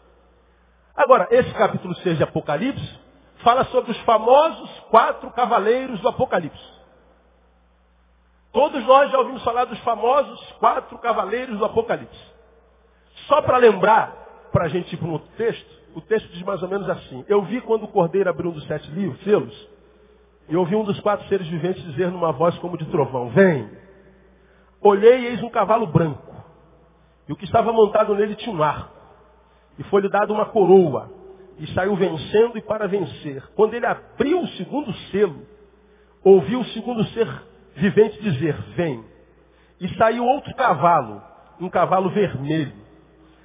Agora, 0.95 1.27
esse 1.31 1.53
capítulo 1.53 1.95
6 1.95 2.17
de 2.17 2.23
Apocalipse 2.23 2.99
fala 3.43 3.65
sobre 3.65 3.91
os 3.91 3.99
famosos 4.01 4.69
quatro 4.89 5.29
cavaleiros 5.31 5.99
do 6.01 6.09
Apocalipse. 6.09 6.77
Todos 8.51 8.83
nós 8.85 9.11
já 9.11 9.19
ouvimos 9.19 9.43
falar 9.43 9.65
dos 9.65 9.77
famosos 9.79 10.51
quatro 10.53 10.97
cavaleiros 10.97 11.57
do 11.59 11.65
Apocalipse. 11.65 12.35
Só 13.27 13.41
para 13.43 13.57
lembrar, 13.57 14.26
para 14.51 14.65
a 14.65 14.67
gente 14.67 14.93
ir 14.93 14.97
para 14.97 15.07
um 15.07 15.13
outro 15.13 15.29
texto, 15.37 15.77
o 15.95 16.01
texto 16.01 16.27
diz 16.29 16.43
mais 16.43 16.61
ou 16.61 16.69
menos 16.69 16.89
assim. 16.89 17.25
Eu 17.27 17.41
vi 17.43 17.61
quando 17.61 17.83
o 17.83 17.87
cordeiro 17.87 18.29
abriu 18.29 18.51
um 18.51 18.53
dos 18.53 18.65
sete 18.67 18.89
livros, 18.91 19.21
selos, 19.23 19.69
e 20.49 20.55
ouvi 20.55 20.75
um 20.75 20.83
dos 20.83 20.99
quatro 20.99 21.27
seres 21.27 21.47
viventes 21.47 21.83
dizer 21.83 22.09
numa 22.11 22.31
voz 22.31 22.57
como 22.59 22.77
de 22.77 22.85
trovão, 22.85 23.29
vem. 23.29 23.69
Olhei 24.81 25.19
e 25.21 25.25
eis 25.27 25.43
um 25.43 25.49
cavalo 25.49 25.87
branco. 25.87 26.33
E 27.27 27.33
o 27.33 27.35
que 27.35 27.45
estava 27.45 27.73
montado 27.73 28.15
nele 28.15 28.35
tinha 28.35 28.55
um 28.55 28.63
arco. 28.63 28.95
E 29.77 29.83
foi-lhe 29.83 30.09
dado 30.09 30.33
uma 30.33 30.45
coroa. 30.45 31.11
E 31.59 31.67
saiu 31.73 31.95
vencendo 31.95 32.57
e 32.57 32.61
para 32.61 32.87
vencer. 32.87 33.43
Quando 33.55 33.73
ele 33.73 33.85
abriu 33.85 34.39
o 34.39 34.47
segundo 34.49 34.93
selo, 35.11 35.41
ouviu 36.23 36.61
o 36.61 36.65
segundo 36.65 37.03
ser 37.05 37.27
vivente 37.75 38.21
dizer, 38.21 38.55
vem. 38.75 39.03
E 39.79 39.89
saiu 39.95 40.23
outro 40.23 40.53
cavalo, 40.55 41.21
um 41.59 41.69
cavalo 41.69 42.09
vermelho. 42.09 42.86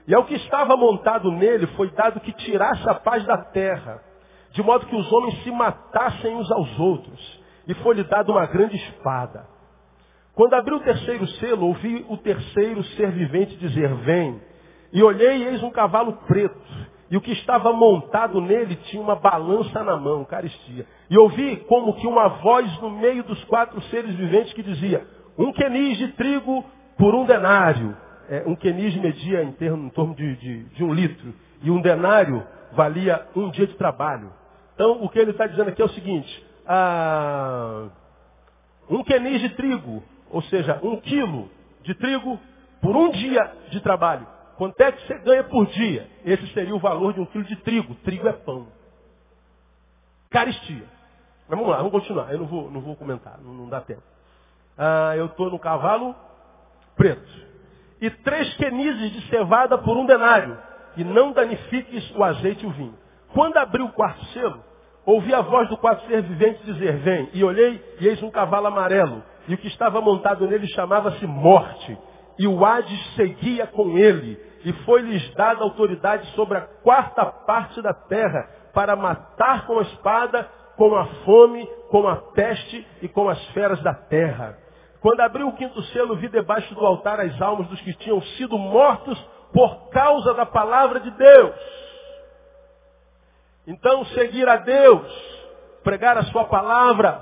E 0.07 0.15
ao 0.15 0.25
que 0.25 0.35
estava 0.35 0.77
montado 0.77 1.31
nele 1.31 1.67
foi 1.69 1.91
dado 1.91 2.21
que 2.21 2.33
tirasse 2.33 2.89
a 2.89 2.95
paz 2.95 3.25
da 3.25 3.39
terra, 3.39 4.03
de 4.51 4.63
modo 4.63 4.87
que 4.87 4.97
os 4.97 5.13
homens 5.13 5.43
se 5.43 5.51
matassem 5.51 6.35
uns 6.35 6.51
aos 6.51 6.79
outros. 6.79 7.43
E 7.67 7.75
foi-lhe 7.75 8.03
dado 8.05 8.33
uma 8.33 8.47
grande 8.47 8.77
espada. 8.77 9.47
Quando 10.35 10.55
abriu 10.55 10.79
o 10.79 10.81
terceiro 10.81 11.27
selo, 11.29 11.67
ouvi 11.67 12.05
o 12.09 12.17
terceiro 12.17 12.83
ser 12.83 13.13
vivente 13.13 13.57
dizer, 13.57 13.95
vem. 13.97 14.41
E 14.93 15.03
olhei 15.03 15.39
e 15.39 15.45
eis 15.49 15.63
um 15.63 15.71
cavalo 15.71 16.15
preto. 16.27 16.61
E 17.11 17.17
o 17.17 17.21
que 17.21 17.33
estava 17.33 17.73
montado 17.73 18.41
nele 18.41 18.75
tinha 18.87 19.03
uma 19.03 19.15
balança 19.15 19.85
na 19.85 19.97
mão, 19.97 20.25
caristia. 20.25 20.87
E 21.09 21.19
ouvi 21.19 21.57
como 21.69 21.95
que 21.95 22.07
uma 22.07 22.29
voz 22.29 22.81
no 22.81 22.91
meio 22.91 23.23
dos 23.23 23.43
quatro 23.45 23.81
seres 23.83 24.15
viventes 24.15 24.53
que 24.55 24.63
dizia, 24.63 25.07
um 25.39 25.53
quenis 25.53 25.99
de 25.99 26.09
trigo 26.13 26.65
por 26.99 27.15
um 27.15 27.25
denário 27.25 27.97
é, 28.29 28.43
um 28.47 28.55
quenis 28.55 28.95
media 28.97 29.43
em, 29.43 29.53
termo, 29.53 29.87
em 29.87 29.91
torno 29.91 30.15
de, 30.15 30.37
de, 30.37 30.65
de, 30.65 30.85
um 30.85 30.93
litro. 30.93 31.35
E 31.63 31.71
um 31.71 31.81
denário 31.81 32.47
valia 32.73 33.27
um 33.35 33.51
dia 33.51 33.67
de 33.67 33.75
trabalho. 33.75 34.33
Então, 34.75 35.03
o 35.03 35.09
que 35.09 35.19
ele 35.19 35.31
está 35.31 35.47
dizendo 35.47 35.69
aqui 35.69 35.81
é 35.81 35.85
o 35.85 35.91
seguinte. 35.91 36.47
Ah, 36.67 37.89
um 38.89 39.03
quenis 39.05 39.41
de 39.41 39.51
trigo, 39.51 40.03
ou 40.31 40.43
seja, 40.43 40.79
um 40.83 40.97
quilo 41.01 41.51
de 41.83 41.95
trigo 41.95 42.39
por 42.81 42.97
um 42.97 43.11
dia 43.11 43.53
de 43.71 43.81
trabalho. 43.81 44.27
Quanto 44.57 44.81
é 44.81 44.93
que 44.93 45.07
você 45.07 45.19
ganha 45.19 45.45
por 45.45 45.67
dia? 45.67 46.09
Esse 46.25 46.47
seria 46.49 46.75
o 46.75 46.79
valor 46.79 47.13
de 47.15 47.21
um 47.21 47.27
quilo 47.27 47.45
de 47.45 47.57
trigo. 47.57 47.95
Trigo 47.97 48.29
é 48.29 48.33
pão. 48.33 48.69
Caristia. 50.31 50.85
Mas 51.49 51.59
vamos 51.59 51.69
lá, 51.69 51.79
vamos 51.79 51.93
continuar. 51.93 52.33
Eu 52.33 52.39
não 52.39 52.47
vou, 52.47 52.71
não 52.71 52.81
vou 52.81 52.97
comentar, 52.97 53.39
não, 53.43 53.53
não 53.53 53.69
dá 53.69 53.81
tempo. 53.81 54.03
Ah, 54.79 55.15
eu 55.17 55.27
estou 55.27 55.51
no 55.51 55.59
cavalo 55.59 56.15
preto 56.97 57.52
e 58.03 58.11
três 58.11 58.53
quenises 58.57 59.13
de 59.13 59.29
cevada 59.29 59.79
por 59.79 59.97
um 59.97 60.05
denário, 60.05 60.59
e 60.97 61.05
não 61.05 61.31
danifiques 61.33 62.13
o 62.17 62.25
azeite 62.25 62.65
e 62.65 62.67
o 62.67 62.73
vinho. 62.73 62.99
Quando 63.33 63.57
abriu 63.57 63.87
o 63.87 63.93
quarto 63.93 64.25
selo, 64.27 64.63
ouvi 65.07 65.33
a 65.33 65.41
voz 65.41 65.69
do 65.69 65.77
quarto 65.77 66.05
ser 66.09 66.21
vivente 66.23 66.65
dizer, 66.65 66.97
vem, 66.99 67.31
e 67.33 67.45
olhei, 67.45 67.81
e 68.01 68.09
eis 68.09 68.21
um 68.21 68.31
cavalo 68.31 68.67
amarelo, 68.67 69.23
e 69.47 69.55
o 69.55 69.57
que 69.57 69.69
estava 69.69 70.01
montado 70.01 70.49
nele 70.49 70.67
chamava-se 70.75 71.25
Morte, 71.29 71.97
e 72.41 72.49
o 72.49 72.65
Hades 72.65 73.15
seguia 73.15 73.69
com 73.69 73.97
ele, 73.97 74.37
e 74.65 74.73
foi-lhes 74.85 75.33
dada 75.35 75.63
autoridade 75.63 76.27
sobre 76.35 76.59
a 76.59 76.63
quarta 76.83 77.25
parte 77.25 77.81
da 77.81 77.95
terra, 77.95 78.51
para 78.75 78.97
matar 78.97 79.65
com 79.65 79.79
a 79.79 79.83
espada, 79.83 80.51
com 80.77 80.97
a 80.97 81.05
fome, 81.25 81.65
com 81.89 82.09
a 82.09 82.17
peste 82.17 82.85
e 83.01 83.07
com 83.07 83.29
as 83.29 83.41
feras 83.51 83.81
da 83.83 83.95
terra. 83.95 84.59
Quando 85.03 85.21
abriu 85.21 85.49
o 85.49 85.57
quinto 85.57 85.83
selo, 85.87 86.15
vi 86.15 86.29
debaixo 86.29 86.73
do 86.77 86.87
altar 86.87 87.19
as 87.19 87.43
almas 87.43 87.67
dos 87.67 87.81
que 87.81 87.93
tinham 87.95 88.23
sido 88.23 88.57
mortos 88.57 89.19
por 89.53 89.91
causa 89.91 90.33
da 90.33 90.47
palavra 90.47 91.01
de 91.01 91.11
Deus. 91.11 91.55
Então, 93.67 94.05
seguir 94.07 94.49
a 94.49 94.57
Deus, 94.57 95.07
pregar 95.83 96.17
a 96.17 96.23
sua 96.27 96.45
palavra, 96.45 97.21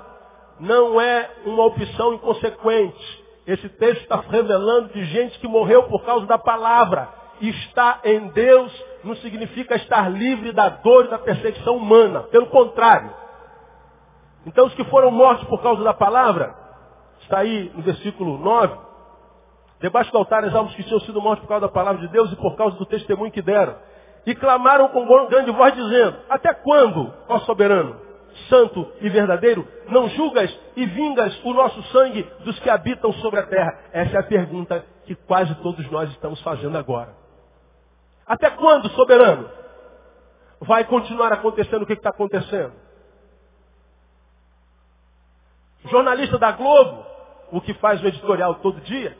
não 0.59 1.01
é 1.01 1.27
uma 1.43 1.65
opção 1.65 2.13
inconsequente. 2.13 3.23
Esse 3.47 3.67
texto 3.67 4.03
está 4.03 4.17
revelando 4.17 4.89
de 4.93 5.03
gente 5.05 5.39
que 5.39 5.47
morreu 5.47 5.83
por 5.83 6.03
causa 6.03 6.27
da 6.27 6.37
palavra. 6.37 7.09
Estar 7.41 8.01
em 8.03 8.27
Deus 8.27 8.85
não 9.03 9.15
significa 9.15 9.75
estar 9.75 10.07
livre 10.07 10.51
da 10.51 10.69
dor 10.69 11.05
e 11.05 11.09
da 11.09 11.17
perseguição 11.17 11.77
humana. 11.77 12.21
Pelo 12.23 12.45
contrário. 12.45 13.11
Então, 14.45 14.67
os 14.67 14.73
que 14.75 14.83
foram 14.85 15.09
mortos 15.09 15.47
por 15.47 15.63
causa 15.63 15.83
da 15.83 15.93
palavra, 15.95 16.60
está 17.31 17.39
aí 17.39 17.71
no 17.73 17.81
versículo 17.81 18.37
9, 18.37 18.77
debaixo 19.79 20.11
do 20.11 20.17
altar 20.17 20.43
as 20.43 20.53
almas 20.53 20.75
que 20.75 20.83
tinham 20.83 20.99
sido 20.99 21.21
mortos 21.21 21.41
por 21.43 21.47
causa 21.47 21.65
da 21.65 21.71
palavra 21.71 22.01
de 22.01 22.09
Deus 22.09 22.31
e 22.31 22.35
por 22.35 22.57
causa 22.57 22.77
do 22.77 22.85
testemunho 22.85 23.31
que 23.31 23.41
deram. 23.41 23.75
E 24.25 24.35
clamaram 24.35 24.89
com 24.89 25.27
grande 25.27 25.49
voz 25.51 25.73
dizendo, 25.73 26.17
até 26.29 26.53
quando, 26.53 27.11
ó 27.27 27.39
soberano, 27.39 27.99
santo 28.49 28.87
e 28.99 29.09
verdadeiro, 29.09 29.67
não 29.87 30.09
julgas 30.09 30.55
e 30.75 30.85
vingas 30.85 31.41
o 31.43 31.53
nosso 31.53 31.81
sangue 31.83 32.29
dos 32.41 32.59
que 32.59 32.69
habitam 32.69 33.11
sobre 33.13 33.39
a 33.39 33.47
terra? 33.47 33.79
Essa 33.93 34.17
é 34.17 34.19
a 34.19 34.23
pergunta 34.23 34.85
que 35.05 35.15
quase 35.15 35.55
todos 35.55 35.89
nós 35.89 36.09
estamos 36.11 36.39
fazendo 36.41 36.77
agora. 36.77 37.15
Até 38.27 38.49
quando, 38.51 38.89
soberano? 38.89 39.49
Vai 40.59 40.83
continuar 40.83 41.33
acontecendo 41.33 41.81
o 41.81 41.85
que 41.87 41.93
está 41.93 42.09
acontecendo? 42.09 42.73
Jornalista 45.89 46.37
da 46.37 46.51
Globo, 46.51 47.10
o 47.51 47.61
que 47.61 47.73
faz 47.75 48.01
o 48.01 48.07
editorial 48.07 48.55
todo 48.55 48.81
dia, 48.81 49.17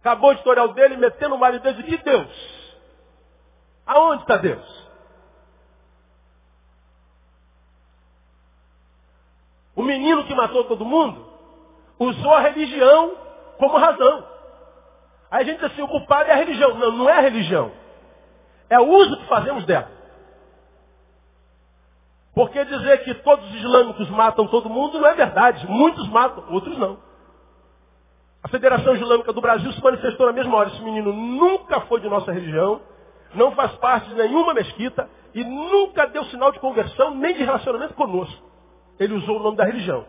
acabou 0.00 0.30
o 0.30 0.32
editorial 0.32 0.68
dele 0.74 0.96
metendo 0.96 1.34
o 1.34 1.38
marido 1.38 1.62
dele 1.62 1.82
de 1.82 1.96
Deus. 1.98 2.76
Aonde 3.86 4.22
está 4.22 4.36
Deus? 4.36 4.86
O 9.74 9.82
menino 9.82 10.24
que 10.24 10.34
matou 10.34 10.64
todo 10.64 10.84
mundo 10.84 11.26
usou 11.98 12.34
a 12.34 12.40
religião 12.40 13.14
como 13.58 13.78
razão. 13.78 14.26
Aí 15.30 15.42
a 15.42 15.44
gente 15.44 15.60
diz 15.60 15.72
assim, 15.72 15.82
o 15.82 15.88
culpado 15.88 16.30
é 16.30 16.32
a 16.32 16.36
religião. 16.36 16.74
Não, 16.74 16.92
não 16.92 17.08
é 17.08 17.18
a 17.18 17.20
religião. 17.20 17.72
É 18.70 18.78
o 18.78 18.88
uso 18.88 19.18
que 19.18 19.26
fazemos 19.26 19.64
dela. 19.64 19.90
Porque 22.34 22.64
dizer 22.64 23.04
que 23.04 23.14
todos 23.14 23.48
os 23.48 23.54
islâmicos 23.56 24.10
matam 24.10 24.46
todo 24.48 24.68
mundo 24.68 24.98
não 24.98 25.08
é 25.08 25.14
verdade. 25.14 25.66
Muitos 25.66 26.06
matam, 26.08 26.44
outros 26.52 26.76
não. 26.78 27.05
A 28.46 28.48
Federação 28.48 28.94
Islâmica 28.94 29.32
do 29.32 29.40
Brasil 29.40 29.72
se 29.72 29.82
manifestou 29.82 30.24
na 30.24 30.32
mesma 30.32 30.56
hora. 30.56 30.68
Esse 30.68 30.80
menino 30.80 31.12
nunca 31.12 31.80
foi 31.80 31.98
de 32.00 32.08
nossa 32.08 32.30
religião, 32.30 32.80
não 33.34 33.50
faz 33.56 33.72
parte 33.72 34.08
de 34.08 34.14
nenhuma 34.14 34.54
mesquita 34.54 35.10
e 35.34 35.42
nunca 35.42 36.06
deu 36.06 36.24
sinal 36.26 36.52
de 36.52 36.60
conversão 36.60 37.12
nem 37.12 37.34
de 37.34 37.42
relacionamento 37.42 37.94
conosco. 37.94 38.40
Ele 39.00 39.14
usou 39.14 39.40
o 39.40 39.42
nome 39.42 39.56
da 39.56 39.64
religião. 39.64 40.04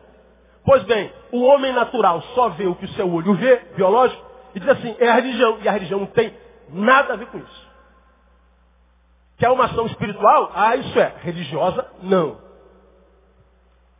Pois 0.63 0.83
bem, 0.83 1.11
o 1.31 1.41
homem 1.45 1.73
natural 1.73 2.21
só 2.35 2.49
vê 2.49 2.67
o 2.67 2.75
que 2.75 2.85
o 2.85 2.89
seu 2.89 3.11
olho 3.11 3.33
vê, 3.33 3.55
biológico, 3.75 4.23
e 4.53 4.59
diz 4.59 4.69
assim, 4.69 4.95
é 4.99 5.09
a 5.09 5.15
religião. 5.15 5.57
E 5.63 5.67
a 5.67 5.71
religião 5.71 6.01
não 6.01 6.05
tem 6.05 6.31
nada 6.69 7.13
a 7.13 7.17
ver 7.17 7.25
com 7.29 7.39
isso. 7.39 7.67
Que 9.39 9.47
é 9.47 9.49
uma 9.49 9.65
ação 9.65 9.87
espiritual? 9.87 10.51
Ah, 10.53 10.75
isso 10.75 10.99
é. 10.99 11.11
Religiosa? 11.23 11.87
Não. 12.03 12.37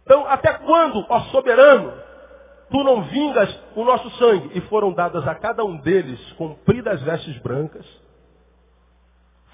Então, 0.04 0.28
até 0.28 0.54
quando, 0.60 1.04
ó 1.10 1.22
soberano, 1.22 1.92
tu 2.70 2.84
não 2.84 3.04
vingas 3.04 3.60
o 3.76 3.84
nosso 3.84 4.10
sangue? 4.18 4.58
E 4.58 4.62
foram 4.62 4.92
dadas 4.92 5.28
a 5.28 5.36
cada 5.36 5.64
um 5.64 5.78
deles 5.78 6.20
compridas 6.34 7.02
vestes 7.02 7.38
brancas. 7.40 7.86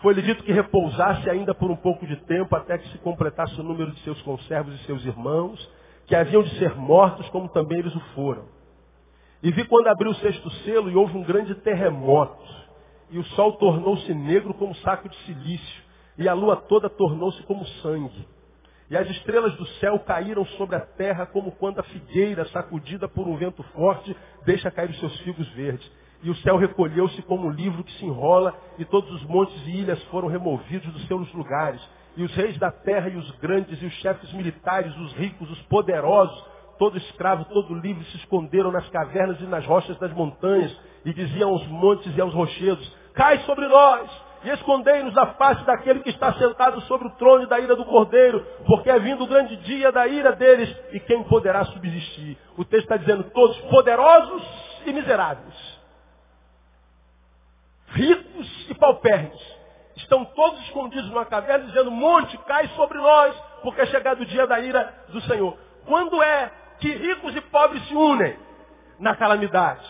Foi-lhe 0.01 0.21
dito 0.21 0.43
que 0.43 0.51
repousasse 0.51 1.29
ainda 1.29 1.55
por 1.55 1.71
um 1.71 1.75
pouco 1.77 2.05
de 2.05 2.17
tempo, 2.25 2.55
até 2.55 2.77
que 2.77 2.89
se 2.89 2.97
completasse 2.99 3.59
o 3.59 3.63
número 3.63 3.91
de 3.91 3.99
seus 4.01 4.21
conservos 4.21 4.75
e 4.75 4.85
seus 4.85 5.05
irmãos, 5.05 5.71
que 6.07 6.15
haviam 6.15 6.43
de 6.43 6.57
ser 6.59 6.75
mortos, 6.75 7.27
como 7.29 7.47
também 7.49 7.79
eles 7.79 7.95
o 7.95 7.99
foram. 8.13 8.45
E 9.41 9.51
vi 9.51 9.63
quando 9.65 9.87
abriu 9.87 10.11
o 10.11 10.15
sexto 10.15 10.49
selo 10.65 10.89
e 10.89 10.95
houve 10.95 11.17
um 11.17 11.23
grande 11.23 11.55
terremoto 11.55 12.63
e 13.13 13.19
o 13.19 13.23
sol 13.23 13.53
tornou-se 13.53 14.11
negro 14.11 14.55
como 14.55 14.73
saco 14.77 15.07
de 15.07 15.15
silício, 15.17 15.83
e 16.17 16.27
a 16.27 16.33
lua 16.33 16.55
toda 16.55 16.89
tornou-se 16.89 17.41
como 17.43 17.63
sangue. 17.83 18.27
E 18.89 18.97
as 18.97 19.09
estrelas 19.09 19.55
do 19.55 19.65
céu 19.79 19.97
caíram 19.99 20.45
sobre 20.57 20.75
a 20.75 20.81
terra 20.81 21.25
como 21.25 21.51
quando 21.53 21.79
a 21.79 21.83
figueira, 21.83 22.45
sacudida 22.49 23.07
por 23.07 23.27
um 23.27 23.37
vento 23.37 23.63
forte, 23.75 24.15
deixa 24.45 24.69
cair 24.69 24.89
os 24.89 24.99
seus 24.99 25.17
figos 25.21 25.47
verdes. 25.49 25.89
E 26.21 26.29
o 26.29 26.35
céu 26.37 26.57
recolheu-se 26.57 27.21
como 27.23 27.47
um 27.47 27.51
livro 27.51 27.83
que 27.83 27.91
se 27.93 28.05
enrola, 28.05 28.55
e 28.77 28.85
todos 28.85 29.09
os 29.11 29.23
montes 29.23 29.55
e 29.65 29.71
ilhas 29.71 30.01
foram 30.05 30.27
removidos 30.27 30.91
dos 30.93 31.05
seus 31.07 31.31
lugares. 31.33 31.81
E 32.15 32.23
os 32.23 32.33
reis 32.35 32.57
da 32.57 32.71
terra 32.71 33.09
e 33.09 33.17
os 33.17 33.29
grandes, 33.37 33.81
e 33.81 33.85
os 33.85 33.93
chefes 33.95 34.31
militares, 34.33 34.95
os 34.97 35.13
ricos, 35.13 35.49
os 35.49 35.61
poderosos, 35.63 36.45
todo 36.77 36.97
escravo, 36.97 37.45
todo 37.45 37.73
livre, 37.73 38.03
se 38.05 38.17
esconderam 38.17 38.71
nas 38.71 38.87
cavernas 38.89 39.39
e 39.41 39.45
nas 39.45 39.65
rochas 39.65 39.97
das 39.97 40.13
montanhas, 40.13 40.75
e 41.03 41.13
diziam 41.13 41.49
aos 41.49 41.65
montes 41.67 42.15
e 42.15 42.21
aos 42.21 42.33
rochedos, 42.33 42.89
cai 43.13 43.39
sobre 43.39 43.67
nós 43.67 44.22
e 44.43 44.49
escondei-nos 44.49 45.13
da 45.13 45.27
face 45.33 45.63
daquele 45.65 46.01
que 46.01 46.09
está 46.09 46.33
sentado 46.33 46.81
sobre 46.81 47.07
o 47.07 47.11
trono 47.11 47.47
da 47.47 47.59
ira 47.59 47.75
do 47.75 47.85
Cordeiro, 47.85 48.45
porque 48.65 48.89
é 48.89 48.99
vindo 48.99 49.23
o 49.23 49.27
grande 49.27 49.55
dia 49.57 49.91
da 49.91 50.05
ira 50.07 50.33
deles, 50.33 50.75
e 50.91 50.99
quem 50.99 51.23
poderá 51.23 51.63
subsistir? 51.65 52.37
O 52.57 52.65
texto 52.65 52.83
está 52.83 52.97
dizendo 52.97 53.23
todos 53.31 53.57
poderosos 53.69 54.43
e 54.85 54.91
miseráveis, 54.91 55.79
ricos 57.87 58.69
e 58.69 58.73
paupérrimos, 58.75 59.41
estão 59.95 60.25
todos 60.25 60.59
escondidos 60.63 61.09
numa 61.09 61.25
caverna, 61.25 61.65
dizendo, 61.65 61.91
monte, 61.91 62.37
cai 62.39 62.67
sobre 62.69 62.97
nós, 62.97 63.35
porque 63.61 63.81
é 63.81 63.85
chegado 63.85 64.21
o 64.21 64.25
dia 64.25 64.45
da 64.45 64.59
ira 64.59 64.93
do 65.09 65.21
Senhor. 65.21 65.57
Quando 65.85 66.21
é 66.21 66.51
que 66.79 66.89
ricos 66.89 67.35
e 67.35 67.41
pobres 67.41 67.87
se 67.87 67.95
unem? 67.95 68.37
Na 68.99 69.15
calamidade. 69.15 69.87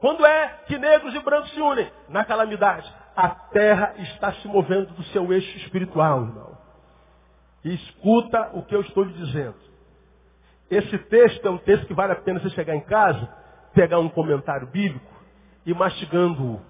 Quando 0.00 0.24
é 0.24 0.48
que 0.66 0.78
negros 0.78 1.14
e 1.14 1.18
brancos 1.18 1.50
se 1.50 1.60
unem? 1.60 1.90
Na 2.08 2.24
calamidade. 2.24 2.90
A 3.22 3.28
terra 3.28 3.92
está 3.98 4.32
se 4.32 4.48
movendo 4.48 4.94
do 4.94 5.02
seu 5.04 5.30
eixo 5.30 5.58
espiritual, 5.58 6.22
irmão. 6.22 6.56
E 7.62 7.74
escuta 7.74 8.50
o 8.54 8.62
que 8.62 8.74
eu 8.74 8.80
estou 8.80 9.04
lhe 9.04 9.12
dizendo. 9.12 9.56
Esse 10.70 10.96
texto 10.96 11.46
é 11.46 11.50
um 11.50 11.58
texto 11.58 11.86
que 11.86 11.92
vale 11.92 12.14
a 12.14 12.16
pena 12.16 12.40
você 12.40 12.48
chegar 12.48 12.74
em 12.74 12.80
casa, 12.80 13.28
pegar 13.74 13.98
um 13.98 14.08
comentário 14.08 14.66
bíblico 14.68 15.04
e 15.66 15.74
mastigando 15.74 16.62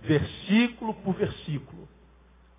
versículo 0.00 0.94
por 0.94 1.14
versículo. 1.14 1.88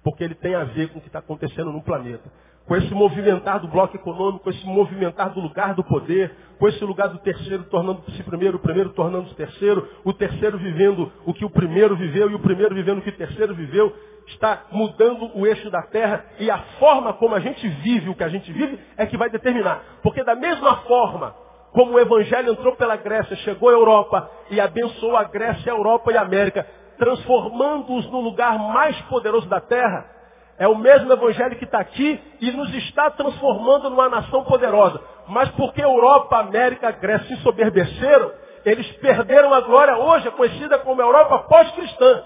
Porque 0.04 0.21
ele 0.21 0.36
tem 0.36 0.54
a 0.54 0.65
ver 0.65 0.89
com 0.89 0.99
o 0.99 1.02
que 1.02 1.08
está 1.08 1.19
acontecendo 1.19 1.71
no 1.71 1.82
planeta 1.82 2.30
com 2.70 2.76
esse 2.76 2.94
movimentar 2.94 3.60
do 3.60 3.68
bloco 3.68 3.96
econômico, 3.96 4.44
com 4.44 4.52
esse 4.52 4.64
movimentar 4.64 5.32
do 5.32 5.40
lugar 5.40 5.74
do 5.74 5.84
poder, 5.84 6.32
com 6.60 6.68
esse 6.68 6.86
lugar 6.86 7.10
do 7.10 7.18
terceiro 7.18 7.64
tornando-se 7.64 8.22
primeiro, 8.22 8.58
o 8.58 8.60
primeiro 8.60 8.92
tornando-se 8.92 9.34
terceiro, 9.34 9.90
o 10.06 10.14
terceiro 10.14 10.56
vivendo 10.60 11.12
o 11.26 11.34
que 11.34 11.44
o 11.44 11.50
primeiro 11.50 11.96
viveu 11.96 12.30
e 12.30 12.36
o 12.36 12.40
primeiro 12.40 12.76
vivendo 12.76 13.00
o 13.00 13.02
que 13.02 13.10
o 13.10 13.18
terceiro 13.18 13.56
viveu, 13.56 13.92
está 14.28 14.68
mudando 14.72 15.32
o 15.34 15.48
eixo 15.48 15.68
da 15.72 15.82
terra 15.82 16.24
e 16.40 16.52
a 16.52 16.60
forma 16.80 17.12
como 17.14 17.34
a 17.34 17.40
gente 17.40 17.68
vive 17.68 18.08
o 18.08 18.14
que 18.14 18.24
a 18.24 18.30
gente 18.30 18.52
vive 18.54 18.80
é 18.96 19.08
que 19.08 19.18
vai 19.18 19.32
determinar. 19.32 19.82
Porque 20.04 20.24
da 20.24 20.36
mesma 20.36 20.76
forma 20.84 21.34
como 21.72 21.94
o 21.94 22.00
evangelho 22.00 22.52
entrou 22.52 22.76
pela 22.76 22.98
Grécia, 22.98 23.36
chegou 23.38 23.70
à 23.70 23.72
Europa 23.72 24.30
e 24.52 24.62
abençoou 24.62 25.18
a 25.18 25.24
Grécia, 25.24 25.74
a 25.74 25.76
Europa 25.76 26.12
e 26.12 26.18
a 26.18 26.22
América, 26.22 26.68
transformando-os 27.00 28.06
no 28.12 28.22
lugar 28.22 28.60
mais 28.60 28.96
poderoso 29.04 29.50
da 29.50 29.60
terra, 29.60 30.19
é 30.60 30.67
o 30.67 30.76
mesmo 30.76 31.12
evangelho 31.12 31.56
que 31.56 31.63
está 31.63 31.80
aqui 31.80 32.22
e 32.41 32.52
nos 32.52 32.72
está 32.76 33.10
transformando 33.12 33.89
numa 33.89 34.10
nação 34.10 34.43
poderosa. 34.43 35.02
Mas 35.30 35.50
porque 35.52 35.82
Europa, 35.82 36.38
América, 36.38 36.91
Grécia 36.91 37.34
se 37.34 37.41
soberbeceram, 37.41 38.30
eles 38.65 38.86
perderam 38.98 39.54
a 39.54 39.62
glória 39.62 39.98
hoje, 39.98 40.28
é 40.28 40.32
conhecida 40.32 40.78
como 40.80 41.02
Europa 41.02 41.39
pós-cristã. 41.48 42.24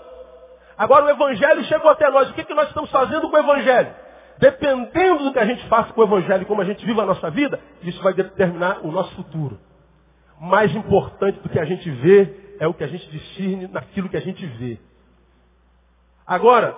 Agora 0.76 1.06
o 1.06 1.10
Evangelho 1.12 1.64
chegou 1.66 1.92
até 1.92 2.10
nós. 2.10 2.32
O 2.32 2.34
que, 2.34 2.44
que 2.44 2.56
nós 2.56 2.68
estamos 2.70 2.90
fazendo 2.90 3.30
com 3.30 3.36
o 3.36 3.40
Evangelho? 3.40 3.94
Dependendo 4.40 5.26
do 5.26 5.32
que 5.32 5.40
a 5.40 5.46
gente 5.46 5.68
faça 5.68 5.94
com 5.94 6.02
o 6.02 6.04
Evangelho 6.04 6.48
como 6.48 6.60
a 6.60 6.66
gente 6.66 6.84
vive 6.84 7.00
a 7.00 7.06
nossa 7.06 7.30
vida, 7.30 7.60
isso 7.84 8.02
vai 8.02 8.14
determinar 8.14 8.80
o 8.82 8.92
nosso 8.92 9.14
futuro. 9.16 9.60
Mais 10.42 10.76
importante 10.76 11.40
do 11.40 11.50
que 11.50 11.60
a 11.60 11.66
gente 11.66 11.88
vê 11.88 12.56
é 12.60 12.68
o 12.68 12.74
que 12.74 12.84
a 12.84 12.88
gente 12.88 13.08
discerne 13.12 13.68
naquilo 13.68 14.10
que 14.10 14.18
a 14.18 14.22
gente 14.22 14.44
vê. 14.44 14.80
Agora, 16.26 16.76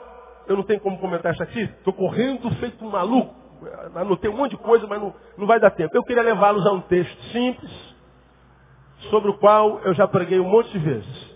eu 0.47 0.55
não 0.57 0.63
tenho 0.63 0.79
como 0.79 0.99
comentar 0.99 1.33
isso 1.33 1.43
aqui, 1.43 1.61
estou 1.61 1.93
correndo 1.93 2.49
feito 2.55 2.83
um 2.85 2.89
maluco, 2.89 3.33
anotei 3.95 4.29
um 4.29 4.37
monte 4.37 4.51
de 4.51 4.57
coisa, 4.57 4.85
mas 4.87 5.01
não, 5.01 5.13
não 5.37 5.47
vai 5.47 5.59
dar 5.59 5.71
tempo. 5.71 5.95
Eu 5.95 6.03
queria 6.03 6.23
levá-los 6.23 6.65
a 6.65 6.71
um 6.71 6.81
texto 6.81 7.21
simples, 7.31 7.95
sobre 9.09 9.29
o 9.29 9.37
qual 9.37 9.79
eu 9.81 9.93
já 9.93 10.07
preguei 10.07 10.39
um 10.39 10.49
monte 10.49 10.71
de 10.71 10.79
vezes. 10.79 11.35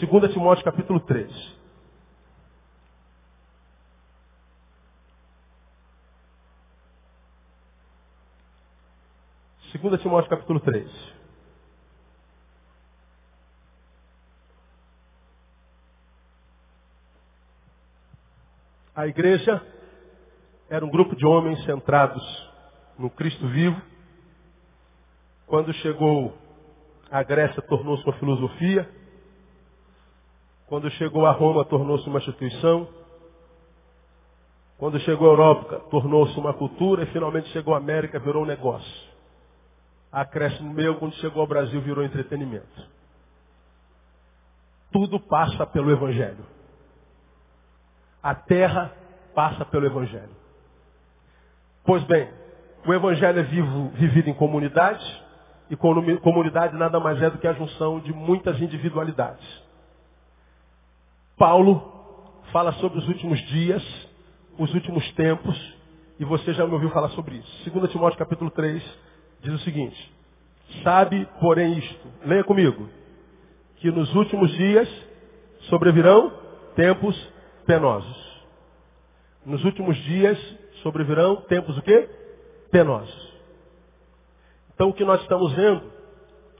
2 0.00 0.32
Timóteo 0.32 0.64
capítulo 0.64 1.00
3. 1.00 1.54
Segunda 9.72 9.98
Timóteo 9.98 10.30
capítulo 10.30 10.60
3. 10.60 11.13
A 18.94 19.08
igreja 19.08 19.60
era 20.70 20.84
um 20.84 20.88
grupo 20.88 21.16
de 21.16 21.26
homens 21.26 21.62
centrados 21.64 22.22
no 22.96 23.10
Cristo 23.10 23.48
vivo. 23.48 23.80
Quando 25.48 25.72
chegou 25.74 26.32
a 27.10 27.20
Grécia, 27.24 27.60
tornou-se 27.62 28.04
uma 28.04 28.12
filosofia. 28.14 28.88
Quando 30.68 30.88
chegou 30.92 31.26
a 31.26 31.32
Roma, 31.32 31.64
tornou-se 31.64 32.08
uma 32.08 32.20
instituição. 32.20 32.88
Quando 34.78 35.00
chegou 35.00 35.28
a 35.28 35.32
Europa, 35.32 35.80
tornou-se 35.90 36.38
uma 36.38 36.54
cultura. 36.54 37.02
E 37.02 37.06
finalmente 37.06 37.48
chegou 37.48 37.74
a 37.74 37.78
América, 37.78 38.20
virou 38.20 38.44
um 38.44 38.46
negócio. 38.46 39.12
Acréscimo 40.12 40.72
meu, 40.72 41.00
quando 41.00 41.16
chegou 41.16 41.40
ao 41.40 41.48
Brasil, 41.48 41.80
virou 41.80 42.04
entretenimento. 42.04 42.88
Tudo 44.92 45.18
passa 45.18 45.66
pelo 45.66 45.90
Evangelho. 45.90 46.53
A 48.24 48.34
terra 48.34 48.90
passa 49.34 49.66
pelo 49.66 49.84
Evangelho. 49.84 50.34
Pois 51.84 52.02
bem, 52.04 52.26
o 52.86 52.94
Evangelho 52.94 53.38
é 53.38 53.42
vivo, 53.42 53.90
vivido 53.90 54.30
em 54.30 54.34
comunidade, 54.34 55.04
e 55.68 55.76
comunidade 55.76 56.74
nada 56.74 56.98
mais 56.98 57.20
é 57.20 57.28
do 57.28 57.36
que 57.36 57.46
a 57.46 57.52
junção 57.52 58.00
de 58.00 58.14
muitas 58.14 58.58
individualidades. 58.62 59.46
Paulo 61.36 62.32
fala 62.50 62.72
sobre 62.72 62.98
os 62.98 63.06
últimos 63.08 63.38
dias, 63.48 63.82
os 64.58 64.72
últimos 64.72 65.06
tempos, 65.12 65.74
e 66.18 66.24
você 66.24 66.54
já 66.54 66.66
me 66.66 66.72
ouviu 66.72 66.88
falar 66.88 67.10
sobre 67.10 67.36
isso. 67.36 67.70
2 67.70 67.90
Timóteo 67.90 68.18
capítulo 68.18 68.50
3 68.50 68.82
diz 69.42 69.52
o 69.52 69.58
seguinte, 69.58 70.14
sabe, 70.82 71.28
porém, 71.40 71.76
isto, 71.76 72.08
leia 72.24 72.44
comigo, 72.44 72.88
que 73.76 73.90
nos 73.90 74.14
últimos 74.14 74.50
dias 74.52 74.88
sobrevirão 75.68 76.32
tempos 76.74 77.33
penosos. 77.66 78.44
Nos 79.44 79.64
últimos 79.64 79.96
dias 80.04 80.38
sobrevirão 80.82 81.36
tempos 81.42 81.76
o 81.76 81.82
quê? 81.82 82.08
Penosos. 82.70 83.34
Então 84.74 84.88
o 84.88 84.94
que 84.94 85.04
nós 85.04 85.20
estamos 85.22 85.52
vendo? 85.52 85.92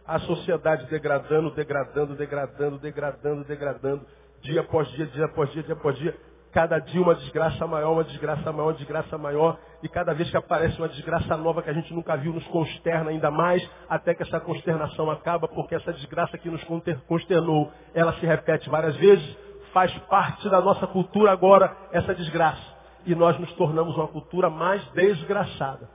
A 0.07 0.19
sociedade 0.21 0.87
degradando, 0.87 1.51
degradando, 1.51 2.15
degradando, 2.15 2.79
degradando, 2.79 3.45
degradando, 3.45 4.07
dia 4.43 4.61
após 4.61 4.89
dia, 4.93 5.07
dia 5.07 5.25
após 5.25 5.51
dia, 5.53 5.63
dia 5.63 5.75
após 5.75 5.97
dia. 5.97 6.15
Cada 6.53 6.79
dia 6.79 7.03
uma 7.03 7.17
desgraça 7.17 7.67
maior, 7.67 7.93
uma 7.93 8.05
desgraça 8.05 8.53
maior, 8.53 8.69
uma 8.69 8.75
desgraça 8.75 9.19
maior. 9.19 9.59
E 9.83 9.89
cada 9.89 10.15
vez 10.15 10.31
que 10.31 10.37
aparece 10.37 10.79
uma 10.79 10.89
desgraça 10.89 11.37
nova 11.37 11.63
que 11.63 11.71
a 11.71 11.73
gente 11.73 11.93
nunca 11.93 12.17
viu, 12.17 12.33
nos 12.33 12.47
consterna 12.47 13.11
ainda 13.11 13.29
mais, 13.29 13.69
até 13.89 14.15
que 14.15 14.23
essa 14.23 14.39
consternação 14.39 15.11
acaba, 15.11 15.49
porque 15.49 15.75
essa 15.75 15.93
desgraça 15.93 16.39
que 16.39 16.49
nos 16.49 16.63
consternou, 17.09 17.73
ela 17.93 18.13
se 18.15 18.25
repete 18.25 18.71
várias 18.71 18.95
vezes, 18.97 19.37
faz 19.75 19.93
parte 20.09 20.49
da 20.49 20.63
nossa 20.63 20.87
cultura 20.87 21.33
agora, 21.33 21.77
essa 21.93 22.15
desgraça 22.15 22.75
e 23.07 23.15
nós 23.15 23.39
nos 23.39 23.53
tornamos 23.53 23.97
uma 23.97 24.09
cultura 24.09 24.49
mais 24.51 24.83
desgraçada. 24.93 25.89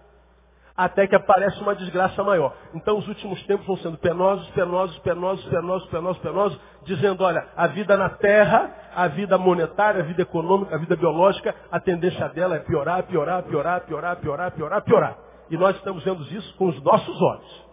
Até 0.78 1.08
que 1.08 1.16
aparece 1.16 1.60
uma 1.62 1.76
desgraça 1.76 2.24
maior. 2.24 2.54
Então 2.74 2.98
os 2.98 3.08
últimos 3.08 3.42
tempos 3.44 3.68
vão 3.68 3.76
sendo 3.78 3.98
penosos, 3.98 4.48
penosos, 4.52 4.98
penosos, 5.00 5.46
penosos, 5.46 5.90
penosos, 5.90 6.22
penosos, 6.22 6.60
dizendo, 6.86 7.22
olha, 7.24 7.46
a 7.58 7.68
vida 7.68 7.98
na 7.98 8.10
terra, 8.10 8.74
a 8.96 9.08
vida 9.08 9.38
monetária, 9.38 10.02
a 10.02 10.06
vida 10.06 10.22
econômica, 10.22 10.76
a 10.76 10.80
vida 10.80 10.96
biológica, 10.96 11.54
a 11.70 11.82
tendência 11.82 12.30
dela 12.30 12.56
é 12.56 12.60
piorar, 12.60 13.04
piorar, 13.04 13.44
piorar, 13.44 13.82
piorar, 13.82 14.16
piorar, 14.18 14.52
piorar, 14.52 14.82
piorar. 14.84 15.18
E 15.50 15.58
nós 15.58 15.76
estamos 15.76 16.02
vendo 16.04 16.24
isso 16.24 16.56
com 16.56 16.68
os 16.68 16.82
nossos 16.82 17.22
olhos. 17.22 17.70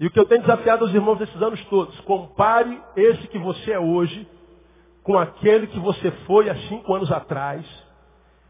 E 0.00 0.06
o 0.06 0.10
que 0.10 0.18
eu 0.18 0.24
tenho 0.24 0.40
desafiado 0.40 0.84
aos 0.84 0.94
irmãos 0.94 1.18
desses 1.18 1.40
anos 1.42 1.62
todos, 1.66 2.00
compare 2.00 2.80
esse 2.96 3.28
que 3.28 3.38
você 3.38 3.72
é 3.72 3.78
hoje 3.78 4.26
com 5.02 5.18
aquele 5.18 5.66
que 5.66 5.80
você 5.80 6.10
foi 6.26 6.48
há 6.48 6.56
cinco 6.68 6.94
anos 6.94 7.10
atrás 7.10 7.64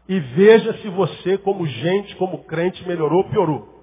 e 0.07 0.19
veja 0.19 0.73
se 0.79 0.89
você, 0.89 1.37
como 1.37 1.65
gente, 1.65 2.15
como 2.17 2.43
crente, 2.43 2.87
melhorou 2.87 3.19
ou 3.23 3.29
piorou. 3.29 3.73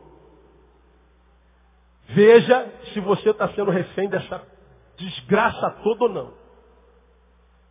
Veja 2.10 2.66
se 2.92 3.00
você 3.00 3.30
está 3.30 3.48
sendo 3.50 3.70
refém 3.70 4.08
dessa 4.08 4.42
desgraça 4.96 5.70
toda 5.82 6.04
ou 6.04 6.10
não. 6.10 6.32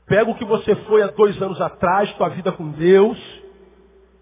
Pega 0.05 0.29
o 0.29 0.35
que 0.35 0.45
você 0.45 0.75
foi 0.87 1.03
há 1.03 1.07
dois 1.07 1.39
anos 1.41 1.61
atrás, 1.61 2.11
tua 2.13 2.29
vida 2.29 2.51
com 2.51 2.71
Deus, 2.71 3.17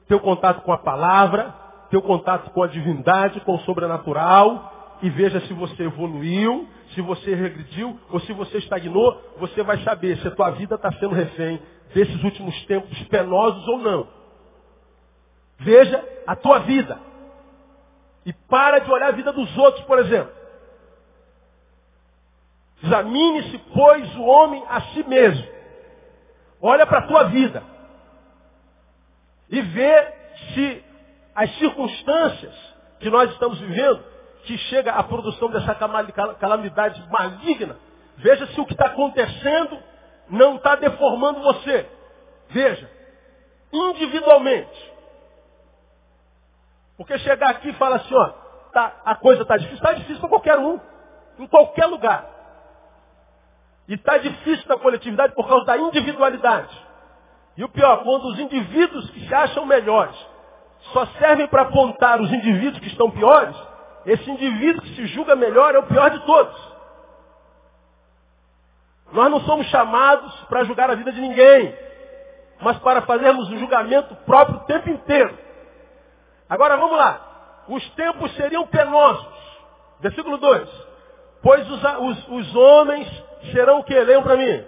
teu 0.08 0.20
contato 0.20 0.62
com 0.62 0.74
a 0.74 0.78
palavra, 0.78 1.54
teu 1.90 2.02
contato 2.02 2.52
com 2.52 2.62
a 2.62 2.68
divindade, 2.68 3.40
com 3.42 3.56
o 3.56 3.60
sobrenatural, 3.60 4.77
e 5.02 5.10
veja 5.10 5.40
se 5.42 5.54
você 5.54 5.84
evoluiu, 5.84 6.68
se 6.94 7.02
você 7.02 7.36
regrediu 7.36 8.00
ou 8.10 8.20
se 8.22 8.34
você 8.34 8.58
estagnou, 8.58 9.22
você 9.38 9.62
vai 9.62 9.78
saber 9.84 10.18
se 10.18 10.28
a 10.28 10.32
tua 10.32 10.52
vida 10.52 10.76
está 10.76 10.92
sendo 10.94 11.14
refém 11.14 11.62
desses 11.94 12.24
últimos 12.24 12.66
tempos 12.66 12.98
penosos 13.04 13.68
ou 13.68 13.80
não. 13.80 14.08
Veja 15.60 16.04
a 16.26 16.36
tua 16.36 16.60
vida. 16.60 17.00
E 18.26 18.34
para 18.34 18.80
de 18.80 18.92
olhar 18.92 19.08
a 19.08 19.16
vida 19.16 19.32
dos 19.32 19.58
outros, 19.58 19.86
por 19.86 20.00
exemplo. 20.00 20.32
Examine-se, 22.84 23.58
pois, 23.74 24.16
o 24.16 24.24
homem 24.24 24.64
a 24.68 24.82
si 24.82 25.04
mesmo. 25.08 25.48
Olha 26.62 26.86
para 26.86 27.00
a 27.00 27.08
tua 27.08 27.24
vida. 27.26 27.64
E 29.50 29.62
vê 29.62 30.14
se 30.54 30.84
as 31.34 31.56
circunstâncias 31.58 32.54
que 33.00 33.10
nós 33.10 33.32
estamos 33.32 33.60
vivendo 33.60 34.17
que 34.48 34.58
chega 34.70 34.94
à 34.94 35.04
produção 35.04 35.50
dessa 35.50 35.76
calamidade 35.76 37.04
maligna, 37.12 37.78
veja 38.16 38.48
se 38.48 38.62
o 38.62 38.66
que 38.66 38.72
está 38.72 38.86
acontecendo 38.86 39.78
não 40.30 40.56
está 40.56 40.76
deformando 40.76 41.42
você. 41.42 41.86
Veja, 42.50 42.90
individualmente. 43.74 44.94
Porque 46.96 47.20
chegar 47.20 47.50
aqui 47.50 47.70
e 47.70 47.74
falar 47.74 47.98
assim, 47.98 48.16
ó, 48.16 48.30
tá, 48.72 49.02
a 49.04 49.16
coisa 49.16 49.42
está 49.42 49.58
difícil, 49.58 49.76
está 49.78 49.94
difícil 49.94 50.20
para 50.22 50.30
qualquer 50.30 50.58
um, 50.58 50.80
em 51.40 51.48
qualquer 51.48 51.86
lugar. 51.86 52.26
E 53.90 53.96
está 53.96 54.18
difícil 54.18 54.66
na 54.68 54.78
coletividade 54.78 55.36
por 55.36 55.46
causa 55.46 55.66
da 55.66 55.78
individualidade. 55.78 56.88
E 57.58 57.64
o 57.66 57.70
pior, 57.70 58.02
quando 58.04 58.30
os 58.30 58.40
indivíduos 58.40 59.10
que 59.12 59.28
se 59.28 59.34
acham 59.34 59.66
melhores 59.66 60.16
só 60.94 61.06
servem 61.20 61.48
para 61.48 61.64
apontar 61.64 62.22
os 62.22 62.32
indivíduos 62.32 62.80
que 62.80 62.88
estão 62.88 63.12
piores, 63.12 63.56
esse 64.08 64.32
indivíduo 64.32 64.82
que 64.82 64.96
se 64.96 65.06
julga 65.08 65.36
melhor 65.36 65.76
é 65.76 65.80
o 65.80 65.86
pior 65.86 66.10
de 66.10 66.26
todos. 66.26 66.56
Nós 69.12 69.30
não 69.30 69.42
somos 69.42 69.68
chamados 69.68 70.34
para 70.46 70.64
julgar 70.64 70.90
a 70.90 70.96
vida 70.96 71.12
de 71.12 71.20
ninguém, 71.20 71.78
mas 72.62 72.78
para 72.80 73.02
fazermos 73.02 73.50
um 73.50 73.60
julgamento 73.60 74.16
próprio 74.26 74.58
o 74.60 74.66
tempo 74.66 74.90
inteiro. 74.90 75.38
Agora 76.50 76.78
vamos 76.78 76.98
lá. 76.98 77.66
Os 77.68 77.88
tempos 77.92 78.34
seriam 78.36 78.66
penosos. 78.68 79.28
Versículo 80.00 80.38
2. 80.38 80.70
Pois 81.44 81.70
os, 81.70 81.84
os, 81.84 82.28
os 82.30 82.56
homens 82.56 83.08
serão 83.52 83.80
o 83.80 83.84
que? 83.84 83.94
Leiam 83.94 84.24
para 84.24 84.38
mim. 84.38 84.64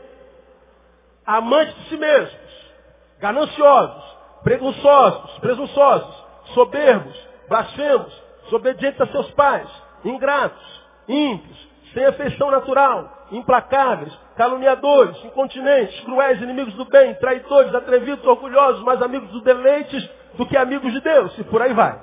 Amantes 1.25 1.75
de 1.75 1.89
si 1.89 1.97
mesmos, 1.97 2.71
gananciosos, 3.19 4.03
presunçosos, 4.43 5.39
presunçosos, 5.39 6.25
soberbos, 6.53 7.27
blasfemos, 7.47 8.28
desobedientes 8.49 8.99
a 8.99 9.07
seus 9.07 9.29
pais, 9.31 9.69
ingratos, 10.03 10.83
ímpios, 11.07 11.69
sem 11.93 12.05
afeição 12.05 12.51
natural, 12.51 13.27
implacáveis, 13.31 14.13
caluniadores, 14.35 15.23
incontinentes, 15.23 15.99
cruéis, 16.01 16.41
inimigos 16.41 16.73
do 16.73 16.85
bem, 16.85 17.13
traidores, 17.15 17.73
atrevidos, 17.73 18.25
orgulhosos, 18.25 18.83
mais 18.83 19.01
amigos 19.01 19.29
dos 19.29 19.43
deleites 19.43 20.09
do 20.35 20.45
que 20.45 20.57
amigos 20.57 20.91
de 20.91 21.01
Deus, 21.01 21.37
e 21.37 21.43
por 21.45 21.61
aí 21.61 21.73
vai. 21.73 21.95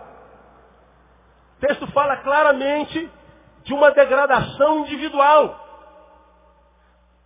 O 1.56 1.66
texto 1.66 1.86
fala 1.92 2.16
claramente 2.18 3.10
de 3.64 3.74
uma 3.74 3.90
degradação 3.90 4.80
individual. 4.80 5.64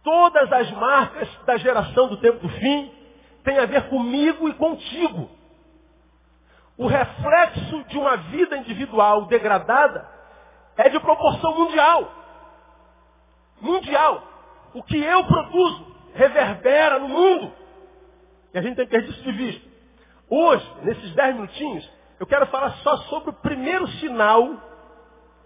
Todas 0.03 0.51
as 0.53 0.71
marcas 0.73 1.29
da 1.45 1.57
geração 1.59 2.09
do 2.09 2.17
tempo 2.19 2.39
do 2.39 2.49
fim 2.49 2.93
têm 3.45 3.59
a 3.59 3.67
ver 3.67 3.89
comigo 3.89 4.49
e 4.49 4.55
contigo. 4.55 5.29
O 6.81 6.87
reflexo 6.87 7.85
de 7.89 7.99
uma 7.99 8.17
vida 8.17 8.57
individual 8.57 9.27
degradada 9.27 10.09
é 10.79 10.89
de 10.89 10.99
proporção 10.99 11.55
mundial. 11.55 12.11
Mundial. 13.61 14.23
O 14.73 14.83
que 14.83 14.97
eu 14.97 15.23
produzo 15.25 15.95
reverbera 16.15 16.99
no 16.99 17.07
mundo. 17.07 17.53
E 18.55 18.59
a 18.59 18.63
gente 18.63 18.77
tem 18.77 18.87
que 18.87 18.93
ter 18.93 19.05
isso 19.07 19.23
de 19.23 19.33
vista. 19.33 19.69
Hoje, 20.31 20.67
nesses 20.81 21.15
dez 21.15 21.35
minutinhos, 21.35 21.87
eu 22.19 22.27
quero 22.27 22.47
falar 22.47 22.71
só 22.77 22.97
sobre 23.11 23.29
o 23.29 23.35
primeiro 23.35 23.87
sinal 23.99 24.49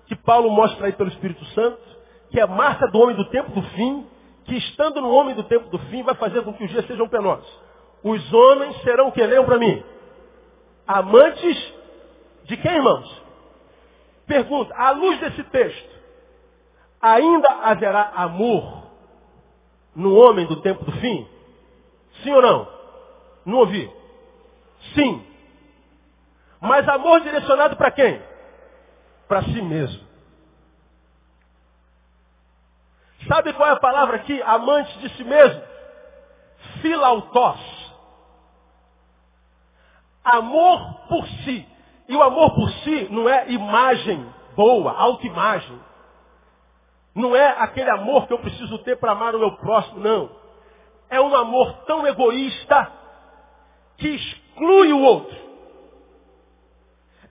que 0.06 0.14
Paulo 0.14 0.48
mostra 0.50 0.86
aí 0.86 0.92
pelo 0.92 1.08
Espírito 1.08 1.44
Santo, 1.46 1.82
que 2.30 2.38
é 2.38 2.44
a 2.44 2.46
marca 2.46 2.86
do 2.86 3.00
homem 3.00 3.16
do 3.16 3.28
tempo 3.30 3.50
do 3.50 3.62
fim, 3.70 4.06
que 4.44 4.54
estando 4.54 5.00
no 5.00 5.10
homem 5.10 5.34
do 5.34 5.42
tempo 5.42 5.68
do 5.68 5.80
fim 5.90 6.04
vai 6.04 6.14
fazer 6.14 6.42
com 6.42 6.54
que 6.54 6.62
os 6.62 6.70
dias 6.70 6.86
sejam 6.86 7.08
penosos. 7.08 7.60
Os 8.04 8.32
homens 8.32 8.80
serão 8.82 9.08
o 9.08 9.12
que? 9.12 9.26
Leiam 9.26 9.44
para 9.44 9.58
mim. 9.58 9.93
Amantes 10.86 11.74
de 12.44 12.56
quem, 12.56 12.76
irmãos? 12.76 13.22
Pergunta, 14.26 14.74
à 14.74 14.90
luz 14.90 15.18
desse 15.20 15.42
texto, 15.44 15.94
ainda 17.00 17.48
haverá 17.62 18.12
amor 18.14 18.84
no 19.94 20.14
homem 20.14 20.46
do 20.46 20.60
tempo 20.60 20.84
do 20.84 20.92
fim? 20.92 21.28
Sim 22.22 22.32
ou 22.32 22.42
não? 22.42 22.68
Não 23.44 23.58
ouvi. 23.58 23.90
Sim. 24.94 25.24
Mas 26.60 26.88
amor 26.88 27.20
direcionado 27.20 27.76
para 27.76 27.90
quem? 27.90 28.22
Para 29.28 29.42
si 29.42 29.60
mesmo. 29.62 30.04
Sabe 33.28 33.52
qual 33.54 33.68
é 33.68 33.72
a 33.72 33.80
palavra 33.80 34.16
aqui? 34.16 34.40
Amante 34.42 34.98
de 34.98 35.08
si 35.16 35.24
mesmo. 35.24 35.62
Filautós. 36.80 37.73
Amor 40.24 40.94
por 41.08 41.26
si. 41.26 41.66
E 42.08 42.16
o 42.16 42.22
amor 42.22 42.54
por 42.54 42.70
si 42.70 43.08
não 43.10 43.28
é 43.28 43.50
imagem 43.50 44.26
boa, 44.56 44.92
autoimagem. 44.92 45.80
Não 47.14 47.34
é 47.36 47.46
aquele 47.58 47.90
amor 47.90 48.26
que 48.26 48.32
eu 48.32 48.38
preciso 48.38 48.78
ter 48.78 48.96
para 48.96 49.12
amar 49.12 49.34
o 49.34 49.38
meu 49.38 49.56
próximo, 49.56 50.00
não. 50.00 50.30
É 51.08 51.20
um 51.20 51.34
amor 51.34 51.84
tão 51.86 52.06
egoísta 52.06 52.92
que 53.98 54.08
exclui 54.08 54.92
o 54.92 55.00
outro. 55.00 55.36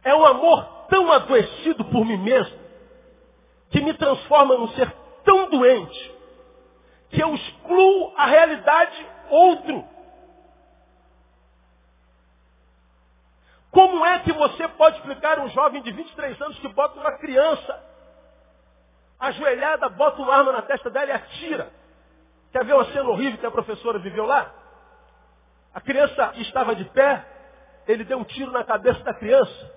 É 0.04 0.16
um 0.16 0.26
amor 0.26 0.66
tão 0.90 1.12
adoecido 1.12 1.86
por 1.86 2.06
mim 2.06 2.18
mesmo 2.18 2.64
que 3.70 3.82
me 3.82 3.94
transforma 3.96 4.56
num 4.56 4.68
ser 4.70 4.92
tão 5.24 5.50
doente 5.50 6.14
que 7.10 7.22
eu 7.22 7.34
excluo 7.34 8.14
a 8.16 8.26
realidade 8.26 9.08
outro. 9.30 9.84
Como 13.74 14.06
é 14.06 14.20
que 14.20 14.32
você 14.32 14.68
pode 14.68 14.98
explicar 14.98 15.40
um 15.40 15.50
jovem 15.50 15.82
de 15.82 15.92
23 15.92 16.40
anos 16.40 16.60
que 16.60 16.68
bota 16.68 17.00
uma 17.00 17.12
criança 17.18 17.84
ajoelhada, 19.20 19.90
bota 19.90 20.22
uma 20.22 20.36
arma 20.36 20.52
na 20.52 20.62
testa 20.62 20.92
dela 20.92 21.08
e 21.08 21.12
atira? 21.12 21.72
Quer 22.52 22.64
ver 22.64 22.74
uma 22.74 22.86
cena 22.86 23.10
horrível 23.10 23.40
que 23.40 23.46
a 23.48 23.52
professora 23.52 23.98
viveu 23.98 24.28
lá? 24.28 24.54
A 25.74 25.82
criança 25.82 26.34
estava 26.36 26.76
de 26.76 26.86
pé, 26.86 27.26
ele 27.88 28.04
deu 28.04 28.20
um 28.20 28.24
tiro 28.24 28.52
na 28.52 28.64
cabeça 28.64 29.00
da 29.04 29.14
criança, 29.16 29.72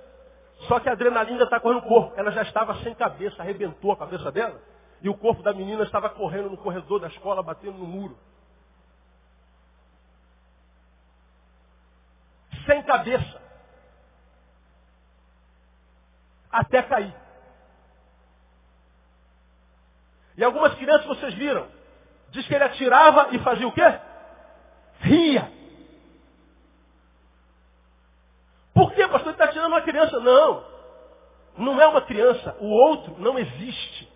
só 0.68 0.78
que 0.78 0.90
a 0.90 0.92
adrenalina 0.92 1.44
está 1.44 1.58
correndo 1.58 1.80
no 1.80 1.88
corpo. 1.88 2.12
Ela 2.20 2.30
já 2.32 2.42
estava 2.42 2.74
sem 2.82 2.94
cabeça, 2.94 3.40
arrebentou 3.40 3.92
a 3.92 3.96
cabeça 3.96 4.30
dela, 4.30 4.60
e 5.00 5.08
o 5.08 5.16
corpo 5.16 5.42
da 5.42 5.54
menina 5.54 5.84
estava 5.84 6.10
correndo 6.10 6.50
no 6.50 6.58
corredor 6.58 7.00
da 7.00 7.06
escola, 7.06 7.42
batendo 7.42 7.78
no 7.78 7.86
muro. 7.86 8.18
Sem 12.66 12.82
cabeça. 12.82 13.35
Até 16.56 16.82
cair. 16.82 17.14
E 20.38 20.42
algumas 20.42 20.74
crianças 20.74 21.06
vocês 21.06 21.34
viram. 21.34 21.68
Diz 22.30 22.46
que 22.46 22.54
ele 22.54 22.64
atirava 22.64 23.28
e 23.34 23.38
fazia 23.40 23.68
o 23.68 23.72
quê? 23.72 24.00
Ria. 25.00 25.52
Por 28.72 28.94
que, 28.94 29.06
pastor? 29.06 29.28
Ele 29.28 29.30
está 29.32 29.44
atirando 29.44 29.68
uma 29.68 29.82
criança. 29.82 30.18
Não. 30.18 30.64
Não 31.58 31.80
é 31.80 31.86
uma 31.88 32.00
criança. 32.00 32.56
O 32.58 32.68
outro 32.68 33.16
não 33.18 33.38
existe. 33.38 34.10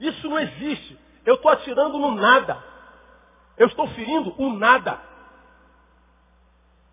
Isso 0.00 0.28
não 0.28 0.40
existe. 0.40 0.98
Eu 1.24 1.36
estou 1.36 1.50
atirando 1.52 1.96
no 1.96 2.10
nada. 2.12 2.60
Eu 3.56 3.68
estou 3.68 3.86
ferindo 3.90 4.34
o 4.36 4.52
nada. 4.52 5.00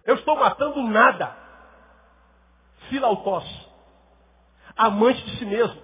Eu 0.06 0.14
estou 0.14 0.36
matando 0.36 0.80
o 0.80 0.88
nada. 0.88 1.36
Filautós. 2.92 3.46
Amante 4.78 5.24
de 5.24 5.38
si 5.38 5.46
mesmo. 5.46 5.82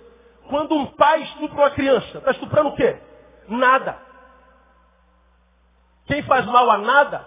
Quando 0.50 0.76
um 0.76 0.86
pai 0.88 1.24
estupra 1.24 1.58
uma 1.58 1.72
criança, 1.72 2.20
está 2.20 2.32
estuprando 2.32 2.70
o 2.70 2.76
quê? 2.76 3.00
Nada. 3.48 3.98
Quem 6.06 6.22
faz 6.24 6.46
mal 6.46 6.70
a 6.70 6.78
nada, 6.78 7.26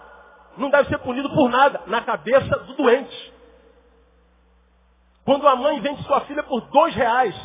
não 0.57 0.69
deve 0.69 0.89
ser 0.89 0.97
punido 0.99 1.29
por 1.33 1.49
nada, 1.49 1.81
na 1.87 2.01
cabeça 2.01 2.57
do 2.59 2.73
doente. 2.75 3.33
Quando 5.25 5.47
a 5.47 5.55
mãe 5.55 5.79
vende 5.81 6.03
sua 6.03 6.21
filha 6.21 6.43
por 6.43 6.61
dois 6.69 6.95
reais 6.95 7.35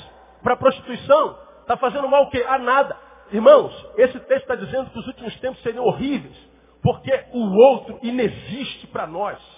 para 0.43 0.57
prostituição, 0.57 1.39
está 1.61 1.77
fazendo 1.77 2.09
mal 2.09 2.25
o 2.25 2.31
quê? 2.31 2.45
A 2.49 2.59
nada. 2.59 2.97
Irmãos, 3.33 3.73
esse 3.97 4.19
texto 4.21 4.43
está 4.43 4.55
dizendo 4.55 4.91
que 4.91 4.99
os 4.99 5.07
últimos 5.07 5.35
tempos 5.41 5.63
seriam 5.63 5.85
horríveis, 5.85 6.37
porque 6.83 7.13
o 7.33 7.73
outro 7.73 7.99
inexiste 8.03 8.87
para 8.87 9.07
nós. 9.07 9.56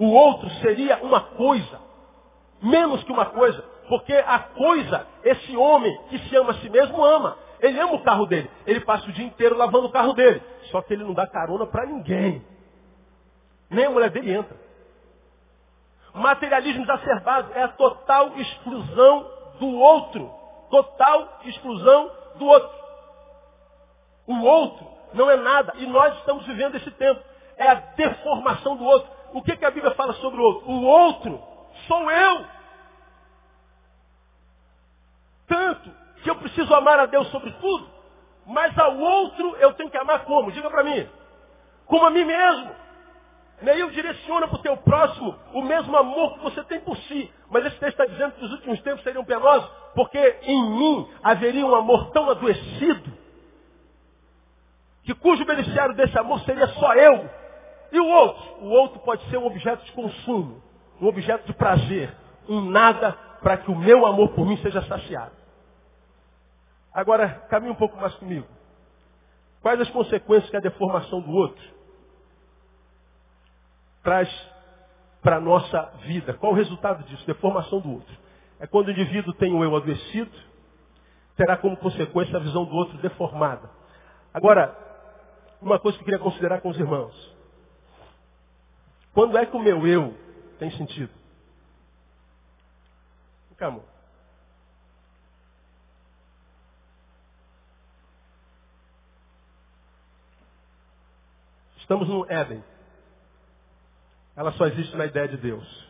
O 0.00 0.12
outro 0.12 0.48
seria 0.62 0.96
uma 1.02 1.20
coisa, 1.20 1.78
menos 2.62 3.04
que 3.04 3.12
uma 3.12 3.26
coisa, 3.26 3.62
porque 3.86 4.14
a 4.14 4.38
coisa, 4.38 5.06
esse 5.22 5.54
homem 5.54 5.94
que 6.08 6.18
se 6.20 6.36
ama 6.36 6.52
a 6.52 6.54
si 6.54 6.70
mesmo 6.70 7.04
ama. 7.04 7.36
Ele 7.60 7.78
ama 7.78 7.96
o 7.96 8.02
carro 8.02 8.24
dele. 8.24 8.50
Ele 8.66 8.80
passa 8.80 9.06
o 9.06 9.12
dia 9.12 9.26
inteiro 9.26 9.58
lavando 9.58 9.88
o 9.88 9.92
carro 9.92 10.14
dele. 10.14 10.42
Só 10.70 10.80
que 10.80 10.94
ele 10.94 11.04
não 11.04 11.12
dá 11.12 11.26
carona 11.26 11.66
para 11.66 11.84
ninguém. 11.84 12.42
Nem 13.68 13.84
a 13.84 13.90
mulher 13.90 14.08
dele 14.08 14.32
entra. 14.32 14.56
Materialismo 16.14 16.82
exacerbado 16.84 17.52
é 17.52 17.62
a 17.64 17.68
total 17.68 18.32
exclusão 18.38 19.30
do 19.58 19.68
outro. 19.78 20.32
Total 20.70 21.40
exclusão 21.44 22.10
do 22.36 22.46
outro. 22.46 22.80
O 24.26 24.40
outro 24.44 24.86
não 25.12 25.30
é 25.30 25.36
nada. 25.36 25.74
E 25.76 25.86
nós 25.86 26.16
estamos 26.18 26.46
vivendo 26.46 26.76
esse 26.76 26.90
tempo. 26.92 27.20
É 27.58 27.68
a 27.68 27.74
deformação 27.74 28.76
do 28.76 28.84
outro. 28.84 29.19
O 29.32 29.42
que, 29.42 29.56
que 29.56 29.64
a 29.64 29.70
Bíblia 29.70 29.94
fala 29.94 30.12
sobre 30.14 30.40
o 30.40 30.44
outro? 30.44 30.70
O 30.70 30.82
outro 30.84 31.42
sou 31.86 32.10
eu. 32.10 32.46
Tanto 35.46 35.90
que 36.22 36.30
eu 36.30 36.36
preciso 36.36 36.74
amar 36.74 36.98
a 37.00 37.06
Deus 37.06 37.28
sobre 37.28 37.50
tudo, 37.52 37.88
mas 38.46 38.76
ao 38.78 38.96
outro 38.96 39.56
eu 39.56 39.72
tenho 39.74 39.90
que 39.90 39.96
amar 39.96 40.24
como? 40.24 40.52
Diga 40.52 40.70
para 40.70 40.84
mim. 40.84 41.08
Como 41.86 42.06
a 42.06 42.10
mim 42.10 42.24
mesmo. 42.24 42.70
Neil 43.62 43.90
direciona 43.90 44.48
para 44.48 44.58
o 44.58 44.62
teu 44.62 44.76
próximo 44.78 45.38
o 45.52 45.62
mesmo 45.62 45.94
amor 45.96 46.34
que 46.34 46.44
você 46.44 46.64
tem 46.64 46.80
por 46.80 46.96
si. 46.96 47.30
Mas 47.50 47.66
esse 47.66 47.78
texto 47.78 48.00
está 48.00 48.06
dizendo 48.06 48.32
que 48.32 48.44
os 48.44 48.52
últimos 48.52 48.80
tempos 48.80 49.02
seriam 49.02 49.24
penosos, 49.24 49.70
porque 49.94 50.38
em 50.42 50.70
mim 50.70 51.08
haveria 51.22 51.66
um 51.66 51.74
amor 51.74 52.10
tão 52.10 52.30
adoecido, 52.30 53.12
que 55.02 55.14
cujo 55.14 55.44
beneficiário 55.44 55.94
desse 55.94 56.18
amor 56.18 56.40
seria 56.40 56.68
só 56.68 56.94
eu. 56.94 57.39
E 57.92 57.98
o 57.98 58.06
outro? 58.06 58.64
O 58.64 58.68
outro 58.70 59.00
pode 59.00 59.22
ser 59.30 59.38
um 59.38 59.46
objeto 59.46 59.84
de 59.84 59.92
consumo, 59.92 60.62
um 61.00 61.06
objeto 61.06 61.46
de 61.46 61.52
prazer, 61.54 62.14
um 62.48 62.60
nada 62.60 63.12
para 63.42 63.56
que 63.56 63.70
o 63.70 63.76
meu 63.76 64.06
amor 64.06 64.30
por 64.30 64.46
mim 64.46 64.56
seja 64.58 64.82
saciado. 64.82 65.32
Agora, 66.92 67.28
caminhe 67.48 67.72
um 67.72 67.76
pouco 67.76 67.96
mais 67.96 68.14
comigo. 68.16 68.46
Quais 69.62 69.80
as 69.80 69.90
consequências 69.90 70.50
que 70.50 70.56
a 70.56 70.60
deformação 70.60 71.20
do 71.20 71.30
outro 71.30 71.62
traz 74.02 74.28
para 75.22 75.36
a 75.36 75.40
nossa 75.40 75.82
vida? 76.02 76.34
Qual 76.34 76.52
o 76.52 76.56
resultado 76.56 77.04
disso? 77.04 77.26
Deformação 77.26 77.80
do 77.80 77.92
outro. 77.92 78.16
É 78.58 78.66
quando 78.66 78.88
o 78.88 78.90
indivíduo 78.90 79.32
tem 79.34 79.54
o 79.54 79.62
eu 79.62 79.76
adoecido, 79.76 80.30
terá 81.36 81.56
como 81.56 81.76
consequência 81.76 82.36
a 82.36 82.40
visão 82.40 82.64
do 82.64 82.74
outro 82.74 82.98
deformada. 82.98 83.70
Agora, 84.32 84.76
uma 85.60 85.78
coisa 85.78 85.96
que 85.96 86.02
eu 86.02 86.06
queria 86.06 86.20
considerar 86.20 86.60
com 86.60 86.70
os 86.70 86.78
irmãos. 86.78 87.39
Quando 89.12 89.36
é 89.36 89.46
que 89.46 89.56
o 89.56 89.60
meu 89.60 89.86
eu 89.86 90.16
tem 90.58 90.70
sentido? 90.72 91.12
Calma. 93.56 93.82
Estamos 101.78 102.08
no 102.08 102.24
Éden. 102.30 102.64
Ela 104.34 104.52
só 104.52 104.66
existe 104.66 104.96
na 104.96 105.04
ideia 105.04 105.28
de 105.28 105.36
Deus. 105.36 105.88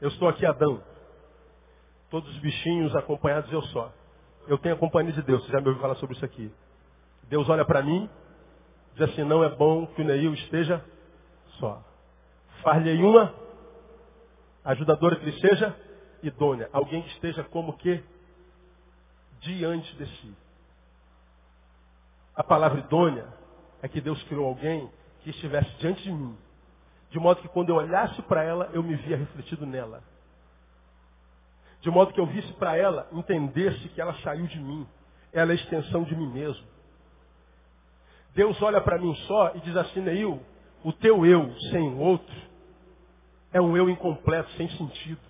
Eu 0.00 0.10
estou 0.10 0.28
aqui 0.28 0.46
Adão. 0.46 0.80
Todos 2.10 2.30
os 2.30 2.38
bichinhos 2.38 2.94
acompanhados 2.94 3.50
eu 3.50 3.62
só. 3.62 3.92
Eu 4.46 4.58
tenho 4.58 4.74
a 4.76 4.78
companhia 4.78 5.12
de 5.12 5.22
Deus. 5.22 5.44
Você 5.44 5.50
já 5.50 5.60
me 5.60 5.68
ouviu 5.68 5.80
falar 5.80 5.96
sobre 5.96 6.14
isso 6.14 6.24
aqui. 6.24 6.52
Deus 7.24 7.48
olha 7.48 7.64
para 7.64 7.82
mim, 7.82 8.08
diz 8.94 9.10
assim, 9.10 9.24
não 9.24 9.42
é 9.42 9.48
bom 9.48 9.86
que 9.86 10.02
o 10.02 10.04
Neil 10.04 10.34
esteja 10.34 10.84
só. 11.58 11.82
Far-lhe 12.62 13.02
uma 13.02 13.34
ajudadora 14.64 15.16
que 15.16 15.24
lhe 15.24 15.40
seja 15.40 15.76
idônea. 16.22 16.68
Alguém 16.72 17.02
que 17.02 17.10
esteja 17.10 17.44
como 17.44 17.76
que 17.76 18.02
diante 19.40 19.94
de 19.96 20.06
si. 20.06 20.34
A 22.34 22.42
palavra 22.42 22.80
idônea 22.80 23.26
é 23.82 23.88
que 23.88 24.00
Deus 24.00 24.22
criou 24.24 24.46
alguém 24.46 24.90
que 25.22 25.30
estivesse 25.30 25.70
diante 25.78 26.02
de 26.02 26.12
mim. 26.12 26.36
De 27.10 27.18
modo 27.18 27.40
que 27.40 27.48
quando 27.48 27.68
eu 27.68 27.76
olhasse 27.76 28.20
para 28.22 28.42
ela, 28.42 28.70
eu 28.72 28.82
me 28.82 28.96
via 28.96 29.16
refletido 29.16 29.64
nela. 29.64 30.02
De 31.80 31.90
modo 31.90 32.12
que 32.12 32.18
eu 32.18 32.26
visse 32.26 32.52
para 32.54 32.76
ela, 32.76 33.06
entendesse 33.12 33.88
que 33.90 34.00
ela 34.00 34.14
saiu 34.22 34.46
de 34.46 34.58
mim. 34.58 34.86
Ela 35.32 35.52
é 35.52 35.54
extensão 35.54 36.02
de 36.02 36.16
mim 36.16 36.28
mesmo. 36.28 36.66
Deus 38.34 38.60
olha 38.62 38.80
para 38.80 38.98
mim 38.98 39.14
só 39.26 39.54
e 39.54 39.60
diz 39.60 39.76
assim, 39.76 40.00
Neil, 40.00 40.42
o 40.84 40.92
teu 40.92 41.24
eu 41.24 41.50
sem 41.70 41.88
o 41.88 41.98
outro 41.98 42.34
é 43.50 43.60
um 43.60 43.74
eu 43.76 43.88
incompleto, 43.88 44.50
sem 44.52 44.68
sentido. 44.70 45.20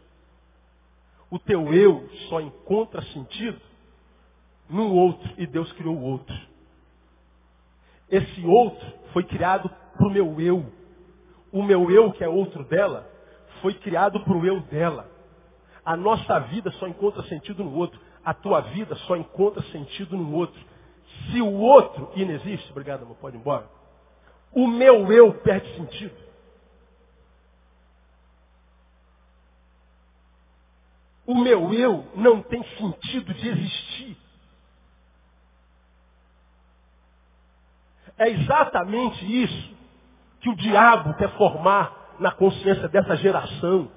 O 1.30 1.38
teu 1.38 1.72
eu 1.72 2.08
só 2.28 2.40
encontra 2.40 3.00
sentido 3.02 3.60
no 4.68 4.92
outro 4.92 5.30
e 5.38 5.46
Deus 5.46 5.70
criou 5.72 5.96
o 5.96 6.02
outro. 6.02 6.34
Esse 8.10 8.44
outro 8.44 8.86
foi 9.12 9.22
criado 9.24 9.70
para 9.96 10.06
o 10.06 10.10
meu 10.10 10.40
eu. 10.40 10.72
O 11.52 11.62
meu 11.62 11.88
eu, 11.90 12.12
que 12.12 12.24
é 12.24 12.28
outro 12.28 12.64
dela, 12.64 13.08
foi 13.62 13.74
criado 13.74 14.18
para 14.20 14.36
o 14.36 14.44
eu 14.44 14.60
dela. 14.62 15.08
A 15.84 15.96
nossa 15.96 16.40
vida 16.40 16.72
só 16.72 16.88
encontra 16.88 17.22
sentido 17.24 17.62
no 17.62 17.74
outro. 17.76 18.00
A 18.24 18.34
tua 18.34 18.60
vida 18.60 18.96
só 19.06 19.16
encontra 19.16 19.62
sentido 19.64 20.16
no 20.16 20.34
outro. 20.34 20.60
Se 21.30 21.40
o 21.40 21.52
outro 21.52 22.10
inexiste, 22.16 22.70
obrigado, 22.72 23.02
amor, 23.02 23.16
pode 23.16 23.36
ir 23.36 23.40
embora. 23.40 23.68
O 24.54 24.66
meu 24.66 25.12
eu 25.12 25.34
perde 25.34 25.74
sentido. 25.76 26.24
O 31.26 31.34
meu 31.34 31.72
eu 31.72 32.06
não 32.14 32.42
tem 32.42 32.62
sentido 32.76 33.32
de 33.34 33.48
existir. 33.48 34.16
É 38.18 38.28
exatamente 38.28 39.42
isso 39.42 39.74
que 40.40 40.50
o 40.50 40.56
diabo 40.56 41.14
quer 41.14 41.30
formar 41.36 42.16
na 42.20 42.30
consciência 42.30 42.88
dessa 42.88 43.16
geração. 43.16 43.90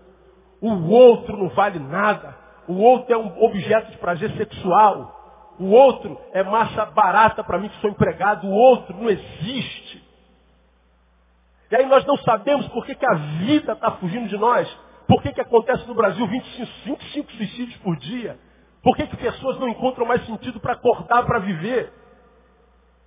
O 0.62 0.90
outro 0.90 1.38
não 1.38 1.50
vale 1.50 1.78
nada. 1.78 2.36
O 2.68 2.78
outro 2.78 3.14
é 3.14 3.18
um 3.18 3.44
objeto 3.44 3.92
de 3.92 3.98
prazer 3.98 4.32
sexual. 4.38 5.56
O 5.60 5.66
outro 5.70 6.20
é 6.32 6.44
massa 6.44 6.86
barata 6.86 7.44
para 7.44 7.60
mim 7.60 7.70
que 7.70 7.80
sou 7.82 7.90
empregado. 7.90 8.48
O 8.48 8.52
outro 8.52 8.96
não 8.96 9.10
existe. 9.10 10.07
E 11.70 11.76
aí 11.76 11.86
nós 11.86 12.06
não 12.06 12.18
sabemos 12.18 12.68
por 12.70 12.86
que, 12.86 12.96
que 12.96 13.06
a 13.06 13.14
vida 13.14 13.74
está 13.74 13.92
fugindo 13.92 14.28
de 14.28 14.38
nós. 14.38 14.68
Por 15.08 15.22
que, 15.22 15.32
que 15.34 15.42
acontece 15.42 15.86
no 15.88 15.96
Brasil 15.96 16.26
25, 16.26 16.72
25 16.86 17.32
suicídios 17.34 17.78
por 17.78 17.96
dia? 17.98 18.40
Por 18.82 18.96
que, 18.96 19.08
que 19.08 19.18
pessoas 19.18 19.60
não 19.60 19.68
encontram 19.68 20.06
mais 20.06 20.26
sentido 20.26 20.60
para 20.60 20.74
acordar, 20.74 21.26
para 21.26 21.40
viver? 21.40 21.92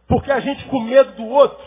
Porque 0.07 0.31
a 0.31 0.41
gente, 0.41 0.65
com 0.67 0.81
medo 0.81 1.13
do 1.13 1.27
outro, 1.27 1.65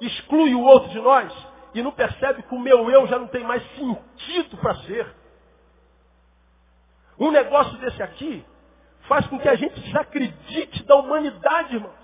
exclui 0.00 0.54
o 0.54 0.62
outro 0.62 0.88
de 0.90 1.00
nós 1.00 1.32
e 1.74 1.82
não 1.82 1.92
percebe 1.92 2.42
que 2.42 2.54
o 2.54 2.58
meu 2.58 2.90
eu 2.90 3.06
já 3.06 3.18
não 3.18 3.26
tem 3.26 3.44
mais 3.44 3.62
sentido 3.74 4.56
para 4.58 4.74
ser. 4.76 5.14
Um 7.18 7.30
negócio 7.30 7.76
desse 7.78 8.02
aqui 8.02 8.44
faz 9.08 9.26
com 9.26 9.38
que 9.38 9.48
a 9.48 9.56
gente 9.56 9.78
desacredite 9.80 10.84
da 10.84 10.96
humanidade, 10.96 11.74
irmãos. 11.74 11.99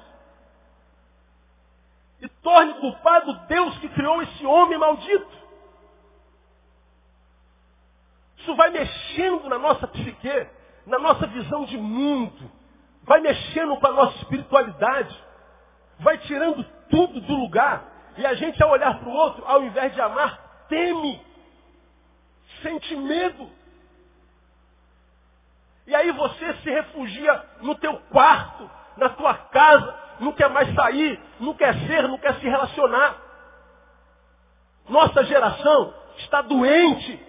E 2.21 2.29
torne 2.29 2.75
culpado 2.75 3.33
Deus 3.47 3.79
que 3.79 3.89
criou 3.91 4.23
esse 4.23 4.47
homem 4.47 4.79
maldito. 4.79 5.47
Isso 8.39 8.55
vai 8.55 8.71
mexendo 8.71 9.49
na 9.49 9.59
nossa 9.59 9.87
psique, 9.89 10.47
na 10.87 10.99
nossa 10.99 11.27
visão 11.27 11.65
de 11.65 11.77
mundo, 11.77 12.51
vai 13.03 13.21
mexendo 13.21 13.77
com 13.77 13.87
a 13.87 13.93
nossa 13.93 14.17
espiritualidade 14.19 15.27
vai 15.99 16.19
tirando 16.19 16.65
tudo 16.91 17.21
do 17.21 17.35
lugar. 17.35 17.85
E 18.17 18.27
a 18.27 18.35
gente, 18.35 18.63
ao 18.63 18.71
olhar 18.71 18.99
para 18.99 19.09
o 19.09 19.13
outro, 19.13 19.45
ao 19.47 19.63
invés 19.63 19.93
de 19.95 20.01
amar, 20.01 20.67
teme, 20.69 21.21
sente 22.63 22.97
medo. 22.97 23.51
E 25.87 25.95
aí 25.95 26.11
você 26.13 26.55
se 26.55 26.71
refugia 26.71 27.45
no 27.61 27.75
teu 27.77 27.97
quarto, 28.11 28.69
na 28.97 29.11
tua 29.11 29.35
casa, 29.35 30.06
não 30.21 30.33
quer 30.33 30.49
mais 30.51 30.73
sair, 30.75 31.21
não 31.41 31.55
quer 31.55 31.75
ser, 31.87 32.03
não 32.09 32.19
quer 32.19 32.35
se 32.35 32.49
relacionar. 32.49 33.17
Nossa 34.89 35.25
geração 35.25 35.95
está 36.19 36.43
doente. 36.43 37.21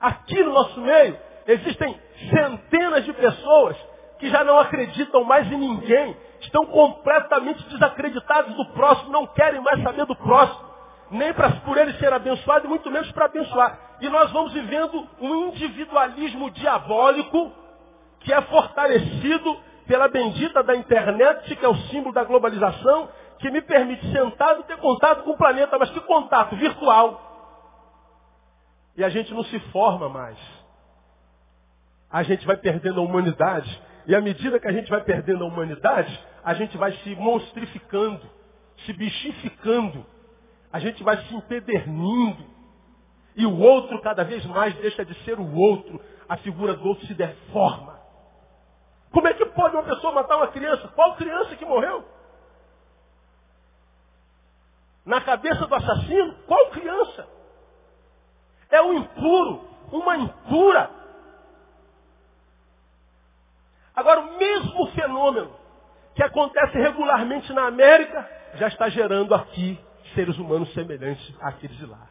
Aqui 0.00 0.42
no 0.42 0.52
nosso 0.52 0.80
meio 0.80 1.18
existem 1.46 1.98
centenas 2.30 3.04
de 3.04 3.12
pessoas 3.12 3.76
que 4.18 4.28
já 4.28 4.42
não 4.44 4.58
acreditam 4.58 5.22
mais 5.24 5.50
em 5.50 5.56
ninguém, 5.56 6.16
estão 6.40 6.66
completamente 6.66 7.62
desacreditados 7.68 8.54
do 8.54 8.66
próximo, 8.72 9.10
não 9.10 9.26
querem 9.26 9.60
mais 9.60 9.82
saber 9.82 10.04
do 10.06 10.16
próximo, 10.16 10.68
nem 11.10 11.32
para 11.32 11.50
por 11.60 11.76
ele 11.76 11.92
ser 11.94 12.12
abençoado 12.12 12.66
e 12.66 12.68
muito 12.68 12.90
menos 12.90 13.10
para 13.12 13.26
abençoar. 13.26 13.78
E 14.00 14.08
nós 14.08 14.30
vamos 14.30 14.52
vivendo 14.52 15.06
um 15.20 15.48
individualismo 15.48 16.50
diabólico 16.50 17.52
que 18.20 18.32
é 18.32 18.40
fortalecido 18.42 19.60
pela 19.88 20.06
bendita 20.06 20.62
da 20.62 20.76
internet, 20.76 21.56
que 21.56 21.64
é 21.64 21.68
o 21.68 21.74
símbolo 21.88 22.14
da 22.14 22.22
globalização, 22.22 23.08
que 23.38 23.50
me 23.50 23.62
permite 23.62 24.06
sentado 24.12 24.62
ter 24.64 24.76
contato 24.76 25.24
com 25.24 25.30
o 25.30 25.36
planeta, 25.36 25.78
mas 25.78 25.90
que 25.90 26.00
contato 26.02 26.54
virtual. 26.56 27.24
E 28.96 29.02
a 29.02 29.08
gente 29.08 29.32
não 29.32 29.42
se 29.44 29.58
forma 29.70 30.08
mais. 30.08 30.38
A 32.10 32.22
gente 32.22 32.46
vai 32.46 32.56
perdendo 32.56 33.00
a 33.00 33.04
humanidade 33.04 33.82
e 34.06 34.14
à 34.14 34.20
medida 34.20 34.58
que 34.58 34.66
a 34.66 34.72
gente 34.72 34.90
vai 34.90 35.02
perdendo 35.02 35.44
a 35.44 35.46
humanidade, 35.46 36.18
a 36.42 36.54
gente 36.54 36.76
vai 36.78 36.92
se 36.92 37.14
monstrificando, 37.14 38.22
se 38.86 38.92
bichificando. 38.94 40.04
A 40.72 40.78
gente 40.78 41.02
vai 41.02 41.16
se 41.24 41.34
empedernindo. 41.34 42.44
E 43.36 43.46
o 43.46 43.58
outro 43.58 44.00
cada 44.00 44.24
vez 44.24 44.44
mais 44.46 44.74
deixa 44.76 45.04
de 45.04 45.14
ser 45.24 45.38
o 45.38 45.54
outro. 45.54 46.00
A 46.28 46.36
figura 46.38 46.74
do 46.74 46.88
outro 46.88 47.06
se 47.06 47.14
deforma. 47.14 47.97
Como 49.12 49.26
é 49.26 49.34
que 49.34 49.46
pode 49.46 49.74
uma 49.74 49.84
pessoa 49.84 50.12
matar 50.12 50.36
uma 50.36 50.48
criança? 50.48 50.88
Qual 50.88 51.16
criança 51.16 51.56
que 51.56 51.64
morreu? 51.64 52.04
Na 55.04 55.20
cabeça 55.20 55.66
do 55.66 55.74
assassino? 55.74 56.34
Qual 56.46 56.70
criança? 56.70 57.26
É 58.70 58.82
um 58.82 58.92
impuro, 58.92 59.66
uma 59.90 60.16
impura. 60.16 60.90
Agora, 63.96 64.20
o 64.20 64.38
mesmo 64.38 64.86
fenômeno 64.88 65.56
que 66.14 66.22
acontece 66.22 66.78
regularmente 66.78 67.52
na 67.52 67.66
América 67.66 68.28
já 68.54 68.68
está 68.68 68.88
gerando 68.88 69.34
aqui 69.34 69.80
seres 70.14 70.38
humanos 70.38 70.72
semelhantes 70.74 71.34
àqueles 71.40 71.76
de 71.76 71.86
lá. 71.86 72.08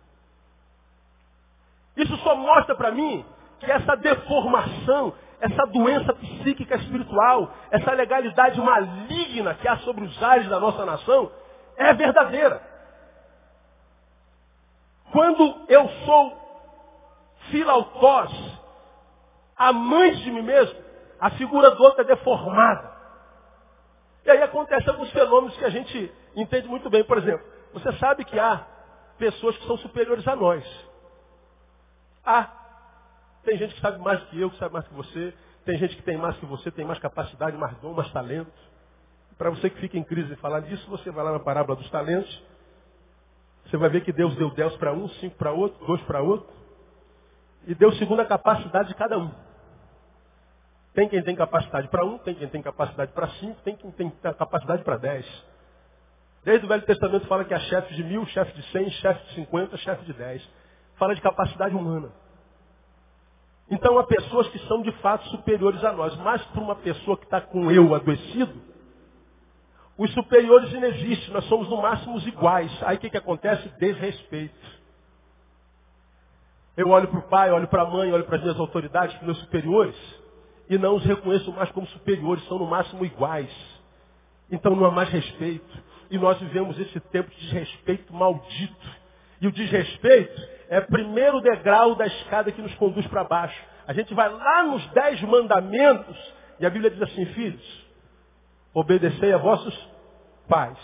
Isso 1.95 2.15
só 2.17 2.35
mostra 2.35 2.75
para 2.75 2.91
mim 2.91 3.25
que 3.59 3.71
essa 3.71 3.95
deformação, 3.95 5.13
essa 5.39 5.65
doença 5.67 6.13
psíquica 6.13 6.75
espiritual, 6.75 7.51
essa 7.69 7.91
legalidade 7.91 8.59
maligna 8.59 9.53
que 9.55 9.67
há 9.67 9.77
sobre 9.77 10.03
os 10.03 10.23
ares 10.23 10.47
da 10.49 10.59
nossa 10.59 10.85
nação 10.85 11.31
é 11.75 11.93
verdadeira. 11.93 12.61
Quando 15.11 15.65
eu 15.69 15.87
sou 16.05 16.47
filautós, 17.51 18.31
amante 19.55 20.23
de 20.23 20.31
mim 20.31 20.41
mesmo, 20.41 20.79
a 21.19 21.29
figura 21.31 21.71
do 21.71 21.83
outro 21.83 22.01
é 22.01 22.05
deformada. 22.05 22.97
E 24.25 24.31
aí 24.31 24.41
acontecem 24.41 24.89
alguns 24.89 25.09
fenômenos 25.11 25.55
que 25.55 25.65
a 25.65 25.69
gente 25.69 26.11
entende 26.35 26.67
muito 26.67 26.89
bem. 26.89 27.03
Por 27.03 27.17
exemplo, 27.17 27.45
você 27.73 27.91
sabe 27.93 28.25
que 28.25 28.37
há 28.39 28.65
pessoas 29.17 29.57
que 29.57 29.65
são 29.65 29.77
superiores 29.77 30.27
a 30.27 30.35
nós. 30.35 30.63
Há. 32.25 32.56
Tem 33.47 33.57
gente 33.57 33.75
que 33.75 33.79
sabe 33.79 33.97
mais 33.99 34.21
que 34.25 34.41
eu, 34.41 34.51
que 34.51 34.57
sabe 34.57 34.73
mais 34.73 34.85
que 34.85 34.93
você. 34.93 35.33
Tem 35.63 35.77
gente 35.77 35.95
que 35.95 36.03
tem 36.03 36.17
mais 36.17 36.35
que 36.35 36.45
você, 36.45 36.69
tem 36.69 36.83
mais 36.83 36.99
capacidade, 36.99 37.55
mais 37.55 37.77
dom, 37.77 37.93
mais 37.93 38.11
talento. 38.11 38.51
Para 39.37 39.49
você 39.49 39.69
que 39.69 39.79
fica 39.79 39.97
em 39.97 40.03
crise 40.03 40.33
em 40.33 40.35
falar 40.35 40.59
disso, 40.59 40.85
você 40.89 41.09
vai 41.11 41.23
lá 41.23 41.31
na 41.31 41.39
parábola 41.39 41.77
dos 41.77 41.89
talentos. 41.89 42.43
Você 43.65 43.77
vai 43.77 43.89
ver 43.89 44.01
que 44.01 44.11
Deus 44.11 44.35
deu 44.35 44.53
dez 44.53 44.75
para 44.75 44.91
um, 44.91 45.07
cinco 45.21 45.37
para 45.37 45.53
outro, 45.53 45.85
dois 45.87 46.01
para 46.01 46.21
outro. 46.21 46.45
E 47.65 47.73
deu 47.73 47.89
segundo 47.93 48.19
a 48.19 48.25
capacidade 48.25 48.89
de 48.89 48.95
cada 48.95 49.17
um. 49.17 49.31
Tem 50.93 51.07
quem 51.07 51.23
tem 51.23 51.33
capacidade 51.33 51.87
para 51.87 52.03
um, 52.03 52.17
tem 52.17 52.35
quem 52.35 52.49
tem 52.49 52.61
capacidade 52.61 53.13
para 53.13 53.29
cinco, 53.29 53.61
tem 53.61 53.77
quem 53.77 53.91
tem 53.91 54.09
capacidade 54.09 54.83
para 54.83 54.97
dez. 54.97 55.25
Desde 56.43 56.65
o 56.65 56.67
Velho 56.67 56.83
Testamento 56.83 57.25
fala 57.27 57.45
que 57.45 57.53
há 57.53 57.59
chefe 57.61 57.93
de 57.93 58.03
mil, 58.03 58.25
chefe 58.25 58.51
de 58.51 58.71
cem, 58.71 58.89
chefe 58.89 59.25
de 59.27 59.35
cinquenta, 59.35 59.77
chefe 59.77 60.03
de 60.03 60.11
dez. 60.11 60.45
Fala 60.97 61.15
de 61.15 61.21
capacidade 61.21 61.73
humana. 61.73 62.11
Então 63.69 63.97
há 63.99 64.03
pessoas 64.03 64.47
que 64.49 64.59
são 64.67 64.81
de 64.81 64.91
fato 64.93 65.27
superiores 65.29 65.83
a 65.83 65.91
nós. 65.91 66.15
Mas 66.17 66.41
para 66.45 66.61
uma 66.61 66.75
pessoa 66.75 67.17
que 67.17 67.25
está 67.25 67.41
com 67.41 67.69
eu 67.71 67.93
adoecido, 67.93 68.53
os 69.97 70.13
superiores 70.13 70.71
inexistem. 70.71 71.33
Nós 71.33 71.45
somos 71.45 71.69
no 71.69 71.81
máximo 71.81 72.17
iguais. 72.19 72.71
Aí 72.83 72.97
o 72.97 72.99
que, 72.99 73.09
que 73.09 73.17
acontece? 73.17 73.67
Desrespeito. 73.79 74.77
Eu 76.77 76.89
olho 76.89 77.07
para 77.07 77.19
o 77.19 77.23
pai, 77.23 77.51
olho 77.51 77.67
para 77.67 77.81
a 77.81 77.89
mãe, 77.89 78.11
olho 78.11 78.23
para 78.23 78.35
as 78.35 78.41
minhas 78.41 78.59
autoridades, 78.59 79.15
para 79.15 79.21
os 79.21 79.25
meus 79.25 79.39
superiores 79.39 79.95
e 80.69 80.77
não 80.77 80.95
os 80.95 81.03
reconheço 81.03 81.51
mais 81.53 81.71
como 81.71 81.87
superiores, 81.87 82.45
são 82.47 82.59
no 82.59 82.67
máximo 82.67 83.05
iguais. 83.05 83.49
Então 84.51 84.75
não 84.75 84.85
há 84.85 84.91
mais 84.91 85.09
respeito. 85.09 85.83
E 86.09 86.17
nós 86.17 86.39
vivemos 86.39 86.77
esse 86.79 86.99
tempo 86.99 87.29
de 87.29 87.39
desrespeito 87.41 88.13
maldito. 88.13 89.06
E 89.41 89.47
o 89.47 89.51
desrespeito 89.51 90.41
é 90.69 90.79
o 90.79 90.87
primeiro 90.87 91.41
degrau 91.41 91.95
da 91.95 92.05
escada 92.05 92.51
que 92.51 92.61
nos 92.61 92.73
conduz 92.75 93.05
para 93.07 93.23
baixo. 93.23 93.61
A 93.87 93.93
gente 93.93 94.13
vai 94.13 94.29
lá 94.29 94.63
nos 94.63 94.85
dez 94.91 95.21
mandamentos 95.21 96.33
e 96.59 96.65
a 96.65 96.69
Bíblia 96.69 96.91
diz 96.91 97.01
assim, 97.01 97.25
filhos, 97.27 97.87
obedecei 98.73 99.31
a 99.33 99.37
vossos 99.37 99.89
pais. 100.47 100.77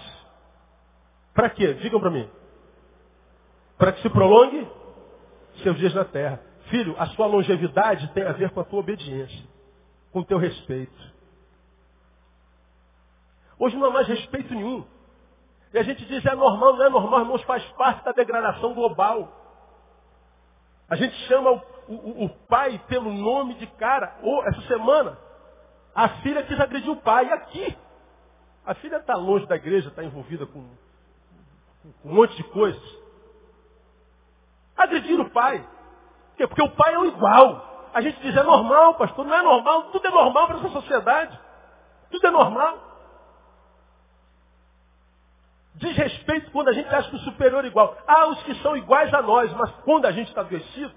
Para 1.34 1.49
quê? 1.49 1.74
Digam 1.76 1.99
para 1.99 2.12
mim. 2.12 2.30
Para 3.78 3.91
que 3.91 4.01
se 4.01 4.10
prolongue 4.10 4.68
seus 5.64 5.78
dias 5.78 5.93
na 5.93 6.06
terra. 6.06 6.39
Filho, 6.70 6.95
a 6.97 7.08
sua 7.08 7.26
longevidade 7.26 8.08
tem 8.14 8.24
a 8.24 8.32
ver 8.32 8.51
com 8.51 8.60
a 8.60 8.64
tua 8.64 8.80
obediência 8.80 9.54
com 10.14 10.24
teu 10.24 10.38
respeito. 10.38 11.14
Hoje 13.58 13.76
não 13.76 13.88
há 13.88 13.91
mais 13.91 14.08
respeito 14.08 14.54
nenhum. 14.54 14.86
E 15.74 15.80
a 15.80 15.84
gente 15.84 16.06
diz, 16.06 16.24
é 16.24 16.36
normal, 16.36 16.76
não 16.76 16.86
é 16.86 16.90
normal, 16.90 17.22
irmãos, 17.22 17.42
faz 17.44 17.64
parte 17.72 18.06
da 18.06 18.12
degradação 18.12 18.76
global. 18.76 19.28
A 20.88 20.96
gente 20.96 21.16
chama 21.28 21.52
o, 21.52 21.94
o, 21.94 22.26
o 22.26 22.30
pai 22.48 22.80
pelo 22.88 23.12
nome 23.12 23.56
de 23.56 23.66
cara. 23.66 24.16
Ou, 24.22 24.46
essa 24.46 24.62
semana, 24.68 25.18
a 25.96 26.10
filha 26.22 26.44
quis 26.44 26.60
agredir 26.60 26.92
o 26.92 27.02
pai. 27.02 27.28
Aqui, 27.32 27.76
a 28.64 28.76
filha 28.76 28.98
está 28.98 29.16
longe 29.16 29.48
da 29.48 29.56
igreja, 29.56 29.90
está 29.90 30.04
envolvida 30.04 30.46
com, 30.46 30.64
com 32.04 32.10
um 32.10 32.14
monte 32.14 32.36
de 32.36 32.44
coisas. 32.44 33.04
Agredir 34.78 35.20
o 35.20 35.30
pai. 35.32 35.60
Por 35.60 36.38
quê? 36.38 36.48
Porque 36.48 36.62
o 36.62 36.70
pai 36.70 36.94
é 36.94 37.00
o 37.00 37.06
igual. 37.06 37.90
A 37.96 38.02
gente 38.02 38.20
diz, 38.22 38.36
é 38.36 38.44
normal, 38.44 38.94
pastor. 38.94 39.26
Não 39.26 39.36
é 39.36 39.42
normal. 39.42 39.84
Tudo 39.92 40.06
é 40.06 40.12
normal 40.12 40.46
para 40.46 40.58
essa 40.60 40.70
sociedade. 40.70 41.40
Tudo 42.12 42.28
é 42.28 42.30
normal. 42.30 42.83
Desrespeito 45.76 46.52
quando 46.52 46.70
a 46.70 46.74
gente 46.74 46.88
acha 46.94 47.10
que 47.10 47.16
o 47.16 47.20
superior 47.20 47.64
é 47.66 47.68
igual. 47.68 47.98
Há 48.08 48.28
os 48.28 48.44
que 48.44 48.56
são 48.62 48.78
iguais 48.78 49.14
a 49.14 49.22
nós, 49.22 49.52
mas 49.54 49.72
quando 49.84 50.06
a 50.06 50.12
gente 50.12 50.28
está 50.28 50.42
adoecido, 50.42 50.92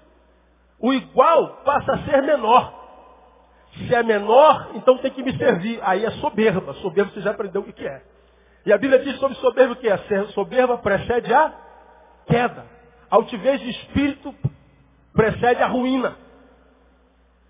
o 0.79 0.93
igual 0.93 1.61
passa 1.65 1.93
a 1.93 1.97
ser 1.99 2.21
menor. 2.21 2.73
Se 3.75 3.93
é 3.93 4.03
menor, 4.03 4.71
então 4.75 4.97
tem 4.99 5.11
que 5.11 5.23
me 5.23 5.35
servir. 5.37 5.79
Aí 5.83 6.05
é 6.05 6.11
soberba. 6.11 6.73
Soberba 6.75 7.11
você 7.11 7.21
já 7.21 7.31
aprendeu 7.31 7.61
o 7.61 7.65
que, 7.65 7.73
que 7.73 7.87
é. 7.87 8.01
E 8.65 8.73
a 8.73 8.77
Bíblia 8.77 8.99
diz 8.99 9.17
sobre 9.19 9.37
soberba 9.37 9.73
o 9.73 9.75
que 9.75 9.87
é? 9.87 9.97
Soberba 10.33 10.77
precede 10.77 11.33
a 11.33 11.53
queda. 12.27 12.65
Altivez 13.09 13.61
de 13.61 13.69
espírito 13.69 14.33
precede 15.13 15.61
a 15.63 15.67
ruína. 15.67 16.15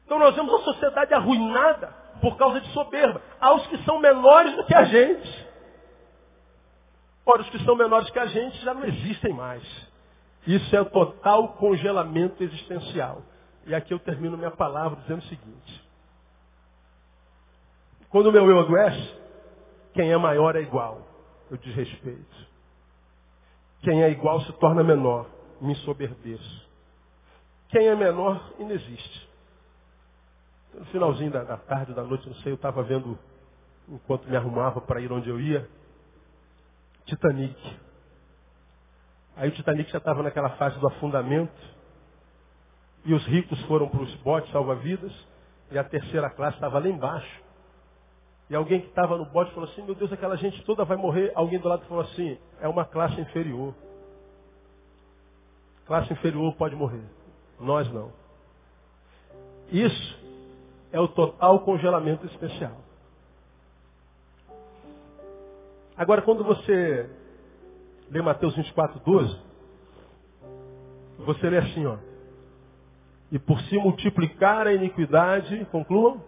Então 0.05 0.19
nós 0.19 0.35
vemos 0.35 0.53
uma 0.53 0.63
sociedade 0.63 1.13
arruinada 1.13 1.93
por 2.21 2.37
causa 2.37 2.61
de 2.61 2.67
soberba. 2.69 3.21
Há 3.39 3.53
os 3.53 3.67
que 3.67 3.77
são 3.83 3.99
menores 3.99 4.55
do 4.55 4.65
que 4.65 4.75
a 4.75 4.83
gente. 4.85 5.46
Ora, 7.29 7.41
os 7.41 7.49
que 7.49 7.59
são 7.65 7.75
menores 7.75 8.09
que 8.09 8.19
a 8.19 8.25
gente 8.25 8.57
já 8.63 8.73
não 8.73 8.85
existem 8.85 9.33
mais. 9.33 9.61
Isso 10.47 10.73
é 10.73 10.79
o 10.79 10.85
total 10.85 11.49
congelamento 11.55 12.41
existencial. 12.41 13.21
E 13.65 13.75
aqui 13.75 13.93
eu 13.93 13.99
termino 13.99 14.37
minha 14.37 14.51
palavra 14.51 15.01
dizendo 15.01 15.19
o 15.19 15.27
seguinte. 15.27 15.87
Quando 18.09 18.27
o 18.27 18.31
meu 18.31 18.49
eu 18.49 18.59
adoece, 18.61 19.13
quem 19.93 20.09
é 20.09 20.15
maior 20.15 20.55
é 20.55 20.61
igual. 20.61 21.05
Eu 21.51 21.57
desrespeito. 21.57 22.47
Quem 23.81 24.03
é 24.03 24.09
igual 24.09 24.39
se 24.41 24.53
torna 24.53 24.81
menor. 24.81 25.29
Me 25.59 25.73
ensoberbeço. 25.73 26.67
Quem 27.67 27.87
é 27.87 27.95
menor, 27.95 28.53
inexiste. 28.57 29.29
No 30.73 30.85
finalzinho 30.85 31.31
da, 31.31 31.43
da 31.43 31.57
tarde, 31.57 31.93
da 31.93 32.03
noite, 32.03 32.25
não 32.25 32.35
sei, 32.35 32.53
eu 32.53 32.55
estava 32.55 32.81
vendo, 32.83 33.19
enquanto 33.89 34.29
me 34.29 34.37
arrumava 34.37 34.79
para 34.79 35.01
ir 35.01 35.11
onde 35.11 35.27
eu 35.27 35.41
ia, 35.41 35.67
Titanic. 37.07 37.57
Aí 39.35 39.49
o 39.49 39.51
Titanic 39.51 39.89
já 39.89 39.97
estava 39.97 40.21
naquela 40.21 40.49
fase 40.51 40.77
do 40.79 40.87
afundamento. 40.87 41.77
E 43.05 43.13
os 43.13 43.25
ricos 43.25 43.59
foram 43.63 43.87
para 43.87 44.01
os 44.01 44.13
botes 44.15 44.51
salva-vidas. 44.51 45.13
E 45.71 45.77
a 45.77 45.83
terceira 45.83 46.29
classe 46.29 46.57
estava 46.57 46.79
lá 46.79 46.87
embaixo. 46.87 47.41
E 48.49 48.55
alguém 48.55 48.81
que 48.81 48.87
estava 48.87 49.17
no 49.17 49.25
bote 49.25 49.53
falou 49.53 49.69
assim, 49.69 49.83
meu 49.83 49.95
Deus, 49.95 50.11
aquela 50.11 50.37
gente 50.37 50.63
toda 50.63 50.85
vai 50.85 50.97
morrer. 50.97 51.31
Alguém 51.33 51.59
do 51.59 51.67
lado 51.67 51.85
falou 51.85 52.03
assim, 52.03 52.37
é 52.61 52.67
uma 52.67 52.85
classe 52.85 53.19
inferior. 53.19 53.73
Classe 55.85 56.11
inferior 56.11 56.53
pode 56.55 56.75
morrer. 56.75 57.03
Nós 57.59 57.91
não. 57.91 58.11
Isso 59.69 60.19
é 60.91 60.99
o 60.99 61.07
total 61.07 61.61
congelamento 61.61 62.25
especial. 62.25 62.86
Agora, 65.97 66.21
quando 66.21 66.43
você 66.43 67.09
lê 68.11 68.21
Mateus 68.21 68.55
24, 68.55 68.99
12, 68.99 69.39
você 71.25 71.49
lê 71.49 71.57
assim, 71.57 71.87
ó. 71.87 71.97
E 73.31 73.39
por 73.39 73.59
se 73.61 73.77
multiplicar 73.77 74.67
a 74.67 74.73
iniquidade, 74.73 75.65
concluam, 75.71 76.21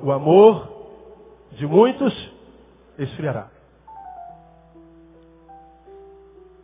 o 0.00 0.12
amor 0.12 0.68
de 1.52 1.66
muitos 1.66 2.14
esfriará. 2.96 3.50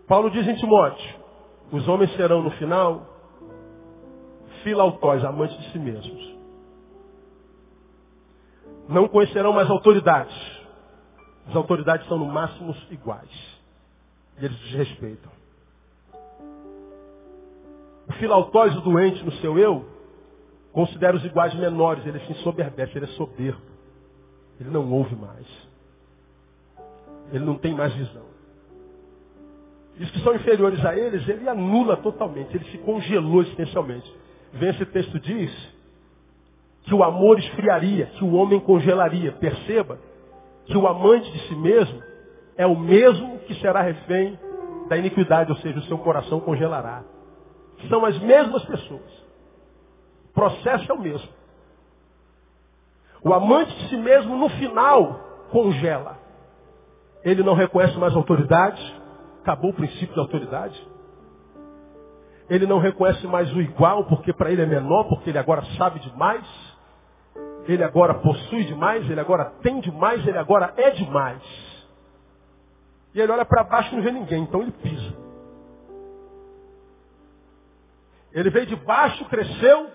Paulo 0.06 0.30
diz 0.30 0.46
em 0.46 0.54
Timóteo, 0.54 1.20
os 1.72 1.88
homens 1.88 2.14
serão 2.14 2.40
no 2.40 2.52
final 2.52 3.04
filautóis, 4.62 5.24
amantes 5.24 5.58
de 5.58 5.72
si 5.72 5.78
mesmos. 5.78 6.36
Não 8.88 9.08
conhecerão 9.08 9.52
mais 9.52 9.68
autoridades 9.68 10.51
as 11.48 11.56
autoridades 11.56 12.06
são 12.06 12.18
no 12.18 12.26
máximo 12.26 12.74
iguais. 12.90 13.30
E 14.38 14.44
eles 14.44 14.56
desrespeitam. 14.58 15.30
O 18.08 18.12
filautóis, 18.14 18.76
o 18.76 18.80
doente 18.80 19.24
no 19.24 19.32
seu 19.32 19.58
eu, 19.58 19.84
considera 20.72 21.16
os 21.16 21.24
iguais 21.24 21.54
menores. 21.54 22.06
Ele 22.06 22.20
se 22.20 22.32
ensoberbece, 22.32 22.96
ele 22.96 23.06
é 23.06 23.08
soberbo. 23.08 23.60
Ele 24.60 24.70
não 24.70 24.90
ouve 24.92 25.14
mais. 25.16 25.46
Ele 27.32 27.44
não 27.44 27.56
tem 27.56 27.74
mais 27.74 27.92
visão. 27.94 28.32
E 29.98 30.04
os 30.04 30.10
que 30.10 30.20
são 30.20 30.34
inferiores 30.34 30.84
a 30.84 30.96
eles, 30.96 31.26
ele 31.28 31.48
anula 31.48 31.96
totalmente. 31.98 32.54
Ele 32.56 32.64
se 32.70 32.78
congelou 32.78 33.42
existencialmente. 33.42 34.12
Vem 34.52 34.70
esse 34.70 34.86
texto 34.86 35.18
diz 35.18 35.52
que 36.84 36.94
o 36.94 37.02
amor 37.02 37.38
esfriaria, 37.38 38.06
que 38.06 38.24
o 38.24 38.34
homem 38.34 38.60
congelaria. 38.60 39.32
Perceba 39.32 39.98
que 40.66 40.76
o 40.76 40.86
amante 40.86 41.30
de 41.30 41.48
si 41.48 41.54
mesmo 41.56 42.02
é 42.56 42.66
o 42.66 42.78
mesmo 42.78 43.38
que 43.40 43.54
será 43.56 43.82
refém 43.82 44.38
da 44.88 44.96
iniquidade, 44.96 45.50
ou 45.50 45.56
seja, 45.58 45.78
o 45.78 45.84
seu 45.84 45.98
coração 45.98 46.40
congelará. 46.40 47.02
São 47.88 48.04
as 48.04 48.18
mesmas 48.18 48.64
pessoas. 48.64 49.22
O 50.30 50.34
processo 50.34 50.90
é 50.90 50.94
o 50.94 51.00
mesmo. 51.00 51.28
O 53.24 53.32
amante 53.32 53.74
de 53.74 53.88
si 53.88 53.96
mesmo, 53.96 54.36
no 54.36 54.48
final, 54.50 55.20
congela. 55.50 56.18
Ele 57.24 57.42
não 57.42 57.54
reconhece 57.54 57.96
mais 57.98 58.14
autoridade. 58.14 59.02
Acabou 59.42 59.70
o 59.70 59.74
princípio 59.74 60.14
de 60.14 60.20
autoridade. 60.20 60.88
Ele 62.50 62.66
não 62.66 62.78
reconhece 62.78 63.26
mais 63.26 63.52
o 63.54 63.60
igual, 63.60 64.04
porque 64.06 64.32
para 64.32 64.50
ele 64.50 64.62
é 64.62 64.66
menor, 64.66 65.04
porque 65.04 65.30
ele 65.30 65.38
agora 65.38 65.62
sabe 65.78 66.00
demais. 66.00 66.44
Ele 67.66 67.84
agora 67.84 68.14
possui 68.14 68.64
demais, 68.64 69.08
ele 69.08 69.20
agora 69.20 69.44
tem 69.62 69.80
demais, 69.80 70.26
ele 70.26 70.38
agora 70.38 70.72
é 70.76 70.90
demais. 70.90 71.42
E 73.14 73.20
ele 73.20 73.30
olha 73.30 73.44
para 73.44 73.62
baixo 73.62 73.92
e 73.92 73.96
não 73.96 74.02
vê 74.02 74.10
ninguém, 74.10 74.42
então 74.42 74.62
ele 74.62 74.72
pisa. 74.72 75.14
Ele 78.32 78.50
veio 78.50 78.66
de 78.66 78.76
baixo, 78.76 79.24
cresceu, 79.26 79.90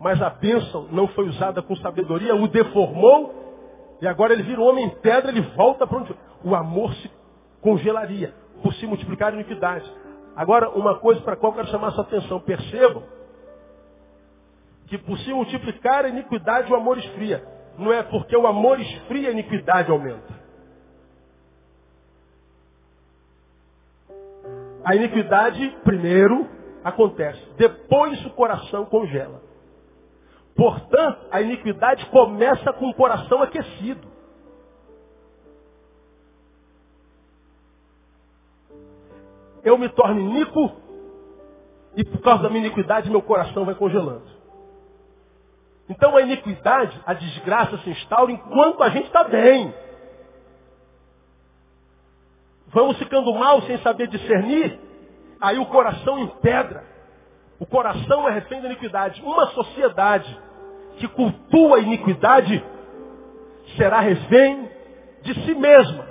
mas 0.00 0.20
a 0.20 0.30
bênção 0.30 0.88
não 0.90 1.08
foi 1.08 1.28
usada 1.28 1.62
com 1.62 1.76
sabedoria, 1.76 2.34
o 2.34 2.48
deformou, 2.48 3.98
e 4.00 4.06
agora 4.06 4.32
ele 4.32 4.42
vira 4.42 4.60
um 4.60 4.64
homem 4.64 4.86
em 4.86 4.90
pedra, 4.90 5.30
ele 5.30 5.42
volta 5.54 5.86
para 5.86 5.98
onde 5.98 6.14
o 6.44 6.54
amor 6.54 6.92
se 6.94 7.10
congelaria, 7.60 8.34
por 8.62 8.74
se 8.74 8.86
multiplicar 8.86 9.32
a 9.32 9.36
iniquidade. 9.36 9.90
Agora, 10.34 10.70
uma 10.70 10.98
coisa 10.98 11.20
para 11.20 11.34
a 11.34 11.36
qual 11.36 11.52
eu 11.52 11.56
quero 11.56 11.68
chamar 11.68 11.88
a 11.88 11.92
sua 11.92 12.04
atenção, 12.04 12.40
percebam 12.40 13.02
que 14.90 14.98
por 14.98 15.16
se 15.20 15.32
multiplicar 15.32 16.04
a 16.04 16.08
iniquidade 16.08 16.70
o 16.70 16.74
amor 16.74 16.98
esfria. 16.98 17.46
Não 17.78 17.92
é 17.92 18.02
porque 18.02 18.36
o 18.36 18.44
amor 18.44 18.80
esfria 18.80 19.28
a 19.28 19.32
iniquidade 19.32 19.88
aumenta. 19.88 20.40
A 24.84 24.96
iniquidade 24.96 25.78
primeiro 25.84 26.48
acontece, 26.82 27.40
depois 27.56 28.26
o 28.26 28.30
coração 28.30 28.84
congela. 28.86 29.40
Portanto, 30.56 31.24
a 31.30 31.40
iniquidade 31.40 32.04
começa 32.06 32.72
com 32.72 32.88
o 32.88 32.94
coração 32.94 33.40
aquecido. 33.42 34.08
Eu 39.62 39.78
me 39.78 39.88
torno 39.90 40.20
iníquo 40.20 40.72
e 41.94 42.04
por 42.04 42.20
causa 42.22 42.42
da 42.42 42.50
minha 42.50 42.66
iniquidade 42.66 43.08
meu 43.08 43.22
coração 43.22 43.64
vai 43.64 43.76
congelando. 43.76 44.39
Então 45.90 46.16
a 46.16 46.22
iniquidade, 46.22 46.98
a 47.04 47.12
desgraça 47.12 47.76
se 47.78 47.90
instaura 47.90 48.30
enquanto 48.30 48.80
a 48.80 48.90
gente 48.90 49.06
está 49.06 49.24
bem. 49.24 49.74
Vamos 52.68 52.96
ficando 52.96 53.34
mal 53.34 53.60
sem 53.62 53.76
saber 53.78 54.06
discernir, 54.06 54.78
aí 55.40 55.58
o 55.58 55.66
coração 55.66 56.20
empedra. 56.20 56.84
O 57.58 57.66
coração 57.66 58.28
é 58.28 58.32
refém 58.32 58.62
da 58.62 58.68
iniquidade. 58.68 59.20
Uma 59.20 59.48
sociedade 59.48 60.40
que 60.98 61.08
cultua 61.08 61.78
a 61.78 61.80
iniquidade 61.80 62.64
será 63.76 63.98
refém 63.98 64.70
de 65.22 65.34
si 65.44 65.54
mesma, 65.56 66.06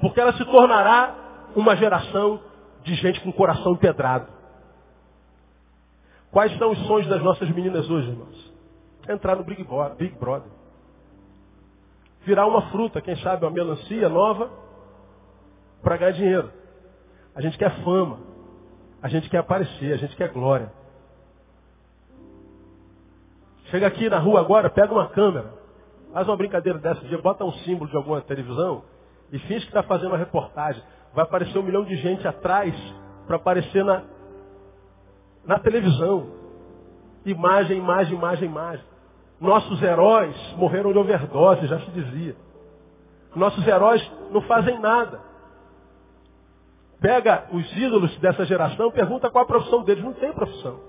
porque 0.00 0.18
ela 0.18 0.32
se 0.32 0.44
tornará 0.46 1.14
uma 1.54 1.76
geração 1.76 2.40
de 2.82 2.94
gente 2.94 3.20
com 3.20 3.30
coração 3.30 3.72
empedrado. 3.72 4.26
Quais 6.30 6.56
são 6.56 6.70
os 6.70 6.78
sonhos 6.86 7.08
das 7.08 7.22
nossas 7.22 7.50
meninas 7.50 7.88
hoje, 7.90 8.08
irmãos? 8.08 8.47
Entrar 9.12 9.36
no 9.36 9.44
Big 9.44 9.64
Brother. 9.64 10.50
Virar 12.24 12.46
uma 12.46 12.70
fruta, 12.70 13.00
quem 13.00 13.16
sabe 13.16 13.44
uma 13.44 13.50
melancia 13.50 14.08
nova, 14.08 14.50
para 15.82 15.96
ganhar 15.96 16.12
dinheiro. 16.12 16.52
A 17.34 17.40
gente 17.40 17.56
quer 17.56 17.82
fama. 17.82 18.18
A 19.00 19.08
gente 19.08 19.30
quer 19.30 19.38
aparecer, 19.38 19.92
a 19.92 19.96
gente 19.96 20.16
quer 20.16 20.28
glória. 20.32 20.72
Chega 23.66 23.86
aqui 23.86 24.08
na 24.08 24.18
rua 24.18 24.40
agora, 24.40 24.70
pega 24.70 24.92
uma 24.92 25.08
câmera, 25.08 25.52
faz 26.12 26.26
uma 26.26 26.36
brincadeira 26.36 26.78
dessa 26.78 27.00
dia, 27.02 27.18
bota 27.18 27.44
um 27.44 27.52
símbolo 27.52 27.90
de 27.90 27.96
alguma 27.96 28.20
televisão 28.22 28.82
e 29.30 29.38
finge 29.40 29.60
que 29.60 29.68
está 29.68 29.82
fazendo 29.82 30.08
uma 30.08 30.18
reportagem. 30.18 30.82
Vai 31.14 31.24
aparecer 31.24 31.58
um 31.58 31.62
milhão 31.62 31.84
de 31.84 31.96
gente 31.96 32.26
atrás 32.26 32.74
para 33.26 33.36
aparecer 33.36 33.84
na, 33.84 34.02
na 35.44 35.58
televisão. 35.58 36.32
Imagem, 37.24 37.78
imagem, 37.78 38.16
imagem, 38.16 38.48
imagem. 38.48 38.84
Nossos 39.40 39.80
heróis 39.82 40.36
morreram 40.56 40.92
de 40.92 40.98
overdose, 40.98 41.66
já 41.66 41.78
se 41.80 41.90
dizia. 41.92 42.36
Nossos 43.34 43.66
heróis 43.66 44.02
não 44.30 44.40
fazem 44.42 44.78
nada. 44.80 45.20
Pega 47.00 47.46
os 47.52 47.76
ídolos 47.76 48.16
dessa 48.18 48.44
geração, 48.44 48.90
pergunta 48.90 49.30
qual 49.30 49.44
a 49.44 49.46
profissão 49.46 49.84
deles. 49.84 50.02
Não 50.02 50.12
tem 50.14 50.32
profissão. 50.32 50.80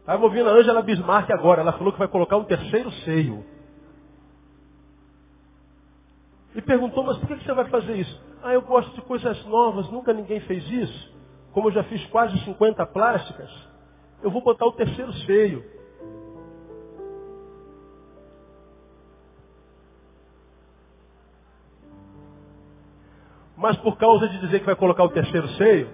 Estava 0.00 0.22
ouvindo 0.24 0.50
a 0.50 0.52
Angela 0.52 0.82
Bismarck 0.82 1.30
agora. 1.30 1.62
Ela 1.62 1.72
falou 1.72 1.92
que 1.92 1.98
vai 1.98 2.08
colocar 2.08 2.36
um 2.36 2.44
terceiro 2.44 2.90
seio. 3.04 3.44
E 6.54 6.60
perguntou, 6.60 7.04
mas 7.04 7.16
por 7.18 7.28
que 7.28 7.44
você 7.44 7.52
vai 7.54 7.66
fazer 7.66 7.96
isso? 7.96 8.20
Ah, 8.42 8.52
eu 8.52 8.62
gosto 8.62 8.92
de 8.94 9.02
coisas 9.02 9.44
novas, 9.46 9.88
nunca 9.90 10.12
ninguém 10.12 10.40
fez 10.40 10.68
isso. 10.68 11.14
Como 11.52 11.68
eu 11.68 11.72
já 11.72 11.84
fiz 11.84 12.04
quase 12.06 12.38
50 12.44 12.84
plásticas, 12.86 13.50
eu 14.22 14.30
vou 14.30 14.42
botar 14.42 14.66
o 14.66 14.72
terceiro 14.72 15.12
seio. 15.24 15.64
Mas 23.60 23.76
por 23.76 23.98
causa 23.98 24.26
de 24.26 24.38
dizer 24.38 24.60
que 24.60 24.66
vai 24.66 24.74
colocar 24.74 25.04
o 25.04 25.10
terceiro 25.10 25.46
seio, 25.50 25.90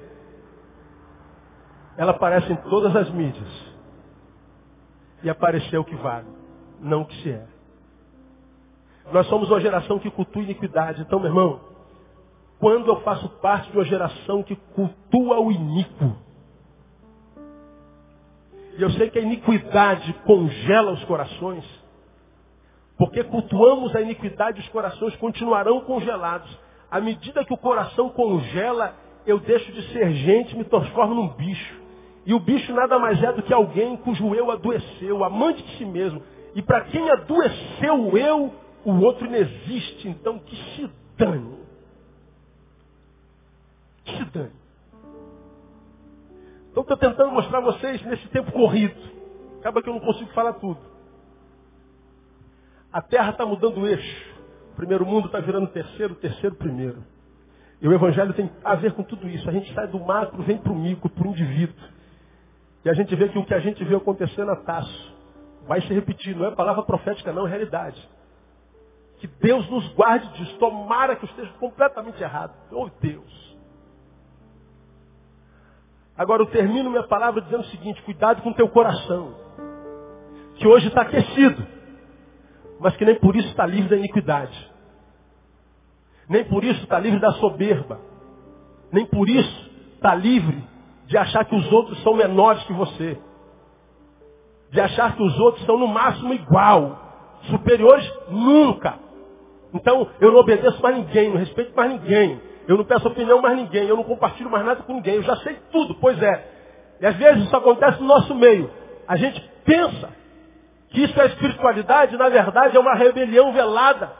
ela 1.97 2.13
aparece 2.13 2.53
em 2.53 2.57
todas 2.57 2.95
as 2.95 3.11
mídias. 3.11 3.75
E 5.25 5.29
apareceu 5.29 5.81
o 5.81 5.85
que 5.85 5.97
vale, 5.97 6.29
não 6.81 7.03
o 7.03 7.07
que 7.07 7.23
se 7.23 7.31
é. 7.33 7.45
Nós 9.13 9.27
somos 9.27 9.51
uma 9.51 9.61
geração 9.61 9.99
que 9.99 10.09
cultua 10.13 10.45
iniquidade. 10.45 11.03
Então, 11.03 11.19
meu 11.19 11.29
irmão, 11.29 11.61
quando 12.61 12.87
eu 12.87 13.01
faço 13.01 13.29
parte 13.41 13.69
de 13.69 13.77
uma 13.77 13.85
geração 13.85 14.45
que 14.45 14.55
cultua 14.55 15.41
o 15.41 15.51
iníquo, 15.51 16.17
e 18.79 18.83
eu 18.83 18.91
sei 18.91 19.11
que 19.11 19.19
a 19.19 19.23
iniquidade 19.23 20.13
congela 20.25 20.93
os 20.93 21.05
corações, 21.05 21.65
porque 22.97 23.25
cultuamos 23.25 23.95
a 23.97 24.01
iniquidade, 24.01 24.61
os 24.61 24.69
corações 24.69 25.17
continuarão 25.17 25.81
congelados. 25.81 26.66
À 26.91 27.01
medida 27.01 27.45
que 27.45 27.53
o 27.53 27.59
coração 27.59 28.09
congela, 28.11 28.95
eu 29.27 29.41
deixo 29.41 29.73
de 29.73 29.83
ser 29.93 30.13
gente, 30.13 30.57
me 30.57 30.65
transformo 30.65 31.15
num 31.15 31.29
bicho. 31.29 31.81
E 32.25 32.35
o 32.35 32.41
bicho 32.41 32.73
nada 32.73 32.99
mais 32.99 33.23
é 33.23 33.33
do 33.33 33.43
que 33.43 33.53
alguém 33.53 33.97
cujo 33.97 34.35
eu 34.35 34.51
adoeceu, 34.51 35.25
amante 35.25 35.63
de 35.63 35.77
si 35.79 35.85
mesmo. 35.85 36.23
E 36.55 36.63
para 36.63 36.83
quem 36.83 37.09
adoeceu 37.11 38.09
o 38.09 38.17
eu, 38.17 38.53
o 38.85 39.01
outro 39.01 39.29
não 39.29 39.37
existe. 39.37 40.09
Então 40.09 40.39
que 40.39 40.57
se 40.57 40.91
dane. 41.17 41.57
Que 44.05 44.17
se 44.17 44.25
dane. 44.25 44.53
Então 46.71 46.83
estou 46.83 46.97
tentando 46.97 47.33
mostrar 47.33 47.59
a 47.59 47.63
vocês 47.63 48.03
nesse 48.03 48.29
tempo 48.29 48.53
corrido. 48.53 48.95
Acaba 49.61 49.83
que 49.83 49.89
eu 49.89 49.95
não 49.95 50.01
consigo 50.01 50.31
falar 50.33 50.55
tudo. 50.55 50.79
A 52.93 53.01
terra 53.03 53.31
está 53.31 53.45
mudando 53.45 53.81
o 53.81 53.87
eixo. 53.87 54.36
Primeiro 54.77 55.07
mundo 55.07 55.27
está 55.27 55.41
virando 55.41 55.67
terceiro, 55.69 56.15
terceiro 56.15 56.55
primeiro. 56.55 57.03
E 57.81 57.89
o 57.89 57.93
evangelho 57.93 58.33
tem 58.35 58.51
a 58.63 58.75
ver 58.75 58.93
com 58.93 59.03
tudo 59.03 59.27
isso. 59.27 59.49
A 59.49 59.53
gente 59.53 59.73
sai 59.75 59.87
do 59.89 59.99
macro, 59.99 60.43
vem 60.43 60.59
para 60.59 60.73
o 60.73 60.77
micro, 60.77 61.09
para 61.09 61.27
o 61.27 61.31
indivíduo. 61.31 61.75
E 62.85 62.91
a 62.91 62.93
gente 62.93 63.15
vê 63.17 63.29
que 63.29 63.39
o 63.39 63.45
que 63.45 63.55
a 63.55 63.59
gente 63.59 63.83
viu 63.85 63.97
acontecer 63.97 64.45
na 64.45 64.55
Taço 64.57 65.17
vai 65.67 65.81
se 65.81 65.93
repetir. 65.93 66.37
Não 66.37 66.47
é 66.47 66.51
palavra 66.51 66.83
profética, 66.83 67.33
não, 67.33 67.47
é 67.47 67.51
realidade. 67.51 68.07
Que 69.19 69.27
Deus 69.27 69.69
nos 69.71 69.89
guarde 69.95 70.29
disso. 70.35 70.59
Tomara 70.59 71.17
que 71.17 71.25
eu 71.25 71.29
esteja 71.29 71.53
completamente 71.59 72.23
errado. 72.23 72.55
Oh 72.71 72.89
Deus. 73.01 73.57
Agora 76.17 76.43
eu 76.43 76.47
termino 76.47 76.91
minha 76.91 77.03
palavra 77.03 77.41
dizendo 77.43 77.61
o 77.61 77.67
seguinte, 77.67 78.03
cuidado 78.03 78.43
com 78.43 78.51
o 78.51 78.55
teu 78.55 78.69
coração. 78.69 79.35
Que 80.57 80.67
hoje 80.67 80.89
está 80.89 81.03
aquecido 81.03 81.76
mas 82.81 82.97
que 82.97 83.05
nem 83.05 83.15
por 83.17 83.35
isso 83.37 83.49
está 83.49 83.67
livre 83.67 83.89
da 83.89 83.97
iniquidade. 83.97 84.71
Nem 86.29 86.45
por 86.45 86.65
isso 86.65 86.83
está 86.83 86.99
livre 86.99 87.21
da 87.21 87.33
soberba. 87.33 88.01
Nem 88.93 89.07
por 89.07 89.29
isso 89.29 89.71
está 89.95 90.15
livre 90.15 90.63
de 91.07 91.17
achar 91.17 91.45
que 91.45 91.55
os 91.55 91.73
outros 91.73 92.03
são 92.03 92.15
menores 92.15 92.63
que 92.65 92.73
você. 92.73 93.19
De 94.71 94.81
achar 94.81 95.17
que 95.17 95.23
os 95.23 95.39
outros 95.39 95.65
são 95.65 95.79
no 95.79 95.87
máximo 95.87 96.35
igual. 96.35 97.01
Superiores 97.51 98.11
nunca. 98.29 98.99
Então 99.73 100.09
eu 100.21 100.33
não 100.33 100.41
obedeço 100.41 100.83
mais 100.83 100.97
ninguém, 100.97 101.31
não 101.31 101.39
respeito 101.39 101.75
mais 101.77 101.91
ninguém. 101.91 102.41
Eu 102.67 102.77
não 102.77 102.85
peço 102.85 103.07
opinião 103.07 103.41
mais 103.41 103.57
ninguém, 103.57 103.87
eu 103.87 103.97
não 103.97 104.03
compartilho 104.03 104.51
mais 104.51 104.65
nada 104.65 104.83
com 104.83 104.95
ninguém. 104.95 105.15
Eu 105.15 105.23
já 105.23 105.37
sei 105.37 105.57
tudo, 105.71 105.95
pois 105.97 106.21
é. 106.21 106.51
E 107.01 107.07
às 107.07 107.17
vezes 107.17 107.45
isso 107.45 107.57
acontece 107.57 108.01
no 108.01 108.09
nosso 108.09 108.35
meio. 108.35 108.69
A 109.07 109.17
gente 109.17 109.41
pensa 109.65 110.11
que 110.91 111.03
isso 111.03 111.21
é 111.21 111.27
espiritualidade, 111.27 112.17
na 112.17 112.29
verdade 112.29 112.77
é 112.77 112.81
uma 112.81 112.95
rebelião 112.95 113.53
velada. 113.53 114.13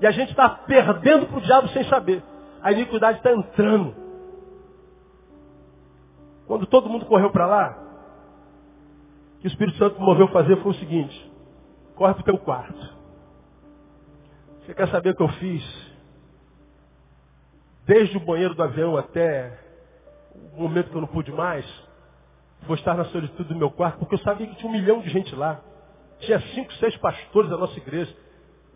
E 0.00 0.06
a 0.06 0.10
gente 0.10 0.30
está 0.30 0.48
perdendo 0.48 1.26
para 1.26 1.38
o 1.38 1.40
diabo 1.40 1.68
sem 1.68 1.84
saber. 1.84 2.22
A 2.62 2.72
iniquidade 2.72 3.18
está 3.18 3.32
entrando. 3.32 3.94
Quando 6.46 6.66
todo 6.66 6.88
mundo 6.88 7.06
correu 7.06 7.30
para 7.30 7.46
lá, 7.46 7.78
o 9.36 9.40
que 9.40 9.46
o 9.46 9.48
Espírito 9.48 9.78
Santo 9.78 10.00
moveu 10.00 10.28
fazer 10.28 10.56
foi 10.56 10.72
o 10.72 10.74
seguinte: 10.74 11.32
corre 11.94 12.14
para 12.14 12.22
o 12.22 12.24
teu 12.24 12.38
quarto. 12.38 12.96
Você 14.60 14.74
quer 14.74 14.88
saber 14.88 15.10
o 15.10 15.16
que 15.16 15.22
eu 15.22 15.28
fiz? 15.28 15.92
Desde 17.84 18.16
o 18.16 18.20
banheiro 18.20 18.54
do 18.54 18.62
avião 18.62 18.96
até 18.96 19.58
o 20.56 20.62
momento 20.62 20.90
que 20.90 20.96
eu 20.96 21.00
não 21.00 21.08
pude 21.08 21.32
mais, 21.32 21.66
vou 22.62 22.76
estar 22.76 22.94
na 22.94 23.04
solitude 23.06 23.48
do 23.48 23.56
meu 23.56 23.70
quarto, 23.70 23.98
porque 23.98 24.14
eu 24.14 24.20
sabia 24.20 24.46
que 24.46 24.54
tinha 24.56 24.68
um 24.68 24.72
milhão 24.72 25.00
de 25.00 25.10
gente 25.10 25.34
lá. 25.34 25.60
Tinha 26.22 26.40
cinco, 26.54 26.72
seis 26.74 26.96
pastores 26.96 27.50
da 27.50 27.56
nossa 27.56 27.76
igreja. 27.78 28.14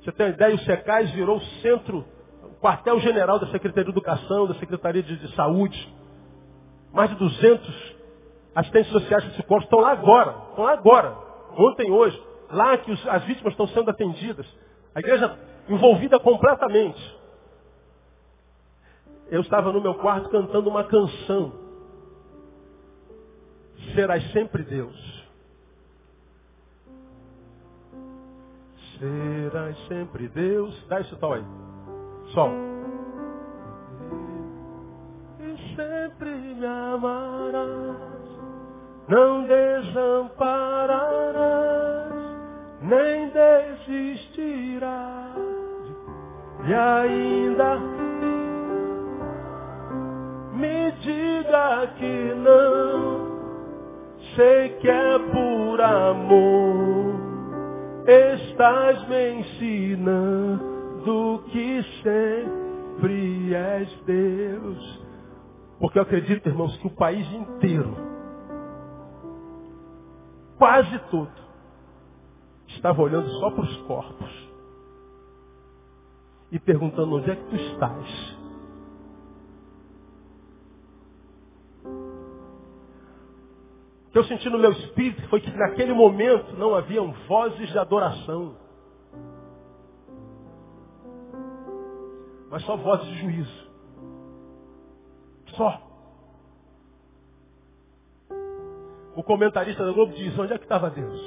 Você 0.03 0.13
tem 0.13 0.27
uma 0.27 0.33
ideia, 0.33 0.55
o 0.55 0.59
SECAIS 0.61 1.11
virou 1.11 1.39
o 1.39 1.45
centro, 1.63 2.05
o 2.43 2.61
quartel-general 2.61 3.39
da 3.39 3.47
Secretaria 3.49 3.85
de 3.85 3.91
Educação, 3.91 4.47
da 4.47 4.55
Secretaria 4.55 5.03
de, 5.03 5.17
de 5.17 5.35
Saúde. 5.35 5.95
Mais 6.93 7.11
de 7.11 7.17
200 7.17 7.97
assistentes 8.55 8.91
sociais 8.93 9.25
de 9.25 9.31
psicólogos 9.31 9.65
estão 9.65 9.81
lá 9.81 9.93
agora. 9.93 10.37
Estão 10.51 10.65
lá 10.65 10.73
agora. 10.73 11.17
Ontem, 11.57 11.91
hoje. 11.91 12.21
Lá 12.51 12.77
que 12.79 12.91
os, 12.91 13.09
as 13.09 13.25
vítimas 13.25 13.53
estão 13.53 13.67
sendo 13.69 13.91
atendidas. 13.91 14.47
A 14.95 15.01
igreja 15.01 15.39
envolvida 15.69 16.19
completamente. 16.19 17.17
Eu 19.29 19.41
estava 19.41 19.73
no 19.73 19.81
meu 19.81 19.95
quarto 19.95 20.29
cantando 20.31 20.71
uma 20.71 20.85
canção. 20.85 21.53
Serás 23.95 24.33
sempre 24.33 24.63
Deus. 24.63 25.16
Serás 28.99 29.77
sempre 29.89 30.29
Deus. 30.29 30.87
Dá 30.89 31.01
esse 31.01 31.17
tom 31.17 31.33
aí. 31.35 31.45
Sol. 32.33 32.51
E 35.41 35.57
sempre 35.77 36.31
me 36.31 36.67
amarás. 36.67 37.97
Não 39.09 39.45
desampararás. 39.45 42.15
Nem 42.83 43.31
desistirás. 43.31 44.87
E 46.67 46.75
ainda 46.75 47.79
me 50.55 50.91
diga 51.03 51.87
que 51.99 52.35
não. 52.35 53.27
Sei 54.35 54.71
que 54.81 54.89
é 54.89 55.19
por 55.19 55.79
amor 55.81 57.06
estás 58.07 59.09
me 59.09 59.41
ensinando 59.41 60.67
que 61.51 61.83
sempre 62.03 63.55
és 63.55 64.01
Deus. 64.05 65.07
Porque 65.79 65.99
eu 65.99 66.03
acredito, 66.03 66.49
irmãos, 66.49 66.77
que 66.79 66.87
o 66.87 66.91
país 66.91 67.31
inteiro, 67.33 67.95
quase 70.57 70.99
todo, 71.11 71.33
estava 72.69 73.03
olhando 73.03 73.29
só 73.41 73.51
para 73.51 73.65
os 73.65 73.77
corpos 73.83 74.49
e 76.51 76.59
perguntando 76.59 77.17
onde 77.17 77.31
é 77.31 77.37
que 77.37 77.45
tu 77.45 77.57
estás. 77.57 78.37
Eu 84.19 84.25
senti 84.25 84.49
no 84.49 84.59
meu 84.59 84.73
espírito 84.73 85.29
foi 85.29 85.41
que 85.41 85.51
naquele 85.57 85.93
momento 85.93 86.57
não 86.57 86.75
haviam 86.75 87.13
vozes 87.29 87.69
de 87.69 87.79
adoração. 87.79 88.57
mas 92.51 92.65
só 92.65 92.77
vozes 92.77 93.07
de 93.07 93.19
juízo. 93.19 93.71
Só. 95.49 95.81
O 99.15 99.23
comentarista 99.23 99.85
da 99.85 99.93
Globo 99.93 100.15
diz, 100.15 100.39
onde 100.39 100.53
é 100.53 100.59
que 100.59 100.65
estava 100.65 100.91
Deus? 100.91 101.21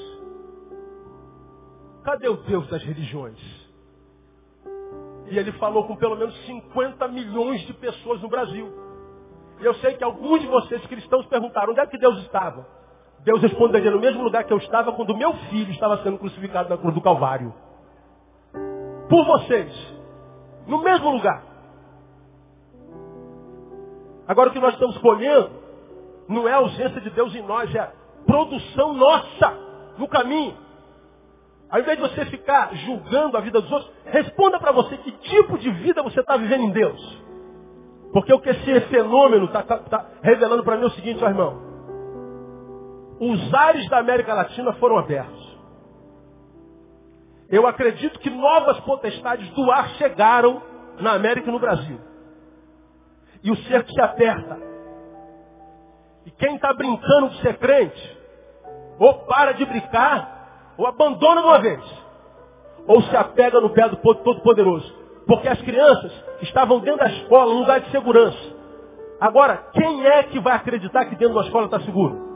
Cadê 2.04 2.28
o 2.28 2.38
Deus 2.38 2.68
das 2.70 2.84
religiões? 2.84 3.40
E 5.30 5.38
ele 5.38 5.52
falou 5.54 5.86
com 5.86 5.96
pelo 5.96 6.16
menos 6.16 6.36
50 6.46 7.08
milhões 7.10 7.62
de 7.62 7.74
pessoas 7.74 8.22
no 8.22 8.30
Brasil. 8.30 8.68
E 9.60 9.66
eu 9.66 9.74
sei 9.76 9.96
que 9.98 10.04
alguns 10.04 10.42
de 10.42 10.48
vocês 10.48 10.84
cristãos 10.88 11.26
perguntaram, 11.28 11.72
onde 11.72 11.80
é 11.80 11.86
que 11.86 11.98
Deus 11.98 12.18
estava? 12.20 12.79
Deus 13.24 13.42
responderia 13.42 13.92
no 13.92 14.00
mesmo 14.00 14.24
lugar 14.24 14.44
que 14.44 14.54
eu 14.54 14.58
estava 14.58 14.94
quando 14.94 15.16
meu 15.16 15.34
filho 15.50 15.72
estava 15.72 16.02
sendo 16.04 16.18
crucificado 16.18 16.70
na 16.70 16.78
cruz 16.78 16.94
do 16.94 17.02
Calvário. 17.02 17.54
Por 19.10 19.26
vocês. 19.26 19.72
No 20.68 20.82
mesmo 20.82 21.10
lugar. 21.10 21.44
Agora 24.28 24.50
o 24.50 24.54
que 24.54 24.60
nós 24.60 24.74
estamos 24.74 24.98
colhendo 25.00 25.50
não 26.28 26.48
é 26.48 26.54
a 26.54 26.58
ausência 26.58 27.02
de 27.02 27.10
Deus 27.10 27.34
em 27.34 27.42
nós, 27.42 27.74
é 27.74 27.80
a 27.80 27.92
produção 28.26 28.94
nossa 28.94 29.58
no 29.98 30.08
caminho. 30.08 30.56
Ao 31.70 31.80
invés 31.80 31.98
de 31.98 32.08
você 32.08 32.26
ficar 32.26 32.74
julgando 32.76 33.38
a 33.38 33.42
vida 33.42 33.60
dos 33.60 33.72
outros, 33.72 33.92
responda 34.06 34.60
para 34.60 34.72
você 34.72 34.98
que 34.98 35.12
tipo 35.12 35.58
de 35.58 35.70
vida 35.72 36.02
você 36.04 36.20
está 36.20 36.38
vivendo 36.38 36.64
em 36.64 36.72
Deus. 36.72 37.24
Porque 38.14 38.34
o 38.34 38.40
que 38.40 38.50
esse 38.50 38.82
fenômeno 38.82 39.46
está 39.46 39.64
tá, 39.64 39.78
tá 39.78 40.06
revelando 40.22 40.64
para 40.64 40.78
mim 40.78 40.84
é 40.84 40.88
o 40.88 40.92
seguinte, 40.92 41.24
ó 41.24 41.28
irmão. 41.28 41.69
Os 43.20 43.54
ares 43.54 43.88
da 43.90 44.00
América 44.00 44.34
Latina 44.34 44.74
foram 44.74 44.98
abertos. 44.98 45.50
Eu 47.50 47.68
acredito 47.68 48.20
que 48.20 48.30
novas 48.30 48.80
potestades 48.82 49.50
do 49.52 49.70
ar 49.72 49.90
chegaram 49.96 50.62
na 51.00 51.14
América 51.14 51.50
e 51.50 51.52
no 51.52 51.60
Brasil. 51.60 52.00
E 53.44 53.52
o 53.52 53.58
cerco 53.64 53.92
se 53.92 54.00
aperta. 54.00 54.58
E 56.26 56.32
quem 56.32 56.56
está 56.56 56.72
brincando 56.74 57.30
de 57.30 57.42
ser 57.42 57.58
crente, 57.58 58.18
ou 59.00 59.26
para 59.26 59.54
de 59.54 59.66
brincar, 59.66 60.76
ou 60.78 60.86
abandona 60.86 61.42
uma 61.42 61.60
vez. 61.60 61.84
Ou 62.88 63.02
se 63.02 63.16
apega 63.16 63.60
no 63.60 63.72
pé 63.72 63.90
do 63.90 63.98
Todo-Poderoso. 63.98 64.98
Porque 65.26 65.48
as 65.48 65.62
crianças 65.62 66.12
estavam 66.42 66.80
dentro 66.80 67.00
da 67.00 67.08
escola, 67.08 67.54
um 67.54 67.60
lugar 67.60 67.82
de 67.82 67.92
segurança. 67.92 68.58
Agora, 69.20 69.58
quem 69.74 70.06
é 70.06 70.24
que 70.24 70.40
vai 70.40 70.56
acreditar 70.56 71.06
que 71.06 71.16
dentro 71.16 71.36
da 71.36 71.42
escola 71.42 71.66
está 71.66 71.80
seguro? 71.82 72.29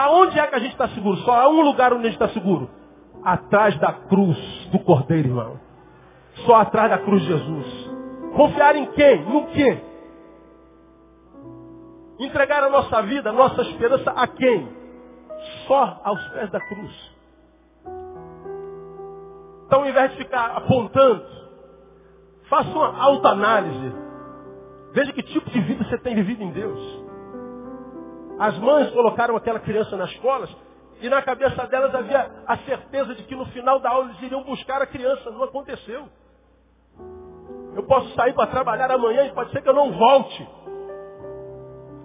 Aonde 0.00 0.38
é 0.38 0.46
que 0.46 0.54
a 0.54 0.58
gente 0.58 0.72
está 0.72 0.88
seguro? 0.88 1.18
Só 1.18 1.42
há 1.42 1.48
um 1.50 1.60
lugar 1.60 1.92
onde 1.92 2.06
a 2.06 2.10
gente 2.10 2.22
está 2.22 2.30
seguro. 2.30 2.70
Atrás 3.22 3.78
da 3.78 3.92
cruz 3.92 4.38
do 4.72 4.78
Cordeiro, 4.78 5.28
irmão. 5.28 5.60
Só 6.46 6.54
atrás 6.54 6.88
da 6.88 6.96
cruz 6.96 7.20
de 7.20 7.28
Jesus. 7.28 7.90
Confiar 8.34 8.76
em 8.76 8.86
quem? 8.92 9.22
No 9.26 9.48
quê? 9.48 9.78
Entregar 12.18 12.64
a 12.64 12.70
nossa 12.70 13.02
vida, 13.02 13.28
a 13.28 13.32
nossa 13.34 13.60
esperança 13.60 14.10
a 14.12 14.26
quem? 14.26 14.72
Só 15.66 16.00
aos 16.02 16.28
pés 16.28 16.50
da 16.50 16.60
cruz. 16.60 17.14
Então, 19.66 19.80
ao 19.80 19.86
invés 19.86 20.12
de 20.12 20.16
ficar 20.16 20.56
apontando, 20.56 21.26
faça 22.48 22.70
uma 22.70 23.02
autoanálise. 23.02 23.94
Veja 24.94 25.12
que 25.12 25.22
tipo 25.24 25.50
de 25.50 25.60
vida 25.60 25.84
você 25.84 25.98
tem 25.98 26.14
vivido 26.14 26.42
em 26.42 26.52
Deus. 26.52 26.99
As 28.40 28.56
mães 28.56 28.90
colocaram 28.92 29.36
aquela 29.36 29.60
criança 29.60 29.98
nas 29.98 30.08
escolas 30.12 30.48
e 31.02 31.10
na 31.10 31.20
cabeça 31.20 31.66
delas 31.66 31.94
havia 31.94 32.30
a 32.46 32.56
certeza 32.56 33.14
de 33.14 33.24
que 33.24 33.36
no 33.36 33.44
final 33.46 33.78
da 33.80 33.90
aula 33.90 34.06
eles 34.06 34.22
iriam 34.22 34.42
buscar 34.44 34.80
a 34.80 34.86
criança. 34.86 35.30
Não 35.30 35.42
aconteceu. 35.42 36.08
Eu 37.76 37.82
posso 37.82 38.08
sair 38.14 38.32
para 38.32 38.46
trabalhar 38.46 38.90
amanhã 38.90 39.26
e 39.26 39.34
pode 39.34 39.50
ser 39.52 39.60
que 39.60 39.68
eu 39.68 39.74
não 39.74 39.92
volte. 39.92 40.48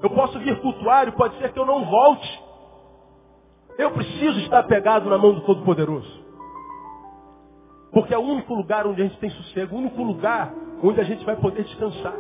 Eu 0.04 0.10
posso 0.10 0.38
vir 0.40 0.60
cultuar 0.60 1.08
e 1.08 1.14
pode 1.14 1.38
ser 1.38 1.54
que 1.54 1.58
eu 1.58 1.66
não 1.66 1.86
volte. 1.86 2.44
Eu 3.78 3.92
preciso 3.92 4.38
estar 4.42 4.64
pegado 4.64 5.10
na 5.10 5.18
mão 5.18 5.36
do 5.36 5.42
Todo-Poderoso. 5.46 6.26
Porque 7.94 8.14
é 8.14 8.18
o 8.18 8.22
único 8.22 8.54
lugar 8.54 8.86
onde 8.86 9.02
a 9.02 9.06
gente 9.06 9.18
tem 9.20 9.30
sossego, 9.30 9.74
o 9.74 9.80
único 9.80 10.04
lugar 10.04 10.54
onde 10.84 11.00
a 11.00 11.04
gente 11.06 11.24
vai 11.24 11.38
poder 11.38 11.64
descansar. 11.64 12.16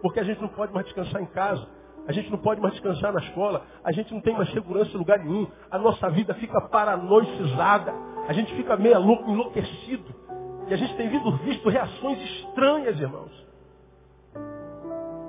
Porque 0.00 0.18
a 0.18 0.24
gente 0.24 0.40
não 0.40 0.48
pode 0.48 0.72
mais 0.72 0.86
descansar 0.86 1.20
em 1.20 1.26
casa, 1.26 1.68
a 2.06 2.12
gente 2.12 2.30
não 2.30 2.38
pode 2.38 2.60
mais 2.60 2.74
descansar 2.74 3.12
na 3.12 3.20
escola, 3.20 3.62
a 3.82 3.92
gente 3.92 4.12
não 4.12 4.20
tem 4.20 4.34
mais 4.34 4.50
segurança 4.50 4.90
em 4.94 4.98
lugar 4.98 5.18
nenhum, 5.18 5.46
a 5.70 5.78
nossa 5.78 6.10
vida 6.10 6.34
fica 6.34 6.60
paranoicizada, 6.68 7.94
a 8.28 8.32
gente 8.32 8.54
fica 8.54 8.76
meio 8.76 8.98
louco, 9.00 9.30
enlouquecido. 9.30 10.14
E 10.68 10.74
a 10.74 10.76
gente 10.76 10.94
tem 10.96 11.08
visto 11.08 11.68
reações 11.68 12.18
estranhas, 12.22 12.98
irmãos. 12.98 13.44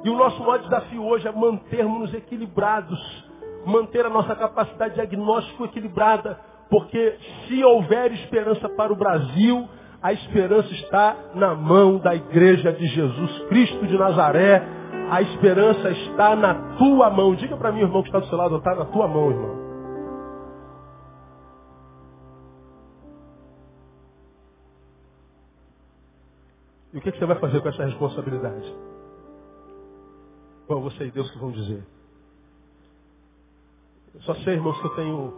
E 0.03 0.09
o 0.09 0.15
nosso 0.15 0.39
maior 0.41 0.59
desafio 0.59 1.03
hoje 1.03 1.27
é 1.27 1.31
mantermos-nos 1.31 2.13
equilibrados, 2.13 3.25
manter 3.65 4.05
a 4.05 4.09
nossa 4.09 4.35
capacidade 4.35 4.93
diagnóstico 4.93 5.65
equilibrada, 5.65 6.39
porque 6.69 7.17
se 7.47 7.63
houver 7.63 8.11
esperança 8.13 8.69
para 8.69 8.93
o 8.93 8.95
Brasil, 8.95 9.67
a 10.01 10.13
esperança 10.13 10.71
está 10.73 11.15
na 11.33 11.55
mão 11.55 11.97
da 11.97 12.13
igreja 12.13 12.71
de 12.71 12.85
Jesus 12.85 13.39
Cristo 13.49 13.87
de 13.87 13.97
Nazaré. 13.97 14.63
A 15.09 15.21
esperança 15.21 15.91
está 15.91 16.35
na 16.35 16.77
tua 16.77 17.09
mão. 17.09 17.35
Diga 17.35 17.55
para 17.57 17.71
mim, 17.71 17.81
irmão, 17.81 18.01
que 18.01 18.09
está 18.09 18.19
do 18.19 18.27
seu 18.27 18.37
lado, 18.37 18.57
está 18.57 18.73
na 18.75 18.85
tua 18.85 19.07
mão, 19.07 19.29
irmão. 19.29 19.65
E 26.93 26.97
o 26.97 27.01
que, 27.01 27.11
você 27.11 27.25
vai 27.25 27.37
fazer 27.39 27.61
com 27.61 27.67
essa 27.67 27.83
responsabilidade? 27.83 28.73
Bom, 30.67 30.81
você 30.81 31.05
e 31.05 31.11
Deus 31.11 31.29
que 31.29 31.37
vão 31.37 31.51
dizer. 31.51 31.85
Eu 34.13 34.21
só 34.21 34.33
sei, 34.35 34.53
irmãos, 34.53 34.79
que 34.79 34.87
eu 34.87 34.95
tenho 34.95 35.33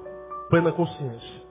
plena 0.49 0.71
consciência. 0.71 1.47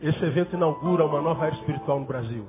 Esse 0.00 0.24
evento 0.24 0.54
inaugura 0.54 1.04
uma 1.04 1.20
nova 1.20 1.46
era 1.46 1.56
espiritual 1.56 1.98
no 1.98 2.06
Brasil. 2.06 2.46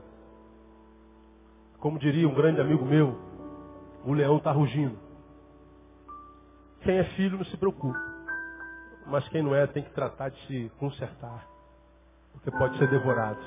Como 1.79 1.99
diria 1.99 2.27
um 2.27 2.33
grande 2.33 2.59
amigo 2.59 2.85
meu, 2.85 3.17
o 4.03 4.13
leão 4.13 4.37
está 4.37 4.51
rugindo. 4.51 4.97
Quem 6.81 6.97
é 6.97 7.03
filho 7.15 7.37
não 7.37 7.45
se 7.45 7.57
preocupa. 7.57 7.97
Mas 9.05 9.27
quem 9.29 9.41
não 9.41 9.55
é 9.55 9.65
tem 9.67 9.83
que 9.83 9.91
tratar 9.91 10.29
de 10.29 10.47
se 10.47 10.71
consertar. 10.79 11.47
Porque 12.33 12.51
pode 12.51 12.77
ser 12.77 12.89
devorado. 12.89 13.39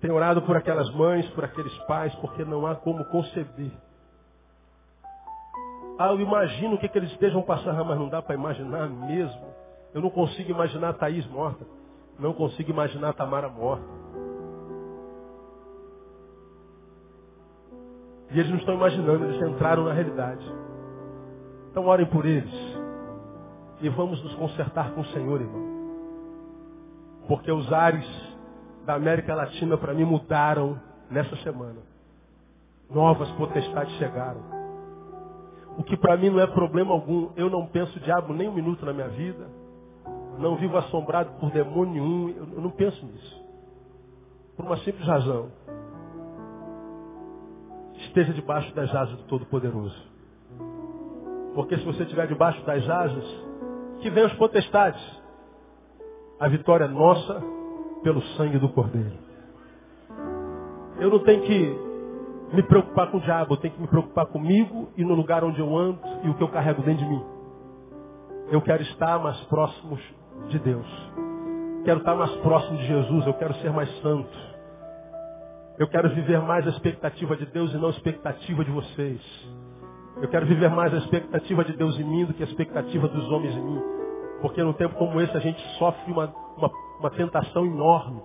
Tenho 0.00 0.14
orado 0.14 0.42
por 0.42 0.56
aquelas 0.56 0.92
mães, 0.94 1.28
por 1.30 1.44
aqueles 1.44 1.76
pais, 1.84 2.14
porque 2.16 2.44
não 2.44 2.66
há 2.66 2.74
como 2.76 3.04
conceber. 3.06 3.72
Ah, 5.98 6.08
eu 6.08 6.20
imagino 6.20 6.74
o 6.74 6.78
que, 6.78 6.88
que 6.88 6.98
eles 6.98 7.10
estejam 7.12 7.42
passando, 7.42 7.82
mas 7.84 7.98
não 7.98 8.08
dá 8.08 8.20
para 8.20 8.34
imaginar 8.34 8.88
mesmo. 8.88 9.54
Eu 9.94 10.02
não 10.02 10.10
consigo 10.10 10.50
imaginar 10.50 10.90
a 10.90 10.92
Thaís 10.92 11.26
morta. 11.26 11.64
Não 12.18 12.34
consigo 12.34 12.70
imaginar 12.70 13.10
a 13.10 13.12
Tamara 13.14 13.48
morta. 13.48 13.84
E 18.30 18.38
eles 18.38 18.50
não 18.50 18.58
estão 18.58 18.74
imaginando, 18.74 19.24
eles 19.24 19.42
entraram 19.42 19.84
na 19.84 19.92
realidade. 19.92 20.44
Então 21.70 21.86
orem 21.86 22.06
por 22.06 22.24
eles. 22.24 22.52
E 23.80 23.88
vamos 23.88 24.22
nos 24.22 24.34
consertar 24.34 24.92
com 24.92 25.02
o 25.02 25.06
Senhor, 25.06 25.40
irmão. 25.40 25.76
Porque 27.28 27.50
os 27.52 27.72
ares 27.72 28.06
da 28.84 28.94
América 28.94 29.34
Latina 29.34 29.76
para 29.76 29.92
mim 29.92 30.04
mudaram 30.04 30.80
nessa 31.10 31.36
semana. 31.36 31.80
Novas 32.88 33.30
potestades 33.32 33.92
chegaram. 33.96 34.40
O 35.76 35.82
que 35.82 35.96
para 35.96 36.16
mim 36.16 36.30
não 36.30 36.40
é 36.40 36.46
problema 36.46 36.92
algum. 36.92 37.30
Eu 37.36 37.50
não 37.50 37.66
penso 37.66 38.00
diabo 38.00 38.32
nem 38.32 38.48
um 38.48 38.54
minuto 38.54 38.86
na 38.86 38.92
minha 38.92 39.08
vida. 39.08 39.46
Não 40.38 40.56
vivo 40.56 40.76
assombrado 40.78 41.32
por 41.38 41.50
demônio 41.50 41.92
nenhum. 41.92 42.28
Eu 42.54 42.60
não 42.62 42.70
penso 42.70 43.04
nisso. 43.04 43.44
Por 44.56 44.64
uma 44.64 44.76
simples 44.78 45.06
razão. 45.06 45.50
Esteja 48.16 48.32
debaixo 48.32 48.74
das 48.74 48.94
asas 48.94 49.14
do 49.18 49.24
Todo-Poderoso. 49.24 49.94
Porque 51.54 51.76
se 51.76 51.84
você 51.84 52.02
estiver 52.04 52.26
debaixo 52.26 52.64
das 52.64 52.88
asas, 52.88 53.44
que 54.00 54.08
venham 54.08 54.26
as 54.26 54.32
potestades. 54.32 55.02
A 56.40 56.48
vitória 56.48 56.84
é 56.84 56.88
nossa 56.88 57.42
pelo 58.02 58.22
sangue 58.38 58.58
do 58.58 58.70
Cordeiro. 58.70 59.18
Eu 60.98 61.10
não 61.10 61.18
tenho 61.24 61.42
que 61.42 61.78
me 62.54 62.62
preocupar 62.62 63.10
com 63.10 63.18
o 63.18 63.20
diabo, 63.20 63.52
eu 63.52 63.58
tenho 63.58 63.74
que 63.74 63.82
me 63.82 63.86
preocupar 63.86 64.24
comigo 64.24 64.88
e 64.96 65.04
no 65.04 65.14
lugar 65.14 65.44
onde 65.44 65.60
eu 65.60 65.76
ando 65.76 66.00
e 66.24 66.30
o 66.30 66.34
que 66.36 66.42
eu 66.42 66.48
carrego 66.48 66.80
dentro 66.80 67.04
de 67.04 67.10
mim. 67.10 67.22
Eu 68.50 68.62
quero 68.62 68.82
estar 68.82 69.18
mais 69.18 69.38
próximo 69.42 69.98
de 70.48 70.58
Deus. 70.58 70.86
Quero 71.84 71.98
estar 71.98 72.14
mais 72.14 72.34
próximo 72.36 72.78
de 72.78 72.86
Jesus, 72.86 73.26
eu 73.26 73.34
quero 73.34 73.52
ser 73.56 73.70
mais 73.74 73.94
santo. 74.00 74.55
Eu 75.78 75.86
quero 75.88 76.08
viver 76.14 76.40
mais 76.40 76.66
a 76.66 76.70
expectativa 76.70 77.36
de 77.36 77.44
Deus 77.46 77.72
e 77.72 77.76
não 77.76 77.88
a 77.88 77.90
expectativa 77.90 78.64
de 78.64 78.70
vocês. 78.70 79.20
Eu 80.22 80.28
quero 80.28 80.46
viver 80.46 80.70
mais 80.70 80.94
a 80.94 80.96
expectativa 80.96 81.64
de 81.64 81.76
Deus 81.76 81.98
em 81.98 82.04
mim 82.04 82.24
do 82.24 82.32
que 82.32 82.42
a 82.42 82.46
expectativa 82.46 83.06
dos 83.08 83.30
homens 83.30 83.54
em 83.54 83.62
mim. 83.62 83.82
Porque 84.40 84.62
num 84.62 84.72
tempo 84.72 84.94
como 84.94 85.20
esse 85.20 85.36
a 85.36 85.40
gente 85.40 85.60
sofre 85.78 86.10
uma, 86.10 86.32
uma, 86.56 86.70
uma 86.98 87.10
tentação 87.10 87.66
enorme 87.66 88.22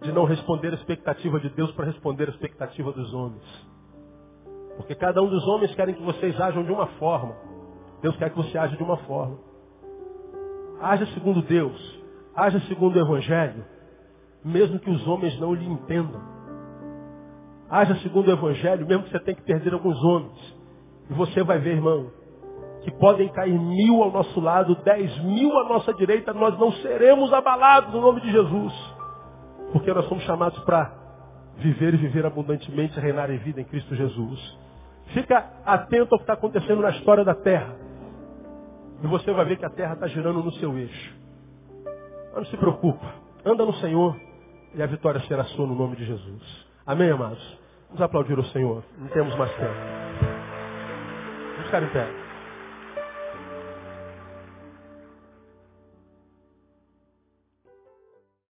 de 0.00 0.10
não 0.10 0.24
responder 0.24 0.72
a 0.72 0.74
expectativa 0.74 1.38
de 1.38 1.48
Deus 1.50 1.70
para 1.72 1.86
responder 1.86 2.28
a 2.28 2.32
expectativa 2.32 2.90
dos 2.90 3.14
homens. 3.14 3.68
Porque 4.76 4.96
cada 4.96 5.22
um 5.22 5.28
dos 5.28 5.46
homens 5.46 5.72
querem 5.76 5.94
que 5.94 6.02
vocês 6.02 6.40
ajam 6.40 6.64
de 6.64 6.72
uma 6.72 6.88
forma. 6.98 7.36
Deus 8.00 8.16
quer 8.16 8.30
que 8.30 8.36
você 8.36 8.58
age 8.58 8.76
de 8.76 8.82
uma 8.82 8.96
forma. 8.98 9.38
Haja 10.80 11.06
segundo 11.14 11.40
Deus. 11.42 12.02
Haja 12.34 12.58
segundo 12.62 12.96
o 12.96 13.00
Evangelho. 13.00 13.64
Mesmo 14.44 14.78
que 14.78 14.90
os 14.90 15.06
homens 15.06 15.38
não 15.38 15.54
lhe 15.54 15.66
entendam. 15.66 16.20
Haja 17.70 17.94
segundo 17.96 18.28
o 18.28 18.32
Evangelho, 18.32 18.86
mesmo 18.86 19.04
que 19.04 19.10
você 19.10 19.20
tenha 19.20 19.36
que 19.36 19.44
perder 19.44 19.72
alguns 19.72 20.02
homens. 20.04 20.56
E 21.08 21.14
você 21.14 21.42
vai 21.42 21.58
ver, 21.58 21.76
irmão, 21.76 22.10
que 22.82 22.90
podem 22.90 23.28
cair 23.28 23.58
mil 23.58 24.02
ao 24.02 24.10
nosso 24.10 24.40
lado, 24.40 24.74
dez 24.84 25.16
mil 25.24 25.56
à 25.58 25.64
nossa 25.64 25.94
direita, 25.94 26.32
nós 26.32 26.58
não 26.58 26.72
seremos 26.72 27.32
abalados 27.32 27.94
no 27.94 28.00
nome 28.00 28.20
de 28.20 28.30
Jesus. 28.30 28.72
Porque 29.72 29.92
nós 29.92 30.06
somos 30.06 30.24
chamados 30.24 30.58
para 30.64 30.92
viver 31.56 31.94
e 31.94 31.96
viver 31.96 32.26
abundantemente, 32.26 32.98
reinar 32.98 33.30
em 33.30 33.38
vida 33.38 33.60
em 33.60 33.64
Cristo 33.64 33.94
Jesus. 33.94 34.58
Fica 35.14 35.50
atento 35.64 36.14
ao 36.14 36.18
que 36.18 36.24
está 36.24 36.34
acontecendo 36.34 36.82
na 36.82 36.90
história 36.90 37.24
da 37.24 37.34
terra. 37.34 37.74
E 39.02 39.06
você 39.06 39.32
vai 39.32 39.44
ver 39.44 39.56
que 39.56 39.64
a 39.64 39.70
terra 39.70 39.94
está 39.94 40.06
girando 40.08 40.42
no 40.42 40.52
seu 40.52 40.76
eixo. 40.76 41.16
Mas 42.32 42.34
não 42.34 42.44
se 42.46 42.56
preocupa. 42.56 43.06
Anda 43.44 43.64
no 43.64 43.74
Senhor 43.74 44.16
e 44.74 44.82
a 44.82 44.86
vitória 44.86 45.20
será 45.28 45.44
sua 45.44 45.66
no 45.66 45.74
nome 45.74 45.96
de 45.96 46.04
Jesus. 46.04 46.66
Amém, 46.86 47.10
amados? 47.10 47.58
Vamos 47.88 48.02
aplaudir 48.02 48.38
o 48.38 48.44
Senhor. 48.46 48.82
Não 48.98 49.08
temos 49.08 49.34
mais 49.36 49.50
tempo. 49.56 49.74
Vamos 51.52 51.66
ficar 51.66 51.82
em 51.82 51.88
pé. 51.88 52.31